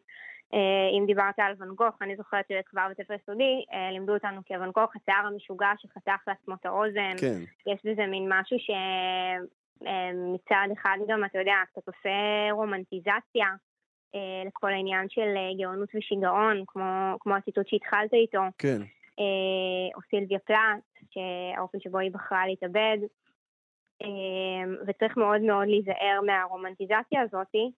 אם 0.98 1.06
דיברת 1.08 1.40
על 1.40 1.54
ואן 1.58 1.76
גוך, 1.76 1.96
אני 2.02 2.16
זוכרת 2.16 2.46
שכבר 2.48 2.88
בית 2.88 2.98
ספר 2.98 3.14
יסודי 3.14 3.66
לימדו 3.92 4.14
אותנו 4.14 4.42
כי 4.46 4.58
ואן 4.58 4.72
גוך, 4.72 4.92
השיער 4.96 5.28
המשוגע 5.28 5.68
שחתך 5.78 6.28
לעצמו 6.28 6.56
את 6.56 6.66
האוזן. 6.66 7.16
כן. 7.20 7.40
יש 7.72 7.80
בזה 7.86 8.06
מין 8.06 8.26
משהו 8.30 8.58
ש... 8.60 8.70
אמ, 9.82 10.34
מצד 10.34 10.68
אחד 10.74 10.98
גם, 11.08 11.26
אתה 11.26 11.40
יודע, 11.40 11.56
קצת 11.72 11.88
עושה 11.88 12.10
רומנטיזציה 12.52 13.48
אה, 14.16 14.44
לכל 14.48 14.74
העניין 14.74 15.10
של 15.10 15.34
אה, 15.38 15.50
גאונות 15.60 15.90
ושיגעון, 15.96 16.64
כמו, 16.68 17.16
כמו 17.20 17.36
הציטוט 17.36 17.68
שהתחלת 17.68 18.14
איתו. 18.14 18.42
כן. 18.58 18.82
אה, 19.20 19.96
או 19.96 20.02
סילביה 20.10 20.40
פלאט, 20.40 20.84
שהאופן 21.12 21.80
שבו 21.80 21.98
היא 21.98 22.12
בחרה 22.12 22.48
להתאבד. 22.48 22.98
וצריך 24.88 25.18
מאוד 25.18 25.42
מאוד 25.42 25.68
להיזהר 25.68 26.22
מהרומנטיזציה 26.26 27.22
הזאתי, 27.22 27.72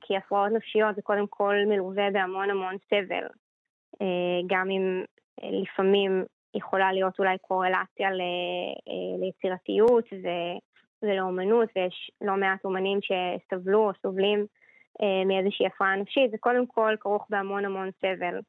כי 0.00 0.16
הפרעות 0.16 0.52
נפשיות 0.52 0.96
זה 0.96 1.02
קודם 1.02 1.26
כל 1.26 1.54
מלווה 1.66 2.10
בהמון 2.12 2.50
המון 2.50 2.76
סבל. 2.88 3.26
גם 4.46 4.70
אם 4.70 5.04
לפעמים 5.42 6.24
יכולה 6.54 6.92
להיות 6.92 7.18
אולי 7.18 7.38
קורלציה 7.38 8.10
ל, 8.10 8.20
אה, 8.88 9.20
ליצירתיות 9.20 10.04
ו, 10.12 10.28
ולאומנות, 11.02 11.68
ויש 11.76 12.10
לא 12.20 12.36
מעט 12.36 12.64
אומנים 12.64 12.98
שסבלו 13.02 13.88
או 13.88 13.92
סובלים 14.02 14.46
אה, 15.02 15.24
מאיזושהי 15.24 15.66
הפרעה 15.66 15.96
נפשית, 15.96 16.30
זה 16.30 16.38
קודם 16.38 16.66
כל 16.66 16.94
כרוך 17.00 17.26
בהמון 17.30 17.64
המון 17.64 17.90
סבל 18.00 18.40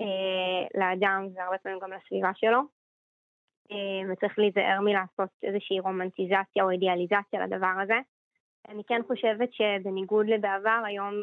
אה, 0.00 0.66
לאדם 0.74 1.28
והרבה 1.34 1.58
פעמים 1.58 1.78
גם 1.82 1.92
לסביבה 1.92 2.30
שלו. 2.34 2.60
וצריך 4.12 4.38
להיזהר 4.38 4.80
מלעשות 4.80 5.28
איזושהי 5.42 5.80
רומנטיזציה 5.80 6.64
או 6.64 6.70
אידיאליזציה 6.70 7.46
לדבר 7.46 7.74
הזה. 7.82 7.98
אני 8.68 8.82
כן 8.84 9.00
חושבת 9.06 9.48
שבניגוד 9.52 10.26
לבעבר, 10.26 10.82
היום 10.86 11.14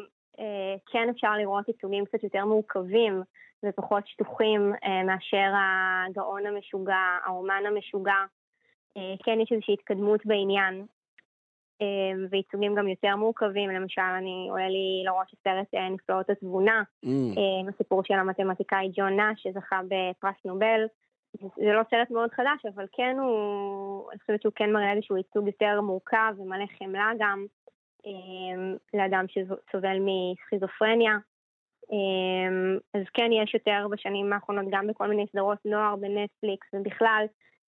כן 0.92 1.08
אפשר 1.10 1.32
לראות 1.32 1.68
ייצוגים 1.68 2.04
קצת 2.04 2.22
יותר 2.22 2.44
מורכבים 2.44 3.22
ופחות 3.64 4.06
שטוחים 4.06 4.72
אה, 4.84 5.02
מאשר 5.04 5.52
הגאון 5.56 6.46
המשוגע, 6.46 7.18
האומן 7.24 7.62
המשוגע. 7.66 8.24
אה, 8.96 9.14
כן 9.24 9.40
יש 9.40 9.52
איזושהי 9.52 9.74
התקדמות 9.74 10.26
בעניין, 10.26 10.86
אה, 11.82 12.26
וייצוגים 12.30 12.74
גם 12.74 12.88
יותר 12.88 13.16
מורכבים, 13.16 13.70
למשל 13.70 14.00
אני 14.18 14.46
עולה 14.50 14.68
לי 14.68 15.02
לראש 15.04 15.34
הסרט 15.34 15.74
נפלאות 15.90 16.30
התבונה, 16.30 16.82
mm. 17.04 17.08
הסיפור 17.68 18.04
של 18.04 18.14
המתמטיקאי 18.14 18.90
ג'ון 18.94 19.16
נאש 19.16 19.42
שזכה 19.42 19.80
בפרס 19.88 20.44
נובל. 20.44 20.86
זה 21.56 21.72
לא 21.72 21.82
סרט 21.90 22.10
מאוד 22.10 22.30
חדש, 22.32 22.66
אבל 22.74 22.86
כן 22.92 23.16
הוא, 23.18 24.10
אני 24.10 24.18
חושבת 24.18 24.42
שהוא 24.42 24.52
כן 24.56 24.72
מראה 24.72 24.92
איזשהו 24.92 25.16
ייצוג 25.16 25.46
יותר 25.46 25.80
מורכב 25.80 26.34
ומלא 26.38 26.64
חמלה 26.78 27.10
גם 27.18 27.46
לאדם 28.94 29.24
שסובל 29.28 29.96
מסכיזופרניה. 30.00 31.12
אמ, 31.92 32.78
אז 32.94 33.02
כן 33.14 33.30
יש 33.32 33.54
יותר 33.54 33.86
בשנים 33.90 34.32
האחרונות 34.32 34.66
גם 34.70 34.86
בכל 34.86 35.08
מיני 35.08 35.24
סדרות 35.32 35.58
נוער 35.64 35.96
בנטפליקס 35.96 36.66
ובכלל 36.72 37.24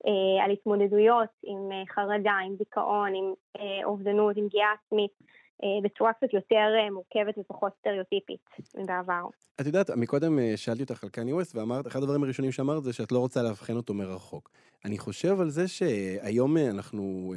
אה, 0.07 0.45
על 0.45 0.51
התמודדויות 0.51 1.29
עם 1.43 1.73
אה, 1.73 1.83
חרדה, 1.95 2.33
עם 2.47 2.57
דיכאון, 2.57 3.15
עם 3.15 3.33
אה, 3.59 3.85
אובדנות, 3.85 4.37
עם 4.37 4.49
פגיעה 4.49 4.69
עצמית. 4.85 5.45
בצורה 5.85 6.13
קצת 6.13 6.33
יותר 6.33 6.91
מורכבת 6.93 7.39
ופחות 7.39 7.73
סטריאוטיפית 7.79 8.41
מבעבר. 8.77 9.27
את 9.61 9.67
יודעת, 9.67 9.91
מקודם 9.91 10.39
שאלתי 10.57 10.83
אותך 10.83 11.05
על 11.05 11.11
קני 11.11 11.33
ווסט 11.33 11.57
ואמרת, 11.57 11.87
אחד 11.87 12.03
הדברים 12.03 12.23
הראשונים 12.23 12.53
שאמרת 12.53 12.83
זה 12.83 12.93
שאת 12.93 13.13
לא 13.13 13.19
רוצה 13.19 13.43
לאבחן 13.43 13.77
אותו 13.77 13.95
מרחוק. 13.95 14.51
אני 14.85 14.99
חושב 14.99 15.41
על 15.41 15.51
זה 15.51 15.69
שהיום 15.69 16.57
אנחנו, 16.57 17.35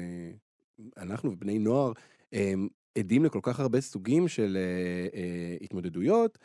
אנחנו 0.97 1.31
ובני 1.31 1.59
נוער, 1.59 1.91
עדים 2.97 3.25
לכל 3.25 3.39
כך 3.41 3.59
הרבה 3.59 3.81
סוגים 3.81 4.27
של 4.27 4.57
התמודדויות, 5.61 6.37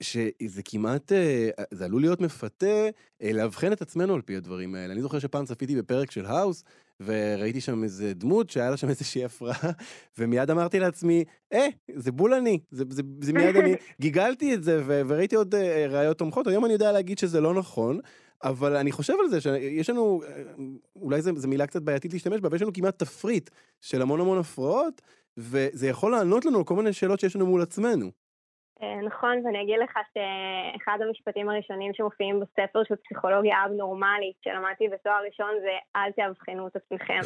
שזה 0.00 0.62
כמעט, 0.64 1.12
אה, 1.12 1.48
זה 1.70 1.84
עלול 1.84 2.00
להיות 2.00 2.20
מפתה 2.20 2.88
אה, 3.22 3.32
לאבחן 3.32 3.72
את 3.72 3.82
עצמנו 3.82 4.14
על 4.14 4.20
פי 4.20 4.36
הדברים 4.36 4.74
האלה. 4.74 4.92
אני 4.92 5.02
זוכר 5.02 5.18
שפעם 5.18 5.44
צפיתי 5.44 5.76
בפרק 5.76 6.10
של 6.10 6.26
האוס, 6.26 6.64
וראיתי 7.06 7.60
שם 7.60 7.84
איזה 7.84 8.14
דמות 8.14 8.50
שהיה 8.50 8.70
לה 8.70 8.76
שם 8.76 8.88
איזושהי 8.88 9.24
הפרעה, 9.24 9.70
ומיד 10.18 10.50
אמרתי 10.50 10.80
לעצמי, 10.80 11.24
אה, 11.52 11.66
זה 11.94 12.12
בול 12.12 12.34
אני, 12.34 12.58
זה, 12.70 12.84
זה, 12.90 13.02
זה 13.20 13.32
מיד 13.32 13.56
אני, 13.56 13.74
גיגלתי 14.00 14.54
את 14.54 14.64
זה, 14.64 14.82
ו- 14.86 15.02
וראיתי 15.08 15.36
עוד 15.36 15.54
אה, 15.54 15.86
ראיות 15.88 16.18
תומכות, 16.18 16.46
היום 16.46 16.64
אני 16.64 16.72
יודע 16.72 16.92
להגיד 16.92 17.18
שזה 17.18 17.40
לא 17.40 17.54
נכון, 17.54 17.98
אבל 18.44 18.76
אני 18.76 18.92
חושב 18.92 19.14
על 19.20 19.28
זה 19.28 19.40
שיש 19.40 19.90
לנו, 19.90 20.22
אה, 20.26 20.42
אולי 20.96 21.22
זו 21.22 21.48
מילה 21.48 21.66
קצת 21.66 21.82
בעייתית 21.82 22.12
להשתמש 22.12 22.40
בה, 22.40 22.48
אבל 22.48 22.56
יש 22.56 22.62
לנו 22.62 22.72
כמעט 22.72 22.98
תפריט 22.98 23.50
של 23.80 24.02
המון 24.02 24.20
המון 24.20 24.38
הפרעות, 24.38 25.02
וזה 25.36 25.88
יכול 25.88 26.12
לענות 26.12 26.44
לנו 26.44 26.58
על 26.58 26.64
כל 26.64 26.76
מיני 26.76 26.92
שאלות 26.92 27.20
שיש 27.20 27.36
לנו 27.36 27.46
מול 27.46 27.62
עצמנו. 27.62 28.21
אה, 28.82 29.00
נכון, 29.00 29.42
ואני 29.44 29.62
אגיד 29.62 29.78
לך 29.78 29.98
שאחד 30.14 30.98
המשפטים 31.00 31.48
הראשונים 31.48 31.94
שמופיעים 31.94 32.40
בספר 32.40 32.84
של 32.84 32.96
פסיכולוגיה 32.96 33.64
אב-נורמלית 33.64 34.36
שלמדתי 34.44 34.88
בתואר 34.88 35.22
ראשון 35.26 35.50
זה 35.60 35.70
אל 35.96 36.12
תאבחנו 36.12 36.66
את 36.66 36.76
עצמכם. 36.76 37.20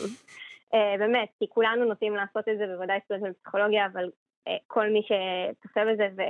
אה, 0.75 0.95
באמת, 0.99 1.29
כי 1.39 1.47
כולנו 1.49 1.85
נוטים 1.85 2.15
לעשות 2.15 2.49
את 2.49 2.59
זה, 2.59 2.67
בוודאי 2.67 2.99
סטודנט 3.05 3.37
בפסיכולוגיה, 3.37 3.87
אבל 3.87 4.11
אה, 4.49 4.57
כל 4.67 4.89
מי 4.89 5.03
שצופה 5.03 5.81
בזה, 5.85 6.09
ו... 6.17 6.23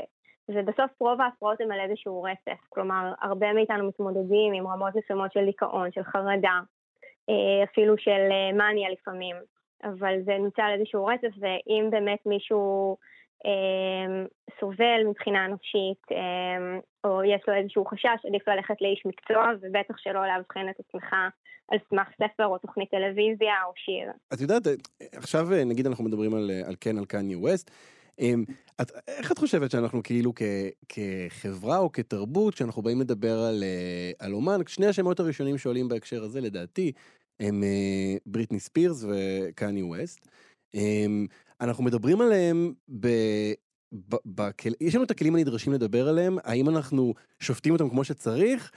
ובסוף 0.48 0.90
רוב 1.00 1.20
ההפרעות 1.20 1.60
הן 1.60 1.72
על 1.72 1.80
איזשהו 1.80 2.22
רצף. 2.22 2.60
כלומר, 2.68 3.12
הרבה 3.22 3.52
מאיתנו 3.52 3.88
מתמודדים 3.88 4.52
עם 4.52 4.66
רמות 4.66 4.94
מסוימות 4.96 5.32
של 5.32 5.44
דיכאון, 5.44 5.92
של 5.92 6.02
חרדה, 6.02 6.60
אפילו 7.64 7.98
של 7.98 8.28
מניה 8.52 8.90
לפעמים, 8.90 9.36
אבל 9.84 10.14
זה 10.24 10.38
נמצא 10.38 10.62
על 10.62 10.72
איזשהו 10.72 11.06
רצף, 11.06 11.34
ואם 11.40 11.88
באמת 11.90 12.18
מישהו... 12.26 12.96
אמ, 13.46 14.26
סובל 14.60 15.00
מבחינה 15.08 15.48
נפשית, 15.48 16.02
אמ, 16.10 16.80
או 17.04 17.24
יש 17.24 17.42
לו 17.48 17.54
איזשהו 17.54 17.84
חשש, 17.84 18.26
עדיף 18.26 18.48
ללכת 18.48 18.74
לאיש 18.80 19.02
מקצוע, 19.06 19.44
ובטח 19.60 19.94
שלא 19.98 20.20
לאבחן 20.26 20.66
את 20.70 20.80
עצמך 20.80 21.12
על 21.68 21.78
סמך 21.90 22.08
ספר 22.14 22.46
או 22.46 22.58
תוכנית 22.58 22.90
טלוויזיה 22.90 23.54
או 23.66 23.72
שיר. 23.76 24.10
את 24.34 24.40
יודעת, 24.40 24.62
עכשיו 25.12 25.46
נגיד 25.66 25.86
אנחנו 25.86 26.04
מדברים 26.04 26.34
על, 26.34 26.50
על 26.66 26.74
כן, 26.80 26.98
על 26.98 27.04
קניה 27.04 27.38
ווסט, 27.38 27.70
אמ, 28.20 28.44
את, 28.80 28.92
איך 29.08 29.32
את 29.32 29.38
חושבת 29.38 29.70
שאנחנו 29.70 30.02
כאילו 30.02 30.32
כ, 30.36 30.42
כחברה 30.88 31.78
או 31.78 31.92
כתרבות, 31.92 32.54
כשאנחנו 32.54 32.82
באים 32.82 33.00
לדבר 33.00 33.38
על, 33.38 33.64
על 34.18 34.32
אומן, 34.32 34.60
שני 34.66 34.86
השמות 34.86 35.20
הראשונים 35.20 35.58
שעולים 35.58 35.88
בהקשר 35.88 36.22
הזה 36.22 36.40
לדעתי, 36.40 36.92
הם 37.40 37.62
אה, 37.62 38.16
בריטני 38.26 38.60
ספירס 38.60 39.04
וקניה 39.04 39.84
ווסט. 39.84 40.28
אנחנו 41.60 41.84
מדברים 41.84 42.20
עליהם 42.20 42.72
ב... 43.00 43.06
ב... 43.92 44.16
בכל... 44.26 44.70
יש 44.80 44.94
לנו 44.94 45.04
את 45.04 45.10
הכלים 45.10 45.34
הנדרשים 45.34 45.72
לדבר 45.72 46.08
עליהם, 46.08 46.38
האם 46.44 46.68
אנחנו 46.68 47.14
שופטים 47.40 47.72
אותם 47.72 47.88
כמו 47.88 48.04
שצריך? 48.04 48.70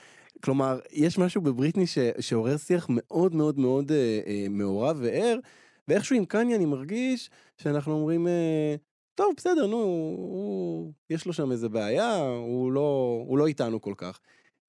כלומר, 0.43 0.80
יש 0.91 1.17
משהו 1.17 1.41
בבריטני 1.41 1.88
ש... 1.88 1.97
שעורר 2.19 2.57
שיח 2.57 2.86
מאוד 2.89 3.36
מאוד 3.36 3.59
מאוד 3.59 3.91
אה, 3.91 4.19
אה, 4.27 4.45
מעורב 4.49 4.97
וער, 5.01 5.39
ואיכשהו 5.88 6.15
עם 6.15 6.25
קניה 6.25 6.55
אני 6.55 6.65
מרגיש 6.65 7.30
שאנחנו 7.57 7.93
אומרים, 7.93 8.27
אה, 8.27 8.75
טוב, 9.15 9.34
בסדר, 9.38 9.67
נו, 9.67 9.77
הוא... 9.77 10.91
יש 11.09 11.25
לו 11.25 11.34
שם 11.34 11.51
איזה 11.51 11.69
בעיה, 11.69 12.17
הוא 12.21 12.71
לא, 12.71 13.23
הוא 13.27 13.38
לא 13.38 13.47
איתנו 13.47 13.82
כל 13.82 13.93
כך. 13.97 14.19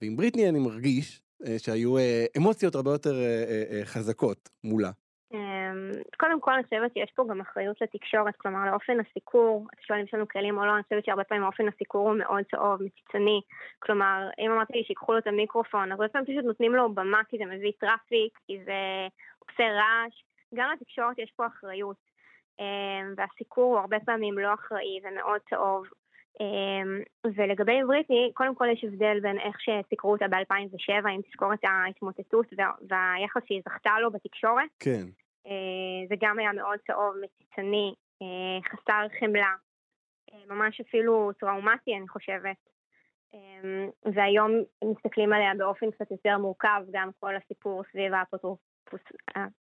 ועם 0.03 0.17
בריטני 0.17 0.49
אני 0.49 0.59
מרגיש 0.59 1.23
אה, 1.47 1.59
שהיו 1.59 1.99
אה, 1.99 2.27
אמוציות 2.37 2.75
הרבה 2.75 2.91
יותר 2.91 3.15
אה, 3.15 3.45
אה, 3.49 3.79
אה, 3.79 3.85
חזקות 3.85 4.49
מולה. 4.65 4.91
אמ, 5.33 5.91
קודם 6.17 6.41
כל 6.41 6.53
אני 6.53 6.65
חושבת 6.65 6.93
שיש 6.93 7.11
פה 7.15 7.25
גם 7.31 7.41
אחריות 7.41 7.81
לתקשורת, 7.81 8.37
כלומר 8.37 8.71
לאופן 8.71 9.01
הסיקור, 9.01 9.67
אתה 9.75 9.83
שואל 9.83 9.99
אם 9.99 10.05
יש 10.05 10.15
לנו 10.15 10.29
כלים 10.29 10.59
או 10.59 10.65
לא, 10.65 10.75
אני 10.75 10.83
חושבת 10.83 11.05
שהרבה 11.05 11.25
פעמים 11.25 11.45
אופן 11.45 11.69
הסיקור 11.69 12.09
הוא 12.09 12.19
מאוד 12.19 12.45
צהוב, 12.51 12.83
מציצני, 12.83 13.41
כלומר 13.79 14.29
אם 14.39 14.51
אמרת 14.51 14.73
לי 14.73 14.85
שיקחו 14.85 15.13
לו 15.13 15.19
את 15.19 15.27
המיקרופון, 15.27 15.93
אז 15.93 16.01
הרבה 16.01 16.09
פעמים 16.09 16.27
פשוט 16.27 16.45
נותנים 16.45 16.75
לו 16.75 16.95
במה 16.95 17.21
כי 17.29 17.39
זה 17.39 17.45
מביא 17.45 17.73
טראפיק, 17.81 18.39
כי 18.47 18.59
זה 18.65 19.07
עושה 19.39 19.65
רעש, 19.73 20.23
גם 20.55 20.71
לתקשורת 20.73 21.19
יש 21.19 21.33
פה 21.37 21.47
אחריות, 21.47 21.97
אמ, 22.61 23.15
והסיקור 23.17 23.73
הוא 23.73 23.79
הרבה 23.79 24.01
פעמים 24.01 24.39
לא 24.39 24.55
אחראי 24.55 25.01
ומאוד 25.03 25.41
צהוב, 25.51 25.87
ולגבי 27.37 27.85
בריטני, 27.87 28.31
קודם 28.35 28.55
כל 28.55 28.67
יש 28.73 28.85
הבדל 28.85 29.21
בין 29.23 29.39
איך 29.39 29.57
שסיקרו 29.61 30.13
אותה 30.13 30.29
ב-2007, 30.29 31.09
אם 31.09 31.21
תזכור 31.31 31.55
את 31.55 31.65
ההתמוטטות 31.65 32.47
והיחס 32.89 33.43
שהיא 33.47 33.63
זכתה 33.65 34.01
לו 34.01 34.11
בתקשורת. 34.11 34.69
כן. 34.81 35.07
אה, 35.47 36.07
זה 36.09 36.15
גם 36.21 36.39
היה 36.39 36.53
מאוד 36.53 36.79
צהוב, 36.87 37.15
מציצני, 37.17 37.95
אה, 38.23 38.71
חסר 38.71 39.07
חמלה, 39.21 39.55
אה, 40.33 40.55
ממש 40.55 40.81
אפילו 40.81 41.33
טראומטי 41.33 41.97
אני 41.97 42.09
חושבת. 42.09 42.57
והיום 44.15 44.51
מסתכלים 44.85 45.33
עליה 45.33 45.55
באופן 45.59 45.91
קצת 45.91 46.11
יותר 46.11 46.39
מורכב, 46.39 46.83
גם 46.93 47.11
כל 47.21 47.37
הסיפור 47.37 47.83
סביב 47.93 48.13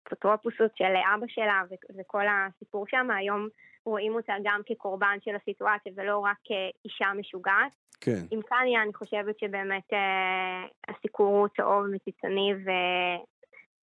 האפוטרופוסות 0.05 0.71
של 0.77 0.93
אבא 1.15 1.25
שלה 1.27 1.61
וכל 1.99 2.23
הסיפור 2.29 2.85
שם, 2.87 3.07
היום 3.11 3.47
רואים 3.85 4.15
אותה 4.15 4.33
גם 4.43 4.61
כקורבן 4.65 5.17
של 5.21 5.35
הסיטואציה 5.35 5.91
ולא 5.95 6.19
רק 6.19 6.37
כאישה 6.43 7.05
משוגעת. 7.19 7.75
כן. 8.01 8.21
עם 8.31 8.41
קניה 8.41 8.81
אני 8.83 8.93
חושבת 8.93 9.39
שבאמת 9.39 9.93
אה, 9.93 10.65
הסיקור 10.87 11.37
הוא 11.39 11.47
צהוב 11.57 11.85
ומציצני 11.85 12.53
ו... 12.65 12.69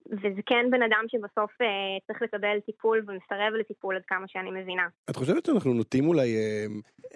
וזה 0.08 0.42
כן 0.46 0.66
בן 0.70 0.82
אדם 0.82 1.04
שבסוף 1.08 1.50
אה, 1.60 1.66
צריך 2.06 2.22
לקבל 2.22 2.60
טיפול 2.66 2.98
ומסרב 2.98 3.52
לטיפול 3.60 3.96
עד 3.96 4.02
כמה 4.06 4.24
שאני 4.28 4.50
מבינה. 4.50 4.88
את 5.10 5.16
חושבת 5.16 5.46
שאנחנו 5.46 5.74
נוטים 5.74 6.08
אולי, 6.08 6.36
אה, 6.36 6.66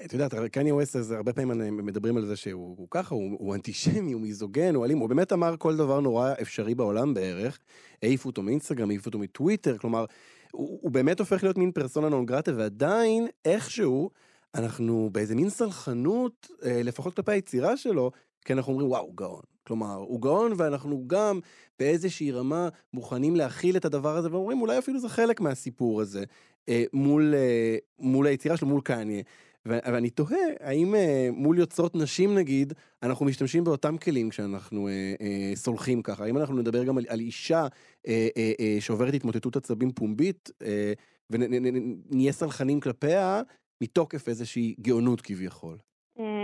את 0.05 0.13
יודעת, 0.13 0.35
קניה 0.53 0.75
ווסט, 0.75 0.97
אז 0.97 1.13
הרבה 1.13 1.33
פעמים 1.33 1.87
מדברים 1.87 2.17
על 2.17 2.25
זה 2.25 2.37
שהוא 2.37 2.75
הוא 2.79 2.89
ככה, 2.91 3.15
הוא, 3.15 3.37
הוא 3.39 3.55
אנטישמי, 3.55 4.13
הוא 4.13 4.21
מיזוגן, 4.21 4.75
הוא 4.75 4.85
אלים, 4.85 4.99
הוא 4.99 5.09
באמת 5.09 5.33
אמר 5.33 5.57
כל 5.57 5.77
דבר 5.77 6.01
נורא 6.01 6.33
אפשרי 6.43 6.75
בעולם 6.75 7.15
בערך. 7.15 7.59
העיפו 8.03 8.29
אותו 8.29 8.43
מאינסטגרם, 8.43 8.91
העיפו 8.91 9.07
אותו 9.07 9.19
מטוויטר, 9.19 9.79
כלומר, 9.79 10.05
הוא, 10.53 10.79
הוא 10.83 10.91
באמת 10.91 11.21
הופך 11.21 11.43
להיות 11.43 11.59
מין 11.59 11.73
פרסונה 11.73 12.09
נון 12.09 12.27
גרטה, 12.27 12.53
ועדיין, 12.57 13.27
איכשהו, 13.45 14.11
אנחנו 14.55 15.11
באיזה 15.13 15.35
מין 15.35 15.49
סלחנות, 15.49 16.49
אה, 16.65 16.81
לפחות 16.85 17.15
כלפי 17.15 17.33
היצירה 17.33 17.77
שלו, 17.77 18.11
כי 18.45 18.53
אנחנו 18.53 18.73
אומרים, 18.73 18.91
וואו, 18.91 19.13
גאון. 19.13 19.52
כלומר, 19.67 19.95
הוא 19.95 20.21
גאון 20.21 20.53
ואנחנו 20.57 21.05
גם 21.07 21.41
באיזושהי 21.79 22.33
רמה 22.33 22.69
מוכנים 22.95 23.37
להכיל 23.37 23.77
את 23.77 23.85
הדבר 23.85 24.17
הזה, 24.17 24.33
ואומרים, 24.33 24.61
אולי 24.61 24.79
אפילו 24.79 25.01
זה 25.01 25.09
חלק 25.09 25.41
מהסיפור 25.41 26.01
הזה, 26.01 26.25
אה, 26.69 26.85
מול, 26.93 27.35
אה, 27.35 27.77
מול 27.99 28.27
היצירה 28.27 28.57
שלו, 28.57 28.69
מול 28.69 28.81
קניה. 28.81 29.23
ואני 29.67 30.11
תוהה, 30.11 30.39
האם 30.61 30.95
אה, 30.95 31.29
מול 31.33 31.59
יוצרות 31.59 31.95
נשים 31.95 32.35
נגיד, 32.35 32.73
אנחנו 33.03 33.27
משתמשים 33.27 33.65
באותם 33.65 33.99
כלים 33.99 34.31
כשאנחנו 34.31 34.89
אה, 34.89 35.15
אה, 35.21 35.53
סולחים 35.55 36.03
ככה? 36.03 36.25
האם 36.25 36.39
אנחנו 36.39 36.57
נדבר 36.57 36.85
גם 36.85 36.99
על, 36.99 37.05
על 37.09 37.21
אישה 37.21 37.67
אה, 38.09 38.29
אה, 38.37 38.53
אה, 38.61 38.77
שעוברת 38.81 39.15
התמוטטות 39.15 39.57
עצבים 39.57 39.93
פומבית, 39.93 40.51
אה, 40.63 40.93
ונהיה 41.31 42.33
סלחנים 42.33 42.81
כלפיה 42.81 43.43
מתוקף 43.83 44.29
איזושהי 44.29 44.75
גאונות 44.81 45.21
כביכול? 45.21 45.77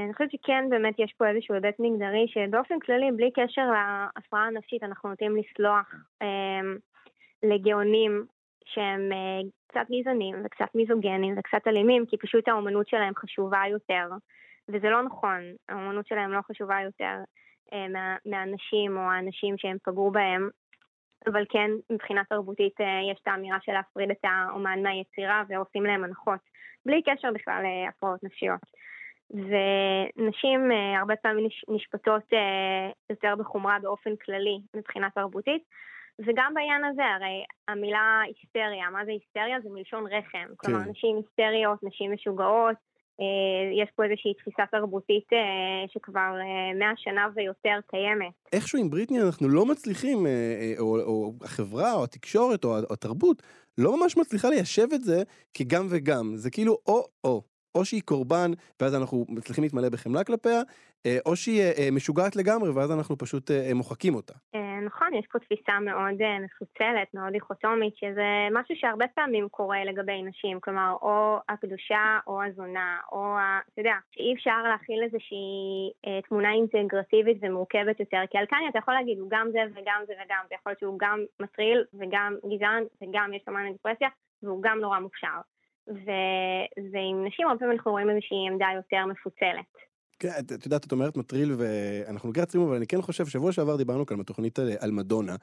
אני 0.08 0.14
חושבת 0.14 0.30
שכן 0.30 0.64
באמת 0.70 0.94
יש 0.98 1.14
פה 1.18 1.28
איזשהו 1.28 1.54
היבט 1.54 1.74
מגדרי 1.78 2.26
שבאופן 2.28 2.78
כללי 2.78 3.12
בלי 3.16 3.30
קשר 3.30 3.62
להפרעה 3.62 4.46
הנפשית 4.46 4.82
אנחנו 4.82 5.08
נוטים 5.08 5.36
לסלוח 5.36 5.94
אה, 6.22 6.60
לגאונים 7.42 8.24
שהם 8.64 9.12
אה, 9.12 9.48
קצת 9.68 9.86
גזענים 9.90 10.36
וקצת 10.44 10.74
מיזוגנים 10.74 11.34
וקצת 11.38 11.68
אלימים 11.68 12.06
כי 12.06 12.16
פשוט 12.16 12.48
האומנות 12.48 12.88
שלהם 12.88 13.12
חשובה 13.16 13.62
יותר 13.70 14.08
וזה 14.68 14.90
לא 14.90 15.02
נכון, 15.02 15.40
האומנות 15.68 16.06
שלהם 16.06 16.32
לא 16.32 16.40
חשובה 16.42 16.76
יותר 16.84 17.16
אה, 17.72 17.88
מה, 17.88 18.16
מהאנשים 18.26 18.96
או 18.96 19.02
האנשים 19.02 19.58
שהם 19.58 19.76
פגעו 19.84 20.10
בהם 20.10 20.48
אבל 21.26 21.44
כן 21.48 21.70
מבחינה 21.90 22.24
תרבותית 22.24 22.80
אה, 22.80 23.00
יש 23.12 23.18
את 23.22 23.28
האמירה 23.28 23.58
של 23.62 23.72
להפריד 23.72 24.10
את 24.10 24.24
האומן 24.24 24.82
מהיצירה 24.82 25.42
ועושים 25.48 25.84
להם 25.84 26.04
הנחות 26.04 26.40
בלי 26.86 27.02
קשר 27.02 27.28
בכלל 27.34 27.62
להפרעות 27.62 28.24
נפשיות. 28.24 28.60
ונשים 29.30 30.72
אה, 30.72 30.98
הרבה 30.98 31.16
פעמים 31.16 31.48
נשפטות 31.68 32.22
אה, 32.32 32.90
יותר 33.10 33.34
בחומרה 33.38 33.78
באופן 33.82 34.16
כללי 34.16 34.60
מבחינה 34.76 35.08
תרבותית. 35.14 35.62
וגם 36.26 36.52
בעניין 36.54 36.84
הזה, 36.84 37.02
הרי 37.04 37.44
המילה 37.68 38.20
היסטריה, 38.26 38.90
מה 38.90 39.04
זה 39.04 39.10
היסטריה? 39.10 39.60
זה 39.62 39.68
מלשון 39.70 40.06
רחם. 40.06 40.48
כן. 40.48 40.54
כלומר, 40.56 40.80
נשים 40.80 41.16
היסטריות, 41.16 41.82
נשים 41.82 42.12
משוגעות, 42.12 42.76
אה, 43.20 43.82
יש 43.82 43.88
פה 43.96 44.04
איזושהי 44.04 44.34
תפיסה 44.34 44.62
תרבותית 44.70 45.28
שכבר 45.88 46.32
מאה 46.78 46.92
שנה 46.96 47.28
ויותר 47.34 47.78
קיימת. 47.86 48.32
איכשהו 48.52 48.78
עם 48.78 48.90
בריטני 48.90 49.22
אנחנו 49.22 49.48
לא 49.48 49.66
מצליחים, 49.66 50.18
או, 50.78 51.00
או 51.00 51.32
החברה, 51.42 51.92
או 51.94 52.04
התקשורת, 52.04 52.64
או 52.64 52.78
התרבות, 52.90 53.42
לא 53.78 54.00
ממש 54.00 54.16
מצליחה 54.16 54.48
ליישב 54.48 54.86
את 54.94 55.02
זה 55.02 55.22
כגם 55.54 55.86
וגם. 55.90 56.36
זה 56.36 56.50
כאילו 56.50 56.78
או-או. 56.86 57.57
או 57.74 57.84
שהיא 57.84 58.02
קורבן, 58.04 58.50
ואז 58.80 58.94
אנחנו 58.94 59.26
מצליחים 59.28 59.64
להתמלא 59.64 59.88
בחמלה 59.88 60.24
כלפיה, 60.24 60.60
אה, 61.06 61.18
או 61.26 61.36
שהיא 61.36 61.60
אה, 61.60 61.72
אה, 61.78 61.88
משוגעת 61.92 62.36
לגמרי, 62.36 62.70
ואז 62.70 62.92
אנחנו 62.92 63.18
פשוט 63.18 63.50
מוחקים 63.74 64.14
אותה. 64.14 64.34
נכון, 64.86 65.14
יש 65.14 65.26
פה 65.32 65.38
תפיסה 65.38 65.80
מאוד 65.80 66.18
מפוצלת, 66.44 67.14
מאוד 67.14 67.32
דיכוטומית, 67.32 67.96
שזה 67.96 68.48
משהו 68.52 68.74
שהרבה 68.78 69.04
פעמים 69.14 69.48
קורה 69.48 69.84
לגבי 69.84 70.22
נשים, 70.22 70.60
כלומר, 70.60 70.96
או 71.02 71.38
הקדושה 71.48 72.18
או 72.26 72.42
הזונה, 72.42 72.96
או, 73.12 73.18
ה- 73.38 73.60
אתה 73.72 73.80
יודע, 73.80 73.94
שאי 74.10 74.34
אפשר 74.34 74.62
להכיל 74.62 75.02
איזושהי 75.04 75.92
תמונה 76.28 76.52
אינטגרטיבית 76.52 77.38
ומורכבת 77.42 78.00
יותר, 78.00 78.22
כי 78.30 78.38
על 78.38 78.46
קניה 78.46 78.68
אתה 78.68 78.78
יכול 78.78 78.94
להגיד, 78.94 79.18
הוא 79.18 79.30
גם 79.30 79.46
זה 79.52 79.62
וגם 79.74 80.00
זה 80.06 80.12
וגם 80.24 80.42
זה, 80.48 80.54
יכול 80.54 80.70
להיות 80.70 80.80
שהוא 80.80 80.98
גם 81.00 81.24
מטריל 81.40 81.84
וגם 81.94 82.36
גזען 82.50 82.82
וגם 83.02 83.32
יש 83.34 83.42
לו 83.46 83.54
מאניה 83.54 83.72
דיפרסיה, 83.72 84.08
והוא 84.42 84.62
גם 84.62 84.80
נורא 84.80 84.98
מוכשר. 84.98 85.38
ועם 86.92 87.26
נשים 87.26 87.46
הרבה 87.46 87.58
פעמים 87.58 87.76
אנחנו 87.76 87.90
רואים 87.90 88.10
איזושהי 88.10 88.48
עמדה 88.52 88.66
יותר 88.76 89.06
מפוצלת. 89.06 89.88
כן, 90.18 90.28
את, 90.38 90.64
יודעת, 90.64 90.86
את 90.86 90.92
אומרת 90.92 91.16
מטריל, 91.16 91.54
ואנחנו 91.58 92.30
לקראת 92.30 92.50
סיום, 92.50 92.66
אבל 92.66 92.76
אני 92.76 92.86
כן 92.86 93.02
חושב, 93.02 93.26
שבוע 93.26 93.52
שעבר 93.52 93.76
דיברנו 93.76 94.06
כאן 94.06 94.18
בתוכנית 94.18 94.58
על, 94.58 94.70
על 94.80 94.90
מדונה, 94.90 95.36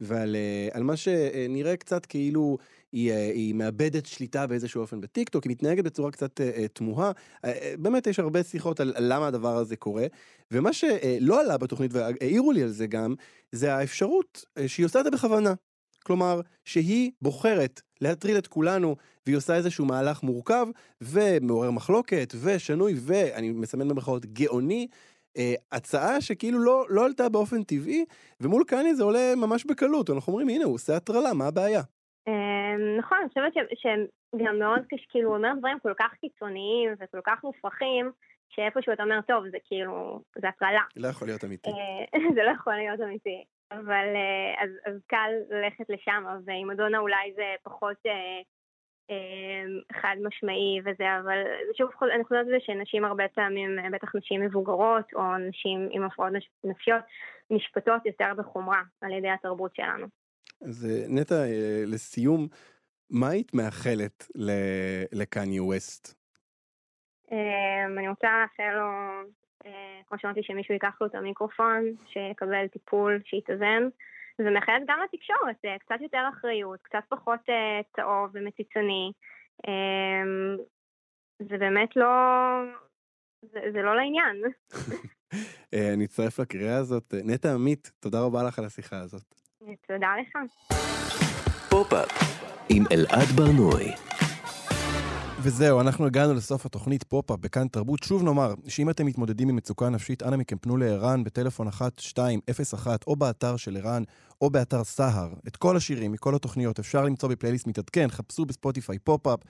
ועל 0.00 0.36
אה, 0.36 0.68
על 0.72 0.82
מה 0.82 0.96
שנראה 0.96 1.76
קצת 1.76 2.06
כאילו 2.06 2.58
היא, 2.92 3.12
אה, 3.12 3.30
היא 3.30 3.54
מאבדת 3.54 4.06
שליטה 4.06 4.46
באיזשהו 4.46 4.80
אופן 4.80 5.00
בטיקטוק, 5.00 5.44
היא 5.44 5.50
מתנהגת 5.50 5.84
בצורה 5.84 6.10
קצת 6.10 6.40
אה, 6.40 6.68
תמוהה. 6.72 7.12
באמת 7.78 8.06
יש 8.06 8.18
הרבה 8.18 8.42
שיחות 8.42 8.80
על, 8.80 8.92
על 8.96 9.12
למה 9.12 9.26
הדבר 9.26 9.56
הזה 9.56 9.76
קורה, 9.76 10.06
ומה 10.50 10.72
שלא 10.72 11.40
עלה 11.40 11.58
בתוכנית, 11.58 11.90
והעירו 11.94 12.52
לי 12.52 12.62
על 12.62 12.68
זה 12.68 12.86
גם, 12.86 13.14
זה 13.52 13.74
האפשרות 13.74 14.44
שהיא 14.66 14.86
עושה 14.86 14.98
את 14.98 15.04
זה 15.04 15.10
בכוונה. 15.10 15.54
כלומר, 16.02 16.40
שהיא 16.64 17.10
בוחרת 17.22 17.80
להטריל 18.02 18.38
את 18.38 18.46
כולנו, 18.46 18.96
והיא 19.26 19.36
עושה 19.36 19.54
איזשהו 19.54 19.86
מהלך 19.86 20.22
מורכב 20.22 20.66
ומעורר 21.00 21.70
מחלוקת 21.70 22.32
ושנוי, 22.44 22.92
ואני 22.96 23.50
מסמן 23.50 23.88
במרכאות 23.88 24.26
גאוני, 24.26 24.86
אה, 25.38 25.54
הצעה 25.72 26.20
שכאילו 26.20 26.58
לא, 26.58 26.84
לא 26.88 27.04
עלתה 27.04 27.28
באופן 27.28 27.62
טבעי, 27.62 28.04
ומול 28.40 28.64
קניה 28.66 28.94
זה 28.94 29.04
עולה 29.04 29.32
ממש 29.36 29.64
בקלות, 29.66 30.10
אנחנו 30.10 30.32
אומרים, 30.32 30.48
הנה, 30.48 30.64
הוא 30.64 30.74
עושה 30.74 30.96
הטרלה, 30.96 31.34
מה 31.34 31.46
הבעיה? 31.46 31.82
אמ, 32.28 32.98
נכון, 32.98 33.18
אני 33.20 33.28
חושבת 33.28 33.52
שהם 33.74 34.06
גם 34.46 34.58
מאוד, 34.58 34.80
כאילו, 35.08 35.28
הוא 35.28 35.36
אומר 35.36 35.52
דברים 35.58 35.78
כל 35.82 35.92
כך 35.98 36.14
קיצוניים 36.20 36.90
וכל 37.00 37.20
כך 37.26 37.44
מופרכים, 37.44 38.10
שאיפשהו 38.48 38.92
אתה 38.92 39.02
אומר, 39.02 39.20
טוב, 39.20 39.44
זה 39.50 39.58
כאילו, 39.64 40.20
זה 40.38 40.48
הטרלה. 40.48 40.82
לא 40.96 41.08
יכול 41.08 41.28
להיות 41.28 41.44
אמיתי. 41.44 41.70
אה, 41.70 42.20
זה 42.34 42.42
לא 42.42 42.50
יכול 42.50 42.74
להיות 42.74 43.00
אמיתי. 43.00 43.44
אבל 43.72 44.06
אה, 44.16 44.64
אז, 44.64 44.70
אז 44.86 45.00
קל 45.06 45.30
ללכת 45.50 45.84
לשם, 45.88 46.24
ועם 46.44 46.70
אדונה 46.70 46.98
אולי 46.98 47.32
זה 47.36 47.54
פחות 47.62 47.96
אה, 48.06 48.40
אה, 49.10 49.64
חד 50.00 50.16
משמעי 50.22 50.80
וזה, 50.80 51.04
אבל 51.22 51.38
שוב, 51.78 51.90
אני 52.14 52.24
חושבת 52.24 52.38
על 52.38 52.44
זה 52.44 52.56
שנשים 52.60 53.04
הרבה 53.04 53.24
פעמים, 53.34 53.78
אה, 53.78 53.90
בטח 53.90 54.14
נשים 54.14 54.40
מבוגרות 54.40 55.14
או 55.14 55.38
נשים 55.38 55.88
עם 55.90 56.02
הפרעות 56.02 56.32
נפשיות, 56.64 57.02
נשפטות 57.50 58.06
יותר 58.06 58.32
בחומרה 58.36 58.82
על 59.00 59.12
ידי 59.12 59.30
התרבות 59.30 59.76
שלנו. 59.76 60.06
אז 60.62 60.88
נטע, 61.08 61.34
לסיום, 61.86 62.48
מה 63.10 63.28
היית 63.28 63.54
מאחלת 63.54 64.26
לקניה 65.12 65.62
ווסט? 65.62 66.22
אמ, 67.32 67.98
אני 67.98 68.08
רוצה 68.08 68.28
לאחל 68.42 68.72
לו, 68.74 68.88
כמו 70.06 70.18
שאמרתי, 70.18 70.42
שמישהו 70.42 70.74
ייקח 70.74 70.96
לו 71.00 71.06
את 71.06 71.14
המיקרופון, 71.14 71.82
שיקבל 72.06 72.68
טיפול, 72.68 73.20
שיתאזן, 73.24 73.88
ומאחלת 74.38 74.82
גם 74.88 74.98
לתקשורת, 75.04 75.56
אה, 75.64 75.78
קצת 75.78 76.00
יותר 76.00 76.28
אחריות, 76.32 76.80
קצת 76.82 77.04
פחות 77.08 77.40
אה, 77.48 77.80
צהוב 77.96 78.30
ומציצני. 78.32 79.12
אמ, 79.66 80.56
זה 81.38 81.58
באמת 81.58 81.96
לא... 81.96 82.08
זה, 83.42 83.60
זה 83.72 83.82
לא 83.82 83.96
לעניין. 83.96 84.42
אה, 85.74 85.94
אני 85.94 86.04
אצטרף 86.04 86.38
לקריאה 86.38 86.76
הזאת. 86.76 87.14
אה, 87.14 87.20
נטע 87.24 87.54
עמית, 87.54 87.92
תודה 88.00 88.20
רבה 88.20 88.42
לך 88.42 88.58
על 88.58 88.64
השיחה 88.64 88.98
הזאת. 88.98 89.34
תודה 89.88 90.14
לך. 90.20 90.36
וזהו, 95.44 95.80
אנחנו 95.80 96.06
הגענו 96.06 96.34
לסוף 96.34 96.66
התוכנית 96.66 97.02
פופ-אפ 97.02 97.38
בכאן 97.40 97.68
תרבות. 97.68 98.02
שוב 98.02 98.22
נאמר, 98.22 98.54
שאם 98.68 98.90
אתם 98.90 99.06
מתמודדים 99.06 99.48
עם 99.48 99.56
מצוקה 99.56 99.88
נפשית, 99.88 100.22
אנא 100.22 100.36
מכם 100.36 100.56
פנו 100.58 100.76
לער"ן 100.76 101.24
בטלפון 101.24 101.66
1201 101.66 103.04
או 103.06 103.16
באתר 103.16 103.56
של 103.56 103.76
ער"ן 103.76 104.02
או 104.40 104.50
באתר 104.50 104.84
סה"ר. 104.84 105.28
את 105.48 105.56
כל 105.56 105.76
השירים 105.76 106.12
מכל 106.12 106.34
התוכניות 106.34 106.78
אפשר 106.78 107.04
למצוא 107.04 107.28
בפלייליסט 107.28 107.66
מתעדכן, 107.66 108.08
חפשו 108.10 108.44
בספוטיפיי 108.44 108.98
פופ-אפ. 108.98 109.40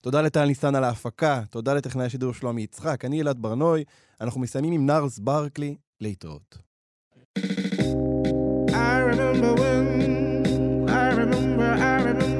תודה 0.00 0.22
לטל 0.22 0.44
ניסן 0.44 0.74
על 0.74 0.84
ההפקה, 0.84 1.42
תודה 1.50 1.74
לטכנאי 1.74 2.06
השידור 2.06 2.34
שלומי 2.34 2.62
יצחק, 2.62 3.04
אני 3.04 3.20
אלעד 3.20 3.42
ברנוי. 3.42 3.84
אנחנו 4.20 4.40
מסיימים 4.40 4.72
עם 4.72 4.86
נארלס 4.86 5.18
ברקלי, 5.18 5.76
להתראות. 6.00 6.58
I 7.38 8.98
remember 9.10 9.52
when, 9.60 9.84
I 10.88 11.06
remember, 11.20 11.68
I 11.90 11.94
remember 12.08 12.39